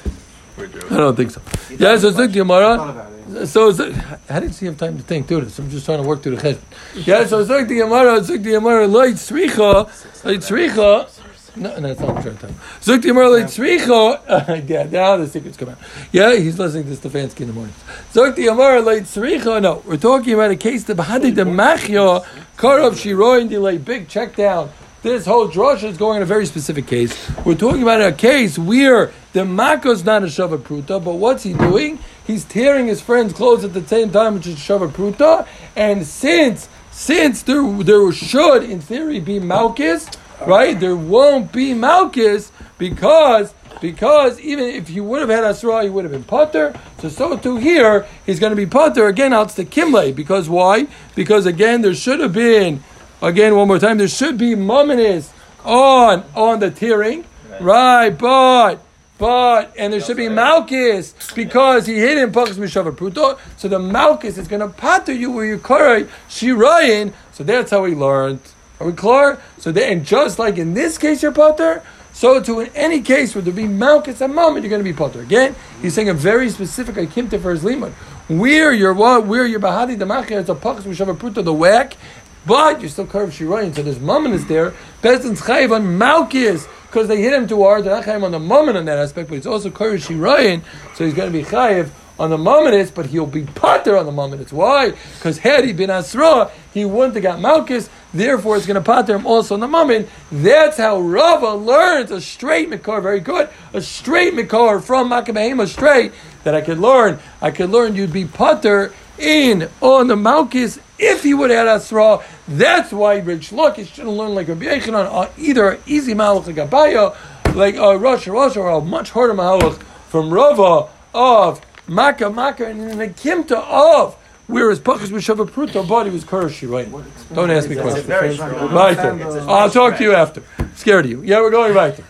We're 0.58 0.68
doing. 0.68 0.86
I 0.92 0.98
don't 0.98 1.16
think 1.16 1.32
so. 1.32 1.42
Yeah, 1.78 1.98
so 1.98 2.08
it's 2.08 2.18
like 2.18 2.32
Gemara. 2.32 2.78
thought 2.78 2.90
about 2.90 3.12
it. 3.12 3.48
So 3.48 3.70
it's 3.70 3.80
like, 3.80 3.96
I 4.30 4.40
didn't 4.40 4.56
see 4.56 4.66
him 4.66 4.76
time 4.76 4.98
to 4.98 5.04
think 5.04 5.28
through 5.28 5.42
this. 5.42 5.58
I'm 5.60 5.70
just 5.70 5.86
trying 5.86 6.02
to 6.02 6.08
work 6.08 6.22
through 6.24 6.36
the 6.38 6.42
cheshbon. 6.42 7.06
Yeah, 7.08 7.26
so 7.28 7.40
it's 7.40 7.50
like 7.50 7.68
the 7.68 7.76
Gemara. 7.78 8.18
It's 8.18 8.30
like 8.30 8.42
the 8.44 8.52
Gemara. 8.52 8.88
Light 8.88 9.14
tzricha, 9.14 10.26
light 10.26 10.40
tzricha. 10.40 11.08
No, 11.56 11.78
no, 11.80 11.90
that's 11.90 12.00
not 12.00 12.10
what 12.10 12.18
I'm 12.18 12.24
trying 12.24 12.36
to 12.36 12.42
tell. 12.42 12.50
him. 12.50 12.60
It's 12.78 12.88
like 12.88 13.02
the 13.02 13.08
Gemara. 13.10 13.30
Light 13.30 13.46
tzricha. 13.46 14.70
Yeah, 14.70 14.84
now 14.84 15.18
the 15.18 15.28
secrets 15.28 15.58
come 15.58 15.70
out. 15.70 15.78
Yeah, 16.12 16.36
he's 16.36 16.58
listening 16.58 16.86
to 16.86 16.92
Stefanski 16.92 17.42
in 17.42 17.48
the 17.48 17.54
morning. 17.54 17.74
Like 18.16 18.36
the 18.36 18.46
Gemara. 18.46 19.62
No, 19.62 19.84
we're 19.86 19.98
talking 19.98 20.34
about 20.34 20.52
a 20.52 20.56
case 20.56 20.86
that 20.86 20.96
bahadi 20.98 21.36
de 21.36 21.44
machya 21.44 22.26
karov 22.58 22.94
shiroin 22.94 23.50
delay. 23.50 23.78
Big 23.78 24.08
check 24.08 24.36
down. 24.36 24.70
This 25.02 25.26
whole 25.26 25.50
drasha 25.50 25.86
is 25.86 25.98
going 25.98 26.18
in 26.18 26.22
a 26.22 26.26
very 26.28 26.46
specific 26.46 26.86
case. 26.86 27.30
We're 27.44 27.56
talking 27.56 27.82
about 27.82 28.02
a 28.02 28.12
case 28.12 28.60
where 28.60 29.12
the 29.34 29.46
mako's 29.46 30.04
not 30.06 30.22
a 30.22 30.28
shava 30.28 30.60
pruta, 30.60 31.04
but 31.04 31.16
what's 31.16 31.42
he 31.42 31.54
doing? 31.54 31.98
He's 32.26 32.46
tearing 32.46 32.86
his 32.86 33.02
friend's 33.02 33.34
clothes 33.34 33.64
at 33.64 33.74
the 33.74 33.82
same 33.86 34.12
time, 34.12 34.36
which 34.36 34.46
is 34.46 34.58
shava 34.58 34.90
pruta. 34.92 35.48
And 35.76 36.06
since 36.06 36.70
since 36.92 37.42
there 37.42 37.64
there 37.84 38.12
should 38.12 38.64
in 38.64 38.80
theory 38.80 39.20
be 39.20 39.40
malchus, 39.40 40.08
right? 40.46 40.80
There 40.80 40.96
won't 40.96 41.52
be 41.52 41.74
malchus 41.74 42.52
because 42.78 43.54
because 43.80 44.40
even 44.40 44.66
if 44.66 44.90
he 44.90 45.02
would 45.02 45.22
have 45.22 45.30
had 45.30 45.44
asra, 45.44 45.84
he 45.84 45.90
would 45.90 46.04
have 46.04 46.12
been 46.12 46.24
potter. 46.24 46.74
So 47.00 47.10
so 47.10 47.38
too 47.38 47.58
here, 47.58 48.06
he's 48.26 48.40
going 48.40 48.52
to 48.52 48.56
be 48.56 48.66
potter 48.66 49.08
again. 49.08 49.34
Out 49.34 49.50
to 49.50 49.66
kimle 49.66 50.16
because 50.16 50.50
why? 50.50 50.88
Because 51.16 51.46
again, 51.46 51.82
there 51.82 51.96
should 51.96 52.20
have 52.20 52.34
been 52.34 52.84
again 53.22 53.56
one 53.56 53.68
more 53.68 53.80
time. 53.80 53.98
There 53.98 54.08
should 54.08 54.38
be 54.38 54.56
mumminess 54.56 55.32
on 55.64 56.24
on 56.36 56.60
the 56.60 56.70
tearing, 56.70 57.26
right? 57.60 58.10
But 58.10 58.82
But 59.22 59.74
and 59.78 59.94
there 59.94 60.02
should 60.02 60.18
be 60.18 60.30
Malchus 60.30 61.14
because 61.36 61.86
he 61.86 62.00
hit 62.00 62.18
him 62.18 62.32
Pachas 62.32 62.56
Mishava 62.56 62.92
Pruto. 62.92 63.38
So 63.56 63.68
the 63.68 63.78
Malchus 63.78 64.40
is 64.40 64.48
going 64.48 64.62
to 64.62 64.70
patter 64.70 65.14
you 65.14 65.30
where 65.30 65.46
you 65.46 65.60
Shirayin. 65.60 67.14
So 67.32 67.44
that's 67.44 67.70
how 67.70 67.86
he 67.86 67.94
learned. 67.94 68.40
Are 68.82 68.86
we 68.86 68.94
clear? 68.94 69.40
So 69.60 69.72
they, 69.72 69.94
and 69.94 70.04
just 70.04 70.40
like 70.40 70.58
in 70.58 70.74
this 70.74 70.98
case 70.98 71.22
you're 71.22 71.32
pater, 71.32 71.84
so 72.14 72.42
too 72.42 72.62
in 72.62 72.72
any 72.74 73.02
case 73.02 73.36
where 73.36 73.44
there 73.44 73.54
be 73.54 73.68
Malchus 73.68 74.22
and 74.22 74.34
Mammon, 74.34 74.64
you're 74.64 74.72
going 74.72 74.84
to 74.84 74.84
be 74.84 74.92
potter. 74.92 75.22
Again, 75.22 75.56
he's 75.84 75.94
saying 75.94 76.10
a 76.10 76.16
very 76.16 76.50
specific 76.50 76.96
Akimta 76.96 77.40
for 77.40 77.52
his 77.52 77.62
limud. 77.62 77.92
Where 78.28 78.74
you're 78.74 78.94
what? 78.94 79.28
Where 79.28 79.46
you're 79.46 79.60
Bahadi 79.60 80.00
the 80.00 80.06
Machir, 80.08 80.40
it's 80.40 80.50
a 80.50 80.56
Pachas 80.56 80.82
Mishava 80.82 81.16
Pruto, 81.16 81.44
the 81.44 81.54
whack. 81.54 81.96
But 82.44 82.82
you're 82.82 82.90
still 82.90 83.06
curved 83.06 83.38
Shirayin, 83.38 83.76
so 83.76 83.84
there's 83.84 84.00
Mammon 84.00 84.34
is 84.34 84.48
there. 84.48 84.74
Bezdin's 85.04 85.42
Chayiv 85.42 85.76
on 85.76 86.00
Malchus 86.00 86.68
because 86.88 87.08
they 87.08 87.22
hit 87.22 87.34
him 87.34 87.48
too 87.48 87.62
hard. 87.62 87.84
They're 87.84 87.94
not 87.96 88.04
chayiv 88.04 88.24
on 88.24 88.32
the 88.32 88.40
moment 88.40 88.78
on 88.78 88.86
that 88.86 88.98
aspect, 88.98 89.30
but 89.30 89.38
it's 89.38 89.46
also 89.46 89.70
koresh 89.70 90.08
shirayin, 90.08 90.62
so 90.96 91.06
he's 91.06 91.14
going 91.14 91.32
to 91.32 91.38
be 91.38 91.46
chayiv 91.46 91.92
on 92.20 92.30
the 92.30 92.38
moment, 92.38 92.94
but 92.94 93.08
he'll 93.08 93.26
be 93.26 93.44
pater 93.44 93.98
on 93.98 94.06
the 94.06 94.12
moment. 94.12 94.52
Why? 94.52 94.92
Because 95.16 95.40
had 95.40 95.64
he 95.64 95.74
been 95.74 95.90
asra, 95.90 96.52
he 96.74 96.86
wouldn't 96.86 97.16
have 97.16 97.24
got 97.24 97.40
malchus. 97.40 97.90
Therefore, 98.14 98.58
it's 98.58 98.66
going 98.66 98.82
to 98.82 98.82
pater 98.82 99.16
him 99.16 99.26
also 99.26 99.56
in 99.56 99.62
the 99.62 99.68
moment. 99.68 100.10
That's 100.32 100.78
how 100.78 101.00
Rava 101.00 101.54
learns 101.56 102.12
a 102.12 102.20
straight 102.20 102.70
mikar. 102.70 103.02
Very 103.02 103.22
good, 103.22 103.50
a 103.74 103.82
straight 103.82 104.34
mikar 104.34 104.84
from 104.84 105.10
Makabehema 105.10 105.68
straight 105.68 106.12
that 106.44 106.54
I 106.54 106.62
could 106.62 106.80
learn. 106.80 107.20
I 107.42 107.52
could 107.52 107.70
learn 107.70 107.96
you'd 107.96 108.12
be 108.12 108.26
pater 108.26 108.94
in 109.18 109.70
on 109.80 110.08
the 110.08 110.16
malchus 110.16 110.80
if 110.98 111.24
he 111.24 111.34
would 111.34 111.52
have 111.52 111.68
had 111.68 111.76
asra. 111.76 112.20
That's 112.48 112.92
why 112.92 113.20
Rish 113.20 113.52
Lakish 113.52 113.94
shouldn't 113.94 114.16
learn 114.16 114.36
like 114.36 114.48
Rabbi 114.48 114.66
Yechanan, 114.66 115.12
or 115.12 115.30
either 115.38 115.80
easy 115.86 116.14
malach 116.14 116.48
like 116.48 116.70
Abaye, 116.70 117.56
like 117.56 117.76
a 117.76 117.98
Rosh 117.98 118.28
Rosh, 118.28 118.58
or 118.58 118.70
a 118.70 118.82
much 118.82 119.12
harder 119.12 119.34
malach 119.34 119.82
from 120.10 120.34
Rava 120.34 120.90
of 121.14 121.62
Maka 121.88 122.30
Maka, 122.30 122.68
and 122.68 123.00
the 123.00 123.08
Kimta 123.08 123.64
of 123.68 124.18
whereas 124.52 124.80
Pachas 124.80 125.08
Mishava 125.08 125.50
Pruta 125.50 125.88
body 125.88 126.10
was 126.10 126.24
Kurashi, 126.24 126.70
right? 126.70 126.88
Don't 127.34 127.50
ask 127.50 127.70
me 127.70 127.76
questions. 127.76 128.08
Right 128.08 128.96
there. 128.96 129.50
I'll 129.50 129.70
talk 129.70 129.98
to 129.98 130.04
you 130.04 130.14
after. 130.14 130.44
Scared 130.76 131.06
of 131.06 131.12
you. 131.12 131.22
Yeah, 131.24 131.42
we're 131.42 131.52
going 131.52 131.74
right 131.74 131.96
there. 131.96 132.06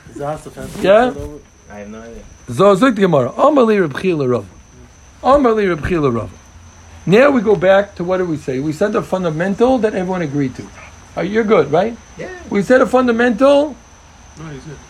Yeah? 0.82 1.14
I 1.70 1.80
have 1.80 1.90
no 1.90 2.02
idea. 2.02 2.24
So 2.54 2.74
look 2.74 2.96
the 2.96 3.02
Gemara. 3.02 3.32
Amali 3.32 3.80
Reb 3.80 3.94
Chila 3.94 4.30
Rav. 4.30 4.46
Amali 5.24 5.70
Reb 5.70 5.82
Chila 5.82 6.14
Rav. 6.14 6.32
Now 7.06 7.32
we 7.32 7.42
go 7.42 7.56
back 7.56 7.96
to 7.96 8.04
what 8.04 8.18
did 8.18 8.28
we 8.28 8.38
say? 8.38 8.60
We 8.60 8.74
said 8.74 8.94
the 8.94 9.02
fundamental 9.02 9.78
that 9.80 9.96
everyone 9.96 10.22
agreed 10.22 10.56
to. 10.56 10.68
Uh, 11.18 11.22
you're 11.22 11.44
good, 11.44 11.72
right? 11.72 11.98
Yeah. 12.18 12.30
We 12.50 12.62
said 12.62 12.82
a 12.82 12.86
fundamental. 12.86 13.76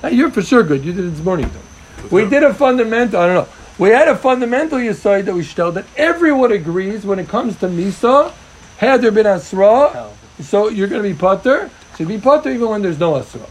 Uh, 0.03 0.07
you're 0.07 0.31
for 0.31 0.41
sure 0.41 0.63
good. 0.63 0.83
You 0.83 0.93
did 0.93 1.05
it 1.05 1.09
this 1.11 1.23
morning, 1.23 1.49
though. 1.49 2.07
We 2.15 2.27
did 2.27 2.43
a 2.43 2.53
fundamental. 2.53 3.19
I 3.19 3.27
don't 3.27 3.35
know. 3.35 3.53
We 3.77 3.89
had 3.89 4.07
a 4.07 4.15
fundamental 4.15 4.77
Yisai 4.77 5.25
that 5.25 5.33
we 5.33 5.43
showed 5.43 5.71
that 5.71 5.85
everyone 5.97 6.51
agrees 6.51 7.05
when 7.05 7.19
it 7.19 7.27
comes 7.27 7.57
to 7.59 7.67
Misa, 7.67 8.33
had 8.77 9.01
there 9.01 9.11
been 9.11 9.25
Asra, 9.25 10.09
so 10.39 10.69
you're 10.69 10.87
going 10.87 11.01
to 11.01 11.09
be 11.09 11.17
Potter. 11.17 11.69
So 11.97 12.05
be 12.05 12.19
Potter 12.19 12.49
even 12.51 12.69
when 12.69 12.81
there's 12.81 12.99
no 12.99 13.17
Asra. 13.17 13.41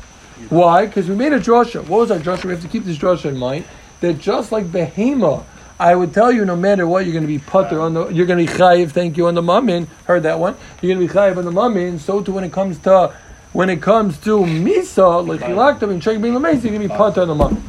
Why? 0.49 0.87
Because 0.87 1.09
we 1.09 1.15
made 1.15 1.33
a 1.33 1.41
drasha. 1.41 1.87
What 1.87 2.01
was 2.01 2.11
our 2.11 2.19
drasha? 2.19 2.45
We 2.45 2.53
have 2.53 2.63
to 2.63 2.69
keep 2.69 2.85
this 2.85 2.97
drasha 2.97 3.27
in 3.27 3.37
mind. 3.37 3.65
That 4.01 4.19
just 4.19 4.53
like 4.53 4.67
Behema, 4.67 5.45
I 5.79 5.95
would 5.95 6.13
tell 6.15 6.33
you 6.33 6.45
no 6.45 6.57
matter 6.57 6.87
what, 6.87 7.05
you're 7.05 7.13
going 7.13 7.25
to 7.25 7.29
be 7.29 7.39
Potter 7.39 7.81
on 7.81 7.95
the, 7.95 8.09
you're 8.09 8.27
going 8.27 8.45
to 8.45 8.53
be 8.53 8.59
Chayiv, 8.59 8.93
thank 8.93 9.17
you, 9.17 9.27
on 9.27 9.35
the 9.35 9.43
Mamin. 9.43 9.87
Heard 10.05 10.23
that 10.25 10.39
one. 10.39 10.57
You're 10.81 10.95
going 10.95 11.07
to 11.07 11.13
be 11.13 11.19
Chayiv 11.19 11.37
on 11.37 11.45
the 11.45 11.51
Mamin. 11.51 11.99
So 11.99 12.23
too 12.23 12.33
when 12.33 12.45
it 12.45 12.53
comes 12.53 12.79
to, 12.81 13.15
when 13.53 13.69
it 13.69 13.83
comes 13.83 14.19
to 14.21 14.39
Misa, 14.39 15.27
like 15.27 15.41
Chilaktav 15.41 15.91
and 15.91 16.03
Shek 16.03 16.21
Bin 16.21 16.35
Lamesi, 16.35 16.65
you're 16.65 16.73
going 16.73 16.83
to 16.83 16.89
be 16.89 16.89
Potter 16.89 17.23
on 17.23 17.29
the 17.29 17.35
Mamin. 17.35 17.63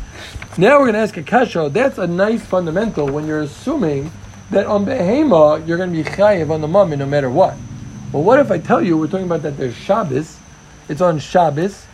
Now 0.58 0.80
we're 0.80 0.92
going 0.92 0.96
to 0.96 1.00
ask 1.00 1.16
a 1.16 1.24
kasha. 1.24 1.70
That's 1.72 1.98
a 1.98 2.06
nice 2.06 2.46
fundamental 2.46 3.08
when 3.08 3.26
you're 3.26 3.40
assuming 3.40 4.12
that 4.50 4.66
on 4.66 4.86
behema 4.86 5.66
you're 5.66 5.78
going 5.78 5.94
to 5.94 6.04
be 6.04 6.04
chayiv 6.04 6.52
on 6.52 6.60
the 6.60 6.68
mummy 6.68 6.98
no 6.98 7.06
matter 7.06 7.30
what. 7.30 7.56
Well, 8.12 8.24
what 8.24 8.38
if 8.38 8.52
I 8.52 8.58
tell 8.58 8.82
you 8.82 8.98
we're 8.98 9.08
talking 9.08 9.28
about 9.28 9.44
that 9.44 9.56
there's 9.56 9.76
Shabbos, 9.76 10.38
it's 10.90 11.00
on 11.00 11.20
Shabbos, 11.20 11.86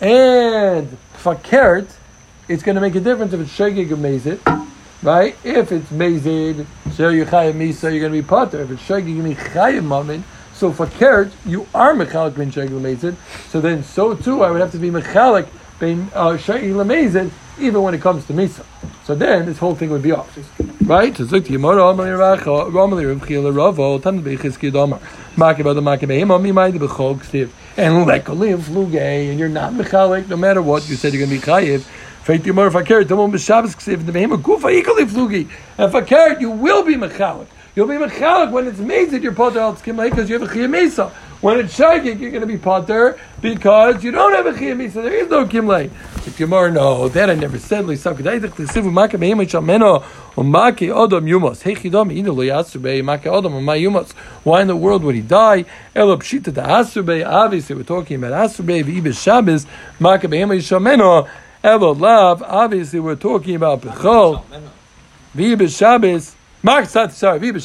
and 0.00 0.96
fakert, 1.14 1.92
it's 2.48 2.64
going 2.64 2.74
to 2.74 2.80
make 2.80 2.96
a 2.96 3.00
difference 3.00 3.34
if 3.34 3.40
it's 3.40 3.56
shegig 3.56 3.92
or 3.92 3.96
mezid, 3.96 4.68
right? 5.04 5.36
If 5.44 5.70
it's 5.70 5.88
mezid, 5.90 6.66
so 6.94 7.10
you're 7.10 7.26
chayiv 7.26 7.52
misa, 7.52 7.82
you're 7.82 8.00
going 8.00 8.12
to 8.12 8.20
be 8.20 8.22
potter. 8.22 8.62
If 8.62 8.72
it's 8.72 8.82
shegig, 8.82 9.14
you're 9.14 9.22
to 9.22 9.28
be 9.28 9.34
chayiv 9.36 9.84
mammon. 9.84 10.24
So 10.54 10.72
fakert, 10.72 11.30
you 11.46 11.68
are 11.72 11.94
mechalik 11.94 12.36
ben 12.36 12.50
shegig 12.50 12.70
mezid. 12.70 13.14
So 13.50 13.60
then, 13.60 13.84
so 13.84 14.16
too, 14.16 14.42
I 14.42 14.50
would 14.50 14.60
have 14.60 14.72
to 14.72 14.78
be 14.78 14.90
mechalik 14.90 15.46
ben 15.78 16.10
uh, 16.14 16.30
shegig 16.30 16.74
lemezid 16.74 17.30
even 17.58 17.82
when 17.82 17.94
it 17.94 18.00
comes 18.00 18.26
to 18.26 18.32
Misa. 18.32 18.64
So 19.04 19.14
then 19.14 19.46
this 19.46 19.58
whole 19.58 19.74
thing 19.74 19.90
would 19.90 20.02
be 20.02 20.12
off. 20.12 20.36
Right? 20.82 21.16
So 21.16 21.24
look 21.24 21.44
to 21.46 21.52
Yomara, 21.52 21.94
Amali 21.94 22.16
Racha, 22.16 22.70
Ramali 22.70 23.16
Rivchila 23.16 23.54
Ravo, 23.54 23.98
Tan 23.98 24.22
Bechiski 24.22 24.70
Domar, 24.70 25.00
Makaba 25.36 25.74
the 25.74 25.80
Makabehim, 25.80 26.30
Ami 26.30 26.52
Maid 26.52 26.74
Bechol 26.74 27.16
Ksiv, 27.16 27.50
and 27.76 28.06
Lekolim 28.06 28.60
Fluge, 28.60 28.96
and 29.30 29.38
you're 29.38 29.48
not 29.48 29.72
Mechalik, 29.72 30.28
no 30.28 30.36
matter 30.36 30.62
what, 30.62 30.88
you 30.88 30.96
said 30.96 31.12
you're 31.12 31.26
going 31.26 31.40
to 31.40 31.44
be 31.44 31.52
Chayiv. 31.52 31.80
Feit 32.24 32.40
Yomar 32.40 32.70
Fakir, 32.72 33.04
Tomon 33.04 33.32
B'Shabbos 33.32 33.74
Ksiv, 33.76 34.06
the 34.06 34.12
Behema 34.12 34.40
Gufa 34.40 34.82
Ikali 34.82 35.06
Flugi, 35.06 35.50
and 35.78 35.90
Fakir, 35.90 36.40
you 36.40 36.50
will 36.50 36.84
be 36.84 36.94
Mechalik. 36.94 37.48
You'll 37.74 37.88
be 37.88 37.94
Mechalik 37.94 38.52
when 38.52 38.66
it's 38.66 38.78
made 38.78 39.10
that 39.10 39.22
you're 39.22 39.32
Potter 39.32 39.58
Al 39.58 39.72
because 39.72 40.28
you 40.28 40.38
have 40.38 40.48
a 40.48 40.52
Chiyah 40.52 40.70
Mesa. 40.70 41.10
When 41.42 41.58
it's 41.58 41.76
Shagig, 41.76 42.20
you're 42.20 42.30
going 42.30 42.42
to 42.42 42.46
be 42.46 42.56
Potter 42.56 43.18
because 43.40 44.04
you 44.04 44.12
don't 44.12 44.32
have 44.32 44.46
a 44.46 44.52
Chiyah 44.52 44.92
so 44.92 45.02
There 45.02 45.12
is 45.12 45.28
no 45.28 45.44
Kimlei. 45.44 45.90
If 46.24 46.38
you 46.38 46.46
Gemara, 46.46 46.70
no, 46.70 47.08
that 47.08 47.30
I 47.30 47.34
never 47.34 47.58
said. 47.58 47.84
Lisa, 47.84 48.14
could 48.14 48.28
I 48.28 48.38
think 48.38 48.54
the 48.54 48.62
sivu 48.62 48.92
maka 48.92 49.18
beimay 49.18 49.50
shameno 49.50 50.04
or 50.36 50.44
maki 50.44 50.86
odom 50.86 51.28
yumos? 51.28 51.60
Hey 51.60 51.74
chidam 51.74 52.16
inu 52.16 52.28
lo 52.28 52.44
yasube 52.44 53.02
maka 53.02 53.28
odom 53.28 53.54
or 53.54 53.60
my 53.60 53.76
yumos. 53.76 54.12
Why 54.44 54.60
in 54.60 54.68
the 54.68 54.76
world 54.76 55.02
would 55.02 55.16
he 55.16 55.20
die? 55.20 55.64
Elo 55.96 56.16
pshita 56.16 56.54
da 56.54 56.64
asube. 56.80 57.28
Obviously, 57.28 57.74
we're 57.74 57.82
talking 57.82 58.22
about 58.22 58.48
asube 58.48 58.84
v'ibes 58.84 59.20
Shabbos 59.20 59.66
maka 59.98 60.28
beimay 60.28 60.58
shameno. 60.58 61.28
Elo 61.64 61.92
lav. 61.92 62.40
Obviously, 62.44 63.00
we're 63.00 63.16
talking 63.16 63.56
about 63.56 63.80
bechol 63.80 64.44
v'ibes 65.34 65.76
Shabbos. 65.76 66.36
If 66.64 66.84
it's 66.84 67.64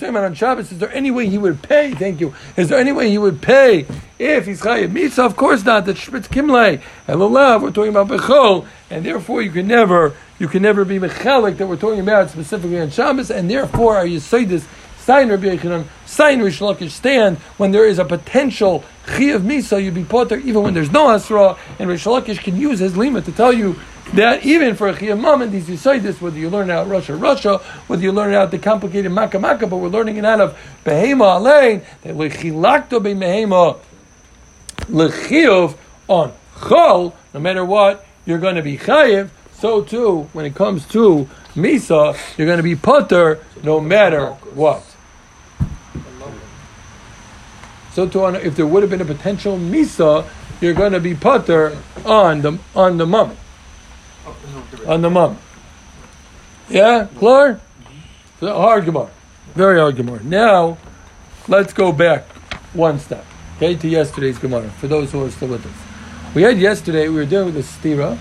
saying 0.00 0.16
on 0.16 0.34
Shabbos, 0.34 0.70
is 0.70 0.78
there 0.78 0.92
any 0.92 1.10
way 1.10 1.26
he 1.28 1.38
would 1.38 1.60
pay? 1.60 1.92
Thank 1.92 2.20
you. 2.20 2.32
Is 2.56 2.68
there 2.68 2.78
any 2.78 2.92
way 2.92 3.10
he 3.10 3.18
would 3.18 3.42
pay 3.42 3.84
if 4.16 4.46
he's 4.46 4.60
chayiv 4.60 4.92
mitzvah? 4.92 5.24
Of 5.24 5.34
course 5.34 5.64
not. 5.64 5.86
That's 5.86 5.98
shpitz 5.98 6.28
kimlei. 6.28 6.80
And 7.08 7.20
Elolav, 7.20 7.62
we're 7.62 7.72
talking 7.72 7.90
about 7.90 8.06
bechol, 8.06 8.68
and 8.90 9.04
therefore 9.04 9.42
you 9.42 9.50
can 9.50 9.66
never, 9.66 10.14
you 10.38 10.46
can 10.46 10.62
never 10.62 10.84
be 10.84 11.00
mechalik 11.00 11.56
that 11.56 11.66
we're 11.66 11.76
talking 11.76 11.98
about 11.98 12.30
specifically 12.30 12.78
on 12.78 12.90
Shabbos, 12.90 13.32
and 13.32 13.50
therefore 13.50 13.96
are 13.96 14.06
you 14.06 14.20
say 14.20 14.44
this? 14.44 14.64
Sign 14.98 15.28
Rabbi 15.28 15.56
Yechanan, 15.56 15.84
sign 16.04 16.42
Rish 16.42 16.60
Lakish 16.60 16.90
stand 16.90 17.38
when 17.58 17.70
there 17.70 17.86
is 17.86 17.98
a 18.00 18.04
potential 18.04 18.84
chiyav 19.06 19.40
misa, 19.40 19.82
you'd 19.82 19.94
be 19.94 20.04
potter 20.04 20.36
even 20.38 20.62
when 20.62 20.74
there's 20.74 20.90
no 20.90 21.10
asra, 21.10 21.56
and 21.78 21.88
Rish 21.88 22.04
Lakish 22.04 22.38
can 22.38 22.56
use 22.56 22.80
his 22.80 22.96
lima 22.96 23.20
to 23.22 23.30
tell 23.30 23.52
you 23.52 23.78
that 24.14 24.46
even 24.46 24.76
for 24.76 24.88
a 24.88 24.94
chiyam 24.94 25.20
moment, 25.20 25.52
these 25.52 25.66
this 25.66 26.20
whether 26.20 26.38
you 26.38 26.48
learn 26.48 26.70
out 26.70 26.86
Rasha, 26.86 27.18
Rasha, 27.18 27.60
whether 27.88 28.02
you 28.02 28.12
learn 28.12 28.34
out 28.34 28.50
the 28.50 28.58
complicated 28.58 29.10
Makkah, 29.10 29.38
Makkah, 29.38 29.66
but 29.66 29.78
we're 29.78 29.88
learning 29.88 30.16
it 30.16 30.24
out 30.24 30.40
of 30.40 30.58
Behema 30.84 31.40
Alein, 31.40 31.84
that 32.02 32.14
lechilakto 32.14 33.02
be 33.02 33.14
Behema 33.14 33.78
lechiyuv 34.82 35.76
on 36.06 36.32
chol, 36.54 37.14
no 37.34 37.40
matter 37.40 37.64
what, 37.64 38.06
you're 38.24 38.38
going 38.38 38.54
to 38.54 38.62
be 38.62 38.78
chayiv. 38.78 39.30
So 39.54 39.82
too, 39.82 40.28
when 40.32 40.44
it 40.46 40.54
comes 40.54 40.86
to 40.88 41.28
Misa, 41.54 42.16
you're 42.36 42.46
going 42.46 42.58
to 42.58 42.62
be 42.62 42.76
putter 42.76 43.42
no 43.62 43.80
matter 43.80 44.30
what. 44.54 44.84
So 47.92 48.06
too, 48.06 48.24
on, 48.24 48.36
if 48.36 48.54
there 48.54 48.66
would 48.66 48.82
have 48.82 48.90
been 48.90 49.00
a 49.00 49.06
potential 49.06 49.58
Misa, 49.58 50.28
you're 50.60 50.74
going 50.74 50.92
to 50.92 51.00
be 51.00 51.14
putter 51.14 51.76
on 52.04 52.42
the 52.42 52.58
on 52.74 52.98
the 52.98 53.06
moment 53.06 53.38
on 54.86 55.02
the 55.02 55.10
mum. 55.10 55.38
Yeah, 56.68 57.06
clear? 57.16 57.60
Hard 58.40 58.84
Gemara. 58.84 59.10
Very 59.54 59.78
hard 59.78 59.96
Gemara. 59.96 60.22
Now, 60.22 60.78
let's 61.48 61.72
go 61.72 61.92
back 61.92 62.26
one 62.74 62.98
step, 62.98 63.24
okay, 63.56 63.74
to 63.76 63.88
yesterday's 63.88 64.38
Gemara, 64.38 64.68
for 64.70 64.88
those 64.88 65.12
who 65.12 65.24
are 65.24 65.30
still 65.30 65.48
with 65.48 65.64
us. 65.64 66.34
We 66.34 66.42
had 66.42 66.58
yesterday, 66.58 67.08
we 67.08 67.14
were 67.14 67.24
dealing 67.24 67.54
with 67.54 67.54
the 67.54 67.62
stira 67.62 68.18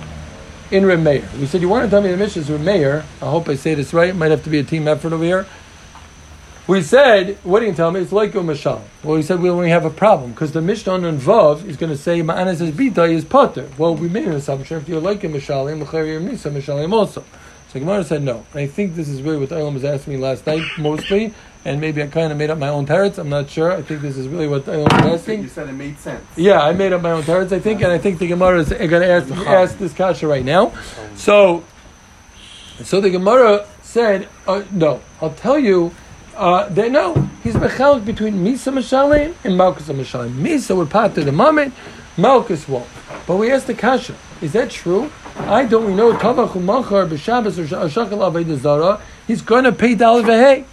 in 0.72 0.84
Remeir. 0.84 1.32
We 1.38 1.46
said, 1.48 1.62
you 1.62 1.70
want 1.70 1.84
to 1.86 1.90
tell 1.90 2.02
me 2.02 2.12
the 2.12 2.18
mission 2.18 2.44
is 2.44 2.50
Remeir. 2.50 3.04
I 3.22 3.26
hope 3.26 3.50
I 3.50 3.56
say 3.56 3.76
this 3.76 3.94
right. 3.94 4.10
It 4.10 4.16
might 4.16 4.32
have 4.32 4.44
to 4.46 4.50
be 4.50 4.60
a 4.60 4.64
team 4.64 4.88
effort 4.88 5.12
over 5.12 5.24
here. 5.24 5.46
We 6.68 6.82
said, 6.82 7.38
what 7.44 7.60
do 7.60 7.68
you 7.68 7.74
tell 7.74 7.92
me? 7.92 8.00
It's 8.00 8.12
like 8.12 8.34
a 8.34 8.40
mashal. 8.40 8.82
Well, 9.04 9.18
we 9.18 9.22
said 9.22 9.40
we 9.40 9.52
only 9.52 9.70
have 9.70 9.86
a 9.86 9.92
problem 9.92 10.32
because 10.32 10.52
the 10.52 10.62
Mishnah 10.62 10.94
on 10.94 11.20
Vav 11.20 11.64
is 11.64 11.78
going 11.78 11.92
to 11.92 11.98
say 11.98 12.24
Ma'anas 12.24 12.60
is 12.60 12.72
bita 12.72 13.08
is 13.08 13.24
potter. 13.24 13.70
Well, 13.78 13.96
we 13.96 14.10
made 14.10 14.26
an 14.26 14.32
assumption 14.32 14.78
if 14.78 14.90
you're 14.90 15.00
like 15.00 15.24
a 15.24 15.28
mashalim, 15.28 15.84
misa 15.84 16.52
mashalim 16.52 16.92
also. 16.92 17.24
So 17.72 17.80
Gemara 17.80 18.04
said 18.04 18.24
no. 18.24 18.48
And 18.54 18.62
I 18.62 18.66
think 18.66 18.96
this 18.96 19.08
is 19.08 19.22
really 19.22 19.38
what 19.38 19.50
Eilam 19.50 19.76
was 19.76 19.84
asking 19.84 20.14
me 20.14 20.20
last 20.20 20.48
night, 20.48 20.64
mostly, 20.80 21.36
and 21.66 21.80
maybe 21.80 22.02
I 22.02 22.08
kind 22.08 22.32
of 22.32 22.38
made 22.40 22.50
up 22.50 22.58
my 22.58 22.70
own 22.70 22.88
teretz. 22.88 23.20
I'm 23.20 23.30
not 23.30 23.48
sure. 23.48 23.72
I 23.72 23.84
think 23.84 24.02
this 24.02 24.18
is 24.18 24.28
really 24.28 24.48
what 24.48 24.68
I 24.68 24.78
was 24.78 24.88
asking. 24.92 25.44
You 25.44 25.50
said 25.50 25.70
it 25.70 25.74
made 25.74 26.00
sense. 26.00 26.26
Yeah, 26.36 26.62
I 26.62 26.74
made 26.74 26.94
up 26.94 27.04
my 27.04 27.12
own 27.12 27.22
teretz, 27.22 27.52
I 27.52 27.60
think, 27.60 27.84
and 27.84 27.92
I 27.92 28.00
think 28.00 28.18
the 28.18 28.28
Gemara 28.28 28.62
is 28.62 28.70
going 28.70 28.90
to 28.90 29.08
ask, 29.08 29.32
ask 29.46 29.78
this 29.78 29.94
kasha 29.94 30.28
right 30.28 30.44
now. 30.46 30.74
So, 31.16 31.64
so 32.84 33.00
the 33.02 33.12
Gemara 33.12 33.68
said, 33.84 34.30
uh, 34.48 34.64
no, 34.72 35.02
I'll 35.22 35.34
tell 35.34 35.60
you, 35.60 35.94
uh, 36.36 36.70
they 36.70 36.90
know 36.90 37.14
he's 37.44 37.56
mechalik 37.56 38.06
between 38.06 38.36
Misa 38.36 38.74
Mashalim 38.74 39.34
and 39.44 39.58
Malchus 39.58 39.88
Mashalim. 39.88 40.34
Misa 40.34 40.76
would 40.76 40.90
pat 40.90 41.16
to 41.16 41.24
the 41.24 41.32
moment, 41.32 41.74
Malchus 42.18 42.68
won't. 42.68 42.88
But 43.28 43.38
we 43.38 43.52
asked 43.52 43.68
the 43.68 43.74
kasha, 43.74 44.16
is 44.42 44.54
that 44.54 44.70
true? 44.70 45.12
I 45.38 45.66
don't 45.66 45.86
we 45.86 45.94
know 45.94 46.14
Tavach 46.14 46.52
Umachar 46.52 47.08
b'Shabbos 47.08 47.58
or 47.58 47.88
Shachal 47.88 48.10
Avodah 48.10 48.58
Zara. 48.58 49.02
He's 49.28 49.42
going 49.42 49.64
to 49.66 49.72
pay 49.72 49.96
Dal 49.96 50.24
right? 50.24 50.66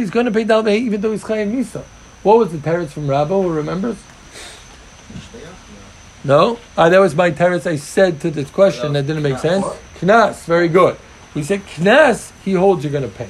He's 0.00 0.10
going 0.10 0.26
to 0.26 0.32
pay 0.32 0.44
Dal 0.44 0.68
even 0.68 1.00
though 1.00 1.12
he's 1.12 1.24
Chayav 1.24 1.52
Misa. 1.52 1.82
What 2.22 2.38
was 2.38 2.52
the 2.52 2.58
teretz 2.58 2.90
from 2.90 3.06
Rabbo? 3.06 3.42
Who 3.42 3.50
remembers? 3.50 3.96
No, 6.22 6.58
uh, 6.76 6.88
that 6.90 6.98
was 6.98 7.14
my 7.14 7.30
teretz. 7.30 7.66
I 7.66 7.76
said 7.76 8.20
to 8.20 8.30
this 8.30 8.50
question 8.50 8.92
that 8.92 9.06
didn't 9.06 9.22
make 9.22 9.38
sense. 9.38 9.64
Knas, 10.00 10.44
very 10.44 10.68
good. 10.68 10.96
We 11.34 11.42
said 11.42 11.62
Knas, 11.62 12.32
he 12.44 12.52
holds 12.52 12.84
you're 12.84 12.92
going 12.92 13.10
to 13.10 13.16
pay. 13.16 13.28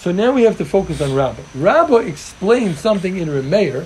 So 0.00 0.12
now 0.12 0.32
we 0.32 0.44
have 0.44 0.56
to 0.56 0.64
focus 0.64 1.02
on 1.02 1.14
Rabba. 1.14 1.42
Rabba 1.54 1.96
explained 1.96 2.76
something 2.76 3.18
in 3.18 3.28
Remeir, 3.28 3.84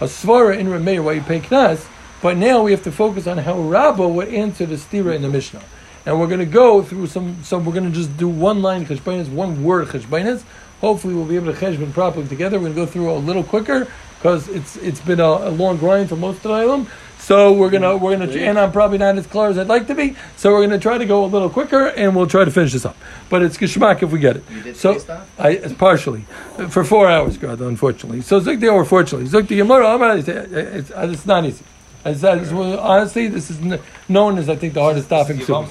a 0.00 0.06
svara 0.06 0.58
in 0.58 0.66
Remeir 0.66 1.04
why 1.04 1.12
you 1.12 1.20
pay 1.20 1.38
Knas, 1.38 1.86
but 2.20 2.36
now 2.36 2.64
we 2.64 2.72
have 2.72 2.82
to 2.82 2.90
focus 2.90 3.28
on 3.28 3.38
how 3.38 3.60
Rabba 3.60 4.08
would 4.08 4.26
answer 4.26 4.66
the 4.66 4.74
stira 4.74 5.14
in 5.14 5.22
the 5.22 5.28
Mishnah. 5.28 5.62
And 6.04 6.18
we're 6.18 6.26
going 6.26 6.40
to 6.40 6.46
go 6.46 6.82
through 6.82 7.06
some, 7.06 7.44
so 7.44 7.58
we're 7.58 7.74
going 7.74 7.84
to 7.84 7.92
just 7.92 8.16
do 8.16 8.28
one 8.28 8.60
line 8.60 8.86
cheshbainas, 8.86 9.28
one 9.28 9.62
word 9.62 9.86
cheshbainas. 9.86 10.42
Hopefully 10.80 11.14
we'll 11.14 11.26
be 11.26 11.36
able 11.36 11.54
to 11.54 11.60
cheshbon 11.60 11.92
properly 11.92 12.26
together. 12.26 12.58
We're 12.58 12.74
going 12.74 12.74
to 12.74 12.80
go 12.80 12.86
through 12.86 13.12
a 13.12 13.18
little 13.18 13.44
quicker 13.44 13.86
because 14.18 14.48
it's 14.48 14.76
it's 14.78 15.00
been 15.00 15.20
a, 15.20 15.24
a 15.24 15.50
long 15.50 15.76
grind 15.76 16.08
for 16.08 16.16
most 16.16 16.38
of 16.38 16.42
the 16.42 16.54
item. 16.54 16.88
So 17.22 17.52
we're 17.52 17.70
gonna 17.70 17.96
we're 17.96 18.18
gonna 18.18 18.32
and 18.32 18.58
I'm 18.58 18.72
probably 18.72 18.98
not 18.98 19.16
as 19.16 19.28
clear 19.28 19.46
as 19.46 19.56
I'd 19.56 19.68
like 19.68 19.86
to 19.86 19.94
be. 19.94 20.16
So 20.36 20.50
we're 20.52 20.66
gonna 20.66 20.80
try 20.80 20.98
to 20.98 21.06
go 21.06 21.24
a 21.24 21.26
little 21.26 21.48
quicker 21.48 21.86
and 21.86 22.16
we'll 22.16 22.26
try 22.26 22.44
to 22.44 22.50
finish 22.50 22.72
this 22.72 22.84
up. 22.84 22.96
But 23.30 23.42
it's 23.42 23.56
geschmack 23.56 24.02
if 24.02 24.10
we 24.10 24.18
get 24.18 24.38
it. 24.38 24.44
You 24.50 24.62
did 24.62 24.76
so 24.76 24.94
that? 24.94 25.26
I 25.38 25.50
it's 25.50 25.72
partially 25.72 26.22
for 26.68 26.82
four 26.82 27.08
hours, 27.08 27.38
God, 27.38 27.60
unfortunately. 27.60 28.22
So 28.22 28.40
Zuk 28.40 28.58
the 28.58 28.68
or 28.68 28.84
fortunately 28.84 29.28
Zuk 29.28 29.46
the 29.46 29.56
Gemara. 29.56 29.94
Amar, 29.94 30.16
It's, 30.16 31.24
not 31.24 31.44
easy. 31.44 31.64
I 32.04 32.14
said, 32.14 32.52
honestly, 32.52 33.28
this 33.28 33.48
is 33.48 33.60
known 34.08 34.36
as 34.38 34.48
I 34.48 34.56
think 34.56 34.74
the 34.74 34.82
hardest 34.82 35.08
topic. 35.08 35.46
too. 35.46 35.66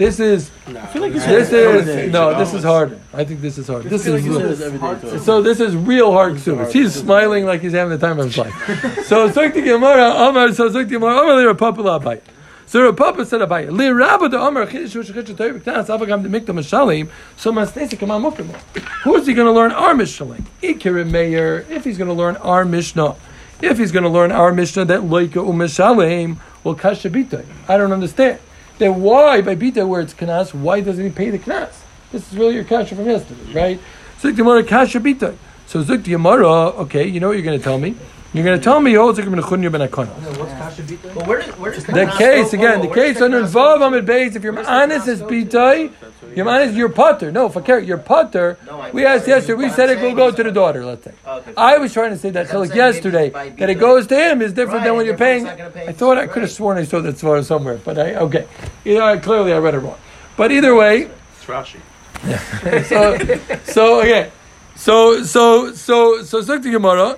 This 0.00 0.18
is 0.18 0.50
I 0.66 0.86
feel 0.86 1.02
like 1.02 1.12
this 1.12 1.52
is 1.52 2.10
no, 2.10 2.38
this 2.38 2.54
is 2.54 2.64
harder. 2.64 2.98
I 3.12 3.22
think 3.22 3.42
this 3.42 3.58
is 3.58 3.66
hard. 3.66 3.84
This 3.84 4.06
is 4.06 4.26
real- 4.26 5.20
so 5.20 5.42
this 5.42 5.60
is 5.60 5.76
real 5.76 6.10
hard 6.10 6.36
ksubas. 6.36 6.72
He's 6.72 6.94
smiling 6.94 7.44
like 7.44 7.60
he's 7.60 7.74
having 7.74 7.90
the 7.90 7.98
time 7.98 8.18
of 8.18 8.24
his 8.24 8.38
life. 8.38 8.54
so 9.04 9.28
Zuk 9.28 9.52
Gemara. 9.52 10.08
Amar. 10.26 10.54
So 10.54 10.70
Zuk 10.70 10.88
Gemara. 10.88 11.18
Amar 11.18 11.36
li 11.36 11.44
Rapapa 11.44 11.84
la 11.84 11.98
Abayit. 11.98 12.22
So 12.64 12.82
Rav 12.82 12.96
Papa 12.96 13.26
said 13.26 13.42
Abayit. 13.42 13.76
Li 13.76 13.90
Rabba 13.90 14.30
the 14.30 14.40
Amar 14.40 14.64
chidish 14.64 14.96
u'sh 14.98 15.12
chidish 15.12 15.36
toy 15.36 15.50
b'knas 15.50 15.88
avagam 15.94 16.22
the 16.22 16.30
miktam 16.30 16.56
mishalim. 16.56 17.10
So 17.36 17.52
masnesi 17.52 17.98
kamam 17.98 18.32
mufrim. 18.32 18.48
Who 19.02 19.16
is 19.16 19.26
he 19.26 19.34
going 19.34 19.48
to 19.48 19.52
learn 19.52 19.72
our 19.72 19.94
Mishnah? 19.94 20.38
Ikirim 20.62 21.10
Meir. 21.10 21.66
If 21.68 21.84
he's 21.84 21.98
going 21.98 22.08
to 22.08 22.14
learn 22.14 22.36
our 22.36 22.64
Mishnah. 22.64 23.16
If 23.60 23.76
he's 23.76 23.92
going 23.92 24.04
to 24.04 24.08
learn 24.08 24.32
our 24.32 24.50
Mishnah 24.50 24.86
that 24.86 25.00
loika 25.00 25.44
u'mishalim 25.44 26.38
will 26.64 26.74
kasha 26.74 27.10
bitay. 27.10 27.44
I 27.68 27.76
don't 27.76 27.92
understand. 27.92 28.38
Then 28.80 29.02
why 29.02 29.42
by 29.42 29.56
bitay 29.56 29.86
where 29.86 30.00
it's 30.00 30.14
knas? 30.14 30.54
Why 30.54 30.80
doesn't 30.80 31.04
he 31.04 31.10
pay 31.10 31.28
the 31.28 31.38
knas? 31.38 31.74
This 32.12 32.32
is 32.32 32.38
really 32.38 32.54
your 32.54 32.64
kasha 32.64 32.96
from 32.96 33.04
yesterday, 33.04 33.52
right? 33.52 33.80
Zuk 34.22 34.66
kasha 34.66 35.00
bitay. 35.00 35.36
So 35.66 35.84
Zuk 35.84 36.76
Okay, 36.78 37.06
you 37.06 37.20
know 37.20 37.28
what 37.28 37.34
you're 37.34 37.44
going 37.44 37.58
to 37.58 37.62
tell 37.62 37.76
me. 37.76 37.94
You're 38.32 38.44
going 38.44 38.56
to 38.58 38.62
tell 38.62 38.80
me 38.80 38.96
oh 38.96 39.12
Zuk 39.12 39.24
ben 39.28 39.40
Chunya 39.42 39.72
ben 39.72 39.80
Akana. 39.88 40.08
What's 40.38 40.52
kasha 40.52 40.82
bita? 40.82 41.14
But 41.14 41.26
where 41.26 41.42
does 41.42 41.58
where 41.58 41.72
does 41.72 41.84
The 41.84 42.06
case 42.16 42.52
again, 42.52 42.80
the 42.80 42.86
case 42.86 43.14
does 43.14 43.22
under 43.24 43.42
Knas 43.42 43.52
Vav 43.52 43.78
go? 43.78 43.86
Amid 43.88 44.06
Beis. 44.06 44.36
If 44.36 44.44
you're 44.44 44.52
Where's 44.52 44.66
the 44.66 44.72
honest 44.72 45.06
Knas 45.08 45.12
as 45.14 45.20
go 45.20 45.28
to? 45.28 45.34
bitay, 45.34 46.36
you're 46.36 46.48
honest. 46.48 46.74
You're 46.74 46.88
putter. 46.90 47.32
No, 47.32 47.48
fakir. 47.48 47.80
You're 47.80 47.98
putter. 47.98 48.56
We 48.92 49.04
asked 49.04 49.26
yesterday. 49.26 49.54
We 49.54 49.68
said 49.70 49.90
it 49.90 50.00
will 50.00 50.14
go 50.14 50.30
to 50.30 50.42
the 50.44 50.52
daughter. 50.52 50.84
Let's 50.84 51.04
say. 51.04 51.12
I 51.56 51.78
was 51.78 51.92
trying 51.92 52.10
to 52.10 52.18
say 52.18 52.30
that 52.30 52.54
I'm 52.54 52.68
chilik 52.68 52.72
yesterday 52.74 53.30
that 53.30 53.68
it 53.68 53.74
goes 53.80 54.06
to 54.06 54.14
him 54.16 54.42
is 54.42 54.52
different 54.52 54.84
than 54.84 54.94
when 54.94 55.06
you're 55.06 55.16
paying. 55.16 55.46
it's 55.46 55.58
not 55.58 55.58
gonna 55.58 55.70
pay 55.70 55.88
I 55.88 55.92
thought 55.92 56.16
I 56.16 56.28
could 56.28 56.42
have 56.42 56.52
sworn 56.52 56.78
I 56.78 56.84
saw 56.84 57.00
that 57.00 57.16
svara 57.16 57.44
somewhere, 57.44 57.78
but 57.84 57.98
I 57.98 58.14
okay. 58.14 58.46
Either 58.84 59.02
I, 59.02 59.16
clearly 59.16 59.52
I 59.52 59.58
read 59.58 59.74
it 59.74 59.78
wrong. 59.80 59.98
But 60.36 60.52
either 60.52 60.76
way, 60.76 61.10
It's 61.36 61.46
Rashi. 61.46 61.80
so 62.86 63.18
so 63.64 64.00
again, 64.00 64.30
so 64.76 65.24
so 65.24 65.72
so 65.72 66.22
so 66.22 66.42
Zuk 66.42 66.62
the 66.62 66.70
Gemara. 66.70 67.16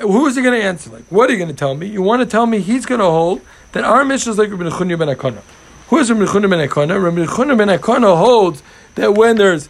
Who 0.00 0.26
is 0.26 0.36
he 0.36 0.42
going 0.42 0.58
to 0.58 0.64
answer? 0.64 0.90
Like, 0.90 1.04
what 1.10 1.28
are 1.28 1.32
you 1.32 1.38
going 1.38 1.50
to 1.50 1.56
tell 1.56 1.74
me? 1.74 1.86
You 1.86 2.02
want 2.02 2.20
to 2.20 2.26
tell 2.26 2.46
me 2.46 2.60
he's 2.60 2.86
going 2.86 3.00
to 3.00 3.06
hold 3.06 3.42
that 3.72 3.84
our 3.84 4.04
mission 4.04 4.30
is 4.30 4.38
like 4.38 4.50
Rabbi 4.50 4.64
Nechunya 4.64 4.98
ben 4.98 5.08
Akana. 5.08 5.42
Who 5.88 5.98
is 5.98 6.10
Rabbi 6.10 6.24
Nechunya 6.24 6.48
ben 6.48 6.68
Akana? 6.68 7.02
Rabbi 7.02 7.26
Nechunya 7.26 7.58
ben 7.58 7.68
Akana 7.68 8.16
holds 8.16 8.62
that 8.94 9.14
when 9.14 9.36
there's 9.36 9.68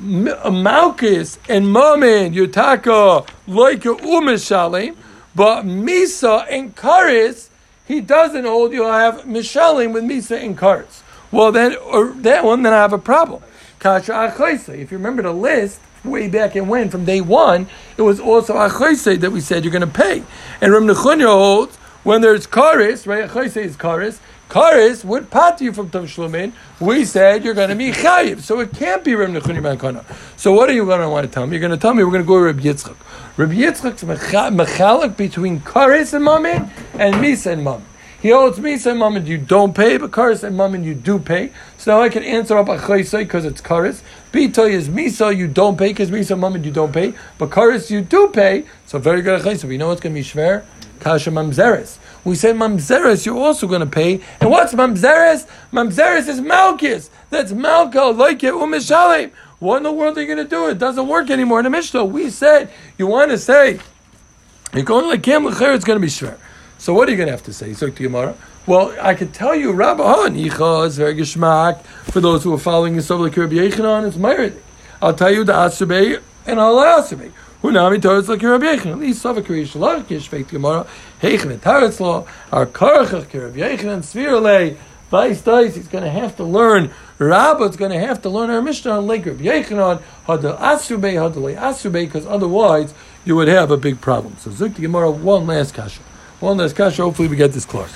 Malchus 0.00 1.38
and 1.48 1.72
Mammon, 1.72 2.34
Yutaka, 2.34 3.26
Loika, 3.46 3.98
Umishalim, 4.00 4.96
but 5.34 5.62
Misa 5.62 6.46
and 6.50 6.74
Karis, 6.74 7.48
he 7.86 8.00
doesn't 8.00 8.44
hold 8.44 8.72
you'll 8.72 8.90
have 8.90 9.22
Mishalim 9.22 9.92
with 9.92 10.04
Misa 10.04 10.42
and 10.42 10.58
Karis. 10.58 11.02
Well, 11.30 11.52
then, 11.52 11.76
or 11.76 12.08
that 12.08 12.44
one, 12.44 12.62
then 12.62 12.72
I 12.72 12.78
have 12.78 12.92
a 12.92 12.98
problem. 12.98 13.42
Kasha. 13.78 14.34
If 14.74 14.90
you 14.90 14.98
remember 14.98 15.22
the 15.22 15.32
list, 15.32 15.80
way 16.04 16.28
back 16.28 16.54
and 16.54 16.68
when, 16.68 16.90
from 16.90 17.04
day 17.04 17.20
one, 17.20 17.68
it 17.96 18.02
was 18.02 18.20
also 18.20 18.54
Achaisa 18.54 19.20
that 19.20 19.32
we 19.32 19.40
said 19.40 19.64
you're 19.64 19.72
going 19.72 19.80
to 19.80 19.86
pay. 19.86 20.22
And 20.60 20.72
Ram 20.72 20.86
Nechunya 20.86 21.26
holds 21.26 21.76
when 22.02 22.20
there's 22.20 22.46
Karis, 22.46 23.06
right? 23.06 23.28
Achaisa 23.28 23.62
is 23.62 23.76
Karis. 23.76 24.18
Karis 24.48 25.04
would 25.04 25.30
pat 25.30 25.60
you 25.60 25.72
from 25.72 25.90
Shlumin. 25.90 26.52
We 26.80 27.04
said 27.04 27.44
you're 27.44 27.54
going 27.54 27.68
to 27.68 27.76
be 27.76 27.92
chayiv, 27.92 28.40
so 28.40 28.58
it 28.58 28.72
can't 28.72 29.04
be 29.04 29.14
Ram 29.14 29.32
Nechunya 29.32 29.62
ben 29.62 30.04
So 30.36 30.52
what 30.52 30.68
are 30.68 30.72
you 30.72 30.84
going 30.84 31.00
to 31.00 31.08
want 31.08 31.26
to 31.26 31.32
tell 31.32 31.46
me? 31.46 31.52
You're 31.52 31.60
going 31.60 31.70
to 31.70 31.80
tell 31.80 31.94
me 31.94 32.02
we're 32.02 32.10
going 32.10 32.22
to 32.22 32.26
go 32.28 32.38
to 32.38 32.46
Rabbi 32.46 32.62
Yitzchak. 32.62 32.96
Rabbi 33.36 33.54
Yitzchak's 33.54 34.02
mecha- 34.02 34.54
mechalik 34.54 35.16
between 35.16 35.60
Karis 35.60 36.14
and 36.14 36.24
Mammon 36.24 36.70
and 36.94 37.14
Misa 37.16 37.52
and 37.52 37.62
Mammon. 37.62 37.84
He 38.20 38.30
holds 38.30 38.58
Misa 38.58 38.90
and 38.90 38.98
Mammon 38.98 39.24
you 39.24 39.38
don't 39.38 39.74
pay, 39.74 39.96
but 39.96 40.10
Karis 40.10 40.42
and 40.42 40.56
Mammon 40.56 40.84
you 40.84 40.94
do 40.94 41.18
pay. 41.18 41.52
So 41.78 41.92
now 41.92 42.02
I 42.02 42.08
can 42.08 42.22
answer 42.22 42.58
up 42.58 42.66
Achaisai 42.66 43.20
because 43.20 43.44
it's 43.44 43.62
Karis. 43.62 44.02
Bitoy 44.32 44.70
is 44.70 44.88
Misa, 44.88 45.36
you 45.36 45.48
don't 45.48 45.76
pay 45.76 45.88
because 45.88 46.10
and 46.10 46.40
Mammon 46.40 46.62
you 46.62 46.70
don't 46.70 46.92
pay, 46.92 47.14
but 47.36 47.50
Karis 47.50 47.90
you 47.90 48.00
do 48.00 48.28
pay. 48.28 48.64
So 48.86 48.98
very 48.98 49.22
good 49.22 49.40
Achaisai. 49.42 49.64
We 49.64 49.76
know 49.76 49.88
what's 49.88 50.00
going 50.00 50.14
to 50.14 50.20
be 50.20 50.24
Shver. 50.24 50.64
Kasha 51.00 51.30
Mamzeres. 51.30 51.98
We 52.24 52.36
said 52.36 52.54
Mamzeres, 52.56 53.26
you're 53.26 53.38
also 53.38 53.66
going 53.66 53.80
to 53.80 53.86
pay. 53.86 54.20
And 54.40 54.50
what's 54.50 54.72
Mamzeres? 54.74 55.48
Mamzeres 55.72 56.28
is 56.28 56.40
Malchus. 56.40 57.10
That's 57.30 57.52
Malka, 57.52 58.02
like 58.02 58.44
it, 58.44 58.54
Umishalim. 58.54 59.32
What 59.58 59.78
in 59.78 59.82
the 59.82 59.92
world 59.92 60.16
are 60.16 60.20
you 60.20 60.26
going 60.26 60.38
to 60.38 60.48
do? 60.48 60.68
It 60.68 60.78
doesn't 60.78 61.08
work 61.08 61.30
anymore 61.30 61.60
in 61.60 61.64
the 61.64 61.70
Mishnah. 61.70 62.04
We 62.04 62.30
said, 62.30 62.70
you 62.98 63.06
want 63.06 63.30
to 63.30 63.38
say, 63.38 63.80
you're 64.72 64.84
going 64.84 65.06
like 65.06 65.22
Lecher, 65.22 65.74
it's 65.74 65.84
going 65.84 65.98
to 65.98 66.00
be 66.00 66.06
Shver. 66.06 66.38
So 66.78 66.94
what 66.94 67.08
are 67.08 67.10
you 67.10 67.16
going 67.16 67.26
to 67.26 67.32
have 67.32 67.42
to 67.44 67.52
say? 67.52 67.74
To 67.74 67.90
Gemara. 67.90 68.36
Well, 68.70 68.94
I 69.02 69.14
could 69.16 69.34
tell 69.34 69.56
you, 69.56 69.72
Rabbi 69.72 70.00
Ha 70.00 70.28
Nicha 70.28 70.96
very 70.96 71.16
geschmack 71.16 71.82
for 71.82 72.20
those 72.20 72.44
who 72.44 72.54
are 72.54 72.58
following 72.58 72.94
Yisrael 72.94 73.18
like 73.18 73.36
Rabbi 73.36 73.54
Yechanan. 73.54 74.06
It's 74.06 74.16
Mered. 74.16 74.56
I'll 75.02 75.12
tell 75.12 75.32
you 75.32 75.42
the 75.42 75.52
Asubei 75.52 76.22
and 76.46 76.60
I'll. 76.60 77.02
Who 77.02 77.72
now 77.72 77.92
Torah 77.96 78.20
like 78.20 78.40
Rabbi 78.40 78.66
Yechanan? 78.66 78.92
At 78.92 78.98
least 79.00 79.24
Savak 79.24 79.48
Rish 79.48 79.72
Shalach 79.72 80.06
Kish 80.06 80.28
Fake 80.28 80.46
Gemara. 80.46 80.86
Heichen 81.20 81.50
and 81.50 81.60
Taretz 81.60 81.98
Law. 81.98 82.28
Our 82.52 82.64
Karachach 82.64 83.34
Rabbi 83.34 83.58
Yechanan 83.58 84.04
Svirle. 84.04 84.76
Vice 85.10 85.42
dice. 85.42 85.74
He's 85.74 85.88
going 85.88 86.04
to 86.04 86.10
have 86.10 86.36
to 86.36 86.44
learn. 86.44 86.92
Rabba's 87.18 87.76
going 87.76 87.90
to 87.90 87.98
have 87.98 88.22
to 88.22 88.28
learn 88.28 88.50
our 88.50 88.62
Mishnah 88.62 88.92
on 88.92 89.08
Lake 89.08 89.26
Rabbi 89.26 89.46
Yechanan. 89.46 90.00
Hadal 90.28 90.56
Asubei, 90.60 91.14
Hadal 91.14 91.56
Asubei, 91.58 92.04
because 92.04 92.24
otherwise 92.24 92.94
you 93.24 93.34
would 93.34 93.48
have 93.48 93.72
a 93.72 93.76
big 93.76 94.00
problem. 94.00 94.36
So 94.38 94.50
Zuk 94.50 94.76
the 94.76 94.82
Gemara. 94.82 95.10
One 95.10 95.48
last 95.48 95.74
kasha. 95.74 96.02
One 96.38 96.58
last 96.58 96.76
kasha. 96.76 97.02
Hopefully 97.02 97.26
we 97.26 97.34
get 97.34 97.50
this 97.50 97.64
clear. 97.64 97.88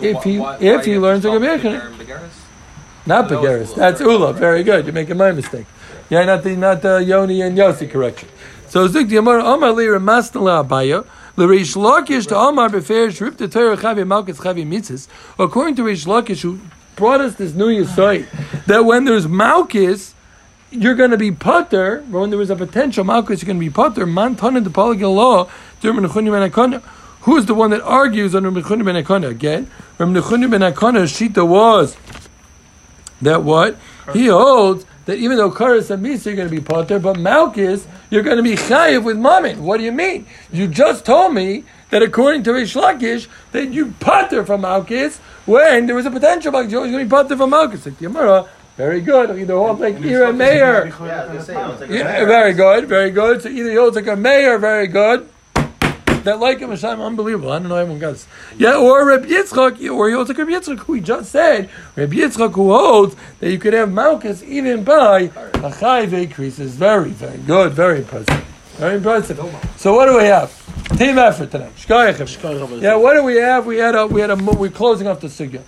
If 0.00 0.22
he 0.22 0.36
if 0.60 0.84
he 0.84 0.98
learns 0.98 1.24
a. 1.24 1.30
Not 3.06 3.28
Begaris. 3.28 3.74
That's 3.74 4.00
Ula. 4.00 4.32
Very 4.32 4.62
good. 4.62 4.86
You're 4.86 4.94
making 4.94 5.18
my 5.18 5.32
mistake. 5.32 5.66
Yeah, 6.08 6.24
not 6.24 6.42
the 6.42 6.56
not 6.56 6.82
the 6.82 6.98
Yoni 6.98 7.42
and 7.42 7.56
Yossi 7.56 7.90
correction. 7.90 8.28
So 8.68 8.88
Zik 8.88 9.08
the 9.08 9.16
Amar 9.16 9.40
Amar 9.40 9.72
Li 9.72 9.84
Ramasnala 9.84 10.66
Abaye. 10.66 11.06
The 11.36 11.48
Rish 11.48 11.74
Lakish 11.74 12.28
to 12.28 12.38
Amar 12.38 12.68
Befer 12.68 13.10
Shrip 13.10 13.36
the 13.36 13.48
Torah 13.48 13.76
Chavi 13.76 14.04
Malkis 14.06 14.36
Chavi 14.36 14.64
Mitzis. 14.64 15.08
According 15.38 15.74
to 15.76 15.82
Rish 15.82 16.04
Lakish, 16.04 16.42
who 16.42 16.60
brought 16.96 17.20
us 17.20 17.34
this 17.34 17.54
new 17.54 17.68
Yisai, 17.68 18.26
that 18.66 18.84
when 18.84 19.04
there's 19.04 19.26
Malkis, 19.26 20.12
you're 20.70 20.94
going 20.94 21.10
to 21.10 21.16
be 21.16 21.32
putter. 21.32 22.02
When 22.02 22.30
there 22.30 22.40
is 22.40 22.50
a 22.50 22.56
potential 22.56 23.04
Malkis, 23.04 23.42
you're 23.42 23.46
going 23.46 23.58
to 23.58 23.66
be 23.66 23.70
putter. 23.70 24.06
Man 24.06 24.36
Tana 24.36 24.60
the 24.60 24.70
Polygal 24.70 25.14
law. 25.14 25.46
Derman 25.82 26.06
Chunya 26.08 26.30
Ben 26.30 26.50
Akana. 26.50 26.82
Who 27.24 27.36
is 27.36 27.46
the 27.46 27.54
one 27.54 27.70
that 27.70 27.80
argues 27.82 28.34
on 28.34 28.44
Rabbi 28.44 28.60
Chunya 28.60 28.84
Ben 28.84 29.02
Akana 29.02 29.28
again? 29.30 29.70
Rabbi 29.98 30.12
Chunya 30.20 30.50
Ben 30.50 30.60
Akana's 30.60 31.12
shita 31.12 31.46
was 31.46 31.96
that 33.22 33.42
what 33.42 33.76
he 34.12 34.26
holds 34.26 34.84
that 35.06 35.16
even 35.18 35.36
though 35.36 35.50
Karas 35.50 35.90
and 35.90 36.04
Misa 36.04 36.26
you're 36.26 36.36
going 36.36 36.48
to 36.48 36.54
be 36.54 36.60
Potter, 36.60 36.98
but 36.98 37.18
Malchus 37.18 37.86
you're 38.10 38.22
going 38.22 38.36
to 38.36 38.42
be 38.42 38.54
Chayiv 38.56 39.04
with 39.04 39.16
Mammon. 39.18 39.62
What 39.64 39.78
do 39.78 39.84
you 39.84 39.92
mean? 39.92 40.26
You 40.52 40.66
just 40.68 41.04
told 41.06 41.34
me 41.34 41.64
that 41.90 42.02
according 42.02 42.42
to 42.44 42.52
Rish 42.52 42.74
Lakish, 42.74 43.26
that 43.52 43.70
you 43.70 43.92
Potter 44.00 44.44
from 44.44 44.62
Malchus 44.62 45.18
when 45.46 45.86
there 45.86 45.96
was 45.96 46.06
a 46.06 46.10
potential 46.10 46.52
Malchus. 46.52 46.72
You're 46.72 46.80
always 46.80 46.92
going 46.92 47.04
to 47.04 47.08
be 47.08 47.10
Potter 47.10 47.36
from 47.36 47.50
Malchus. 47.50 47.86
Like 47.86 47.94
Yamara, 47.98 48.48
very 48.76 49.00
good. 49.00 49.30
Either 49.38 49.54
hold 49.54 49.80
like 49.80 49.96
Ira 49.96 50.32
Mayor. 50.32 50.86
Yeah, 50.86 50.94
I 50.96 50.98
was 50.98 51.00
gonna 51.00 51.42
say, 51.42 51.70
it's 51.72 51.80
like 51.80 51.90
a 51.90 51.94
Yeah, 51.96 52.04
mayor. 52.04 52.26
very 52.26 52.52
good, 52.52 52.86
very 52.88 53.10
good. 53.10 53.42
So 53.42 53.48
either 53.48 53.70
he 53.70 53.76
holds 53.76 53.96
like 53.96 54.06
a 54.08 54.16
mayor, 54.16 54.58
very 54.58 54.86
good. 54.88 55.28
That 56.24 56.40
like 56.40 56.58
him, 56.58 56.70
Hashem, 56.70 57.00
unbelievable. 57.00 57.52
I 57.52 57.58
don't 57.58 57.68
know 57.68 57.76
anyone 57.76 57.98
got 57.98 58.12
this. 58.12 58.26
Yeah, 58.56 58.76
or 58.76 59.06
Reb 59.06 59.26
Yitzchak, 59.26 59.90
or 59.90 60.08
he 60.08 60.14
holds 60.14 60.28
like 60.30 60.38
Reb 60.38 60.48
Yitzchak, 60.48 60.78
who 60.78 60.94
we 60.94 61.00
just 61.00 61.30
said, 61.30 61.68
Reb 61.96 62.12
Yitzchak, 62.12 62.54
who 62.54 62.72
holds 62.72 63.14
that 63.40 63.50
you 63.50 63.58
could 63.58 63.74
have 63.74 63.92
Malchus 63.92 64.42
even 64.42 64.84
by 64.84 65.20
a 65.20 65.28
chayv 65.70 66.12
increases. 66.12 66.74
Very, 66.74 67.10
very 67.10 67.38
good, 67.38 67.72
very 67.72 67.98
impressive. 67.98 68.42
Very 68.76 68.96
impressive. 68.96 69.38
So 69.76 69.94
what 69.94 70.06
do 70.06 70.16
we 70.16 70.24
have? 70.24 70.50
Team 70.98 71.18
effort 71.18 71.50
tonight. 71.50 71.72
Yeah, 72.82 72.96
what 72.96 73.14
do 73.14 73.22
we 73.22 73.36
have? 73.36 73.66
We 73.66 73.76
had 73.76 73.94
a, 73.94 74.06
we 74.06 74.20
had 74.20 74.30
a, 74.30 74.36
we're 74.36 74.70
closing 74.70 75.06
off 75.06 75.20
the 75.20 75.28
sugya. 75.28 75.62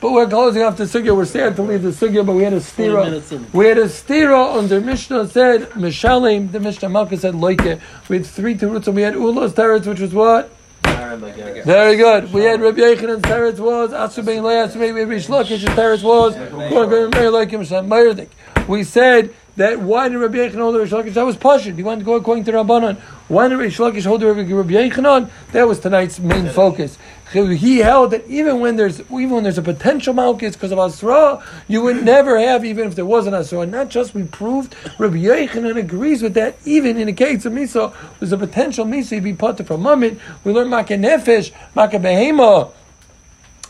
But 0.00 0.12
we're 0.12 0.28
closing 0.28 0.62
off 0.62 0.76
the 0.76 0.84
sugya. 0.84 1.16
We're 1.16 1.24
sad 1.24 1.56
to 1.56 1.62
leave 1.62 1.82
the 1.82 1.90
sugya, 1.90 2.24
but 2.24 2.34
we 2.34 2.44
had 2.44 2.52
a 2.52 2.60
stira. 2.60 3.52
We 3.52 3.66
had 3.66 3.78
a 3.78 3.86
stira 3.86 4.56
under 4.56 4.80
Mishnah 4.80 5.26
said 5.28 5.62
Mishalim. 5.70 6.52
The 6.52 6.60
Mishnah 6.60 6.88
Malka 6.88 7.16
said 7.16 7.34
loike. 7.34 7.80
We 8.08 8.18
had 8.18 8.26
three 8.26 8.54
terutzim. 8.54 8.86
and 8.86 8.96
we 8.96 9.02
had 9.02 9.14
Ulos 9.14 9.50
teretz, 9.50 9.86
which 9.86 9.98
was 9.98 10.14
what? 10.14 10.50
Aaron, 10.84 11.20
like, 11.20 11.36
yeah. 11.36 11.64
Very 11.64 11.96
good. 11.96 12.32
We 12.32 12.44
had 12.44 12.60
Rabbi 12.60 12.78
Yechanan's 12.78 13.22
teretz 13.22 13.58
was 13.58 13.90
Asu 13.90 14.24
ben 14.24 14.44
Leah. 14.44 14.68
Asu 14.68 14.78
ben 14.78 15.08
Rish 15.08 15.26
Lakish's 15.26 15.64
teretz 15.64 16.04
was 16.04 16.34
going 16.34 16.90
to 17.10 17.18
Meir 17.18 17.30
like 17.32 17.50
him. 17.50 17.62
Meirdik. 17.62 18.28
We 18.68 18.84
said 18.84 19.34
that 19.56 19.80
why 19.80 20.08
did 20.08 20.18
Rabbi 20.18 20.36
Yechanan 20.36 20.58
hold 20.58 20.76
the 20.76 20.80
Rish 20.80 20.90
Lakish? 20.90 21.14
That 21.14 21.26
was 21.26 21.36
Pashut. 21.36 21.74
He 21.74 21.82
wanted 21.82 22.00
to 22.00 22.04
go 22.04 22.14
according 22.14 22.44
to 22.44 22.52
Rabbanon. 22.52 22.98
Did 23.28 23.52
Rish 23.52 23.76
Lakish 23.76 24.04
the 24.04 24.54
Rabbi 24.56 24.72
Yechanan? 24.72 25.30
That 25.52 25.68
was 25.68 25.80
tonight's 25.80 26.18
main 26.18 26.48
focus. 26.48 26.96
He 27.30 27.78
held 27.78 28.12
that 28.12 28.26
even 28.26 28.60
when 28.60 28.76
there's 28.76 29.00
even 29.00 29.30
when 29.30 29.42
there's 29.42 29.58
a 29.58 29.62
potential 29.62 30.14
malchus 30.14 30.56
because 30.56 30.72
of 30.72 30.78
Asra, 30.78 31.44
you 31.68 31.82
would 31.82 32.02
never 32.02 32.38
have 32.38 32.64
even 32.64 32.86
if 32.86 32.94
there 32.94 33.04
wasn't 33.04 33.34
Asra. 33.34 33.60
And 33.60 33.72
not 33.72 33.90
just 33.90 34.14
we 34.14 34.24
proved 34.24 34.74
Rabbi 34.98 35.16
Yechanan 35.16 35.76
agrees 35.76 36.22
with 36.22 36.32
that. 36.34 36.56
Even 36.64 36.96
in 36.96 37.06
the 37.06 37.12
case 37.12 37.44
of 37.44 37.52
Misa, 37.52 37.92
there's 38.18 38.32
a 38.32 38.38
potential 38.38 38.86
Misa 38.86 39.10
he'd 39.10 39.24
be 39.24 39.34
put 39.34 39.58
from 39.66 39.82
Mamit. 39.82 40.18
We 40.42 40.52
learn 40.52 40.68
Maka 40.68 40.94
Nefesh, 40.94 41.52
Maka 41.74 41.98
Behema, 41.98 42.72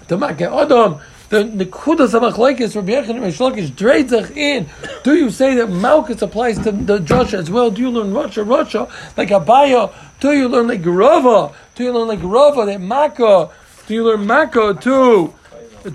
to 0.06 0.16
Maka 0.16 0.54
Adam. 0.54 1.00
The 1.28 1.44
Nekudas 1.44 2.18
Amachlaikis, 2.18 2.74
Rabbi 2.74 2.92
Yechon 2.92 3.10
and 3.10 3.22
Rish 3.22 3.38
Lakish, 3.38 3.70
Dreitzach 3.70 4.34
in. 4.34 4.66
Do 5.04 5.14
you 5.14 5.30
say 5.30 5.54
that 5.56 5.68
Malchus 5.68 6.22
applies 6.22 6.58
to 6.60 6.72
the 6.72 7.00
Joshua 7.00 7.40
as 7.40 7.50
well? 7.50 7.70
Do 7.70 7.82
you 7.82 7.90
learn 7.90 8.12
Rasha, 8.12 8.46
Rasha, 8.46 8.90
like 9.16 9.28
Abaye? 9.28 9.92
Do 10.20 10.32
you 10.32 10.48
learn 10.48 10.68
like 10.68 10.80
Rava? 10.84 11.54
Do 11.74 11.84
you 11.84 11.92
learn 11.92 12.08
like 12.08 12.20
Rava, 12.22 12.64
that 12.64 12.80
Makkah? 12.80 13.50
Do 13.86 13.94
you 13.94 14.04
learn 14.04 14.26
Makkah 14.26 14.78
too? 14.80 15.34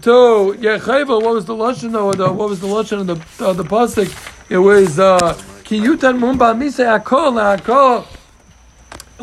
To 0.01 0.55
yeah, 0.59 0.77
what 0.79 1.33
was 1.33 1.45
the 1.45 1.53
lashon 1.53 1.91
though? 1.91 2.13
The, 2.13 2.31
what 2.31 2.49
was 2.49 2.61
the 2.61 2.67
lashon 2.67 3.01
of 3.01 3.07
the 3.07 3.45
uh, 3.45 3.53
the 3.53 3.63
pasuk? 3.63 4.09
It 4.49 4.57
was 4.57 4.97
uh, 4.97 5.17
Kiyutan 5.63 6.19
Mumba 6.19 6.57
Mise 6.57 6.77
Akol 6.77 7.57
Akol. 7.57 8.05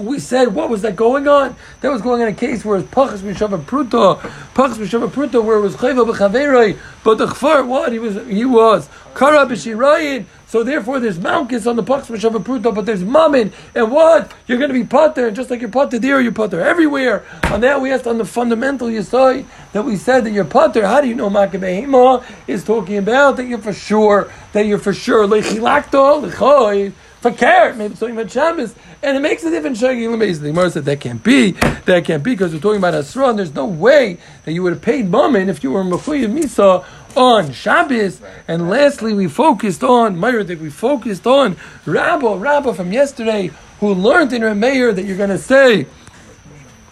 We 0.01 0.19
said 0.19 0.55
what 0.55 0.71
was 0.71 0.83
that 0.83 0.97
going 0.97 1.29
on? 1.29 1.57
That 1.81 1.91
was 1.91 2.01
going 2.01 2.23
on 2.23 2.29
a 2.29 2.33
case 2.33 2.65
where 2.65 2.79
it's 2.79 2.89
Pachas 2.89 3.19
Mishava 3.19 3.63
Pruta, 3.63 4.19
Pachas 4.55 4.77
Mishava 4.77 5.09
Pruta, 5.09 5.45
where 5.45 5.59
it 5.59 5.61
was 5.61 5.77
Chayva 5.77 6.11
B'Chaverei, 6.11 6.79
but 7.05 7.19
the 7.19 7.27
Chfar, 7.27 7.67
what 7.67 7.93
he 7.93 7.99
was, 7.99 8.15
he 8.27 8.45
was 8.45 8.89
Kara 9.15 9.47
B'Shirayin. 9.47 10.25
So 10.47 10.65
therefore, 10.65 10.99
there's 10.99 11.19
Malchus 11.19 11.67
on 11.67 11.77
the 11.77 11.83
Pachas 11.85 12.07
Mishava 12.07 12.43
Pruta, 12.43 12.75
but 12.75 12.87
there's 12.87 13.05
Mammon, 13.05 13.53
and 13.75 13.93
what 13.93 14.33
you're 14.47 14.59
going 14.59 14.71
to 14.71 14.75
be 14.75 14.85
Potter, 14.85 15.29
and 15.29 15.37
just 15.37 15.51
like 15.51 15.61
you're 15.61 15.71
Potter 15.71 15.99
there, 15.99 16.21
you're 16.21 16.33
Potter 16.33 16.61
everywhere. 16.61 17.25
On 17.45 17.61
that, 17.61 17.81
we 17.81 17.93
asked 17.93 18.07
on 18.07 18.19
the 18.19 18.25
fundamental 18.25 18.89
Yisai 18.89 19.47
that 19.73 19.85
we 19.85 19.97
said 19.97 20.25
that 20.25 20.33
you're 20.33 20.45
Potter. 20.45 20.87
How 20.87 21.01
do 21.01 21.09
you 21.09 21.15
know 21.15 21.31
Makabehima 21.31 22.25
is 22.49 22.65
talking 22.65 22.97
about 22.97 23.37
that 23.37 23.45
you're 23.45 23.59
for 23.59 23.73
sure 23.73 24.33
that 24.53 24.67
you're 24.67 24.79
for 24.79 24.93
sure 24.93 25.27
Lechilakto 25.27 26.29
Lechoy 26.29 26.93
for 27.21 27.33
care, 27.33 27.75
maybe 27.75 27.93
it's 27.93 28.01
talking 28.01 28.17
about 28.17 28.31
Shabbos, 28.31 28.75
and 29.03 29.17
it 29.17 29.21
makes 29.21 29.45
a 29.45 29.51
difference. 29.51 29.79
Shaggy 29.79 30.07
Lemez. 30.07 30.41
The 30.41 30.49
Gemara 30.49 30.71
said 30.71 30.87
that 30.87 31.01
can't 31.01 31.23
be, 31.23 31.53
that 31.85 32.05
can't 32.05 32.23
be 32.23 32.33
because 32.33 32.55
we're 32.55 32.61
talking 32.61 32.79
about 32.79 32.95
Asra, 32.95 33.29
and 33.29 33.39
there's 33.39 33.55
no 33.55 33.67
way 33.67 34.19
that 34.45 34.53
you 34.53 34.63
would 34.63 34.73
have 34.73 34.83
paid 34.83 35.11
Mammon 35.11 35.49
if 35.49 35.63
you 35.63 35.73
were 35.73 35.85
Mechuyev 35.85 36.33
Misa 36.33 36.85
on 37.17 37.53
Shabbos. 37.53 38.23
And 38.49 38.71
lastly, 38.71 39.13
we 39.13 39.29
focused 39.29 39.85
on 39.85 40.19
Meir 40.19 40.45
that 40.45 40.61
we 40.61 40.71
focused 40.71 41.27
on 41.27 41.57
Rabba, 41.85 42.37
Rabba 42.37 42.73
from 42.73 42.93
yesterday, 42.93 43.51
who 43.81 43.93
learned 43.93 44.33
in 44.33 44.43
Rameir 44.43 44.95
that 44.95 45.05
you're 45.05 45.17
going 45.17 45.31
to 45.31 45.39
say, 45.39 45.87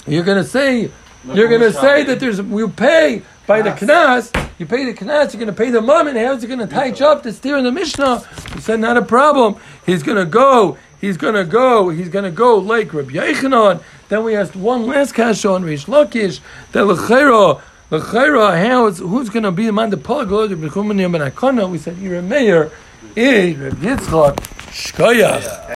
you're 0.07 0.25
going 0.25 0.43
to 0.43 0.49
say, 0.49 0.91
you're 1.35 1.49
going 1.49 1.61
to 1.61 1.73
say 1.73 2.05
that 2.05 2.21
there's 2.21 2.41
we 2.41 2.69
pay 2.69 3.23
by 3.47 3.63
the 3.63 3.71
knas. 3.71 4.33
You 4.59 4.67
pay 4.67 4.85
the 4.91 4.95
knas. 4.95 5.33
You're 5.33 5.41
going 5.41 5.47
to 5.47 5.53
pay 5.53 5.71
the 5.71 5.81
mom, 5.81 6.09
and 6.09 6.19
how's 6.19 6.45
it 6.45 6.49
going 6.49 6.61
to 6.61 6.67
touch 6.67 7.01
up 7.01 7.23
the 7.23 7.33
steer 7.33 7.57
in 7.57 7.65
the 7.65 7.73
mishnah? 7.73 8.21
He 8.55 8.61
said, 8.61 8.81
not 8.81 8.97
a 8.97 9.03
problem. 9.03 9.57
He's 9.87 10.03
going 10.03 10.19
to 10.19 10.25
go. 10.25 10.77
He's 11.01 11.17
going 11.17 11.35
to 11.35 11.45
go. 11.45 11.91
He's 11.91 12.09
going 12.09 12.25
to 12.25 12.31
go 12.31 12.57
like 12.57 12.93
Rabbi 12.93 13.13
Yechanan. 13.13 13.83
Then 14.09 14.25
we 14.25 14.35
asked 14.35 14.57
one 14.57 14.87
last 14.87 15.13
kasha 15.15 15.51
on 15.51 15.63
Rish 15.63 15.87
Lakish 15.87 16.41
that 16.73 16.85
lechera. 16.85 17.61
Lechera, 17.91 18.61
how 18.67 18.87
is 18.87 18.99
who's 18.99 19.31
going 19.31 19.45
to 19.45 19.53
be 19.53 19.67
the 19.67 19.73
man 19.73 19.91
the 19.91 19.97
polygod 19.97 20.53
of 20.53 20.59
Bechumani 20.59 21.11
Ben 21.11 21.31
Akana? 21.31 21.71
We 21.71 21.79
said 21.79 21.99
Meir 21.99 22.71
is 23.15 23.57
Rabbi 23.57 23.77
Yitzchak 23.77 24.37
Shkoyach. 24.71 25.67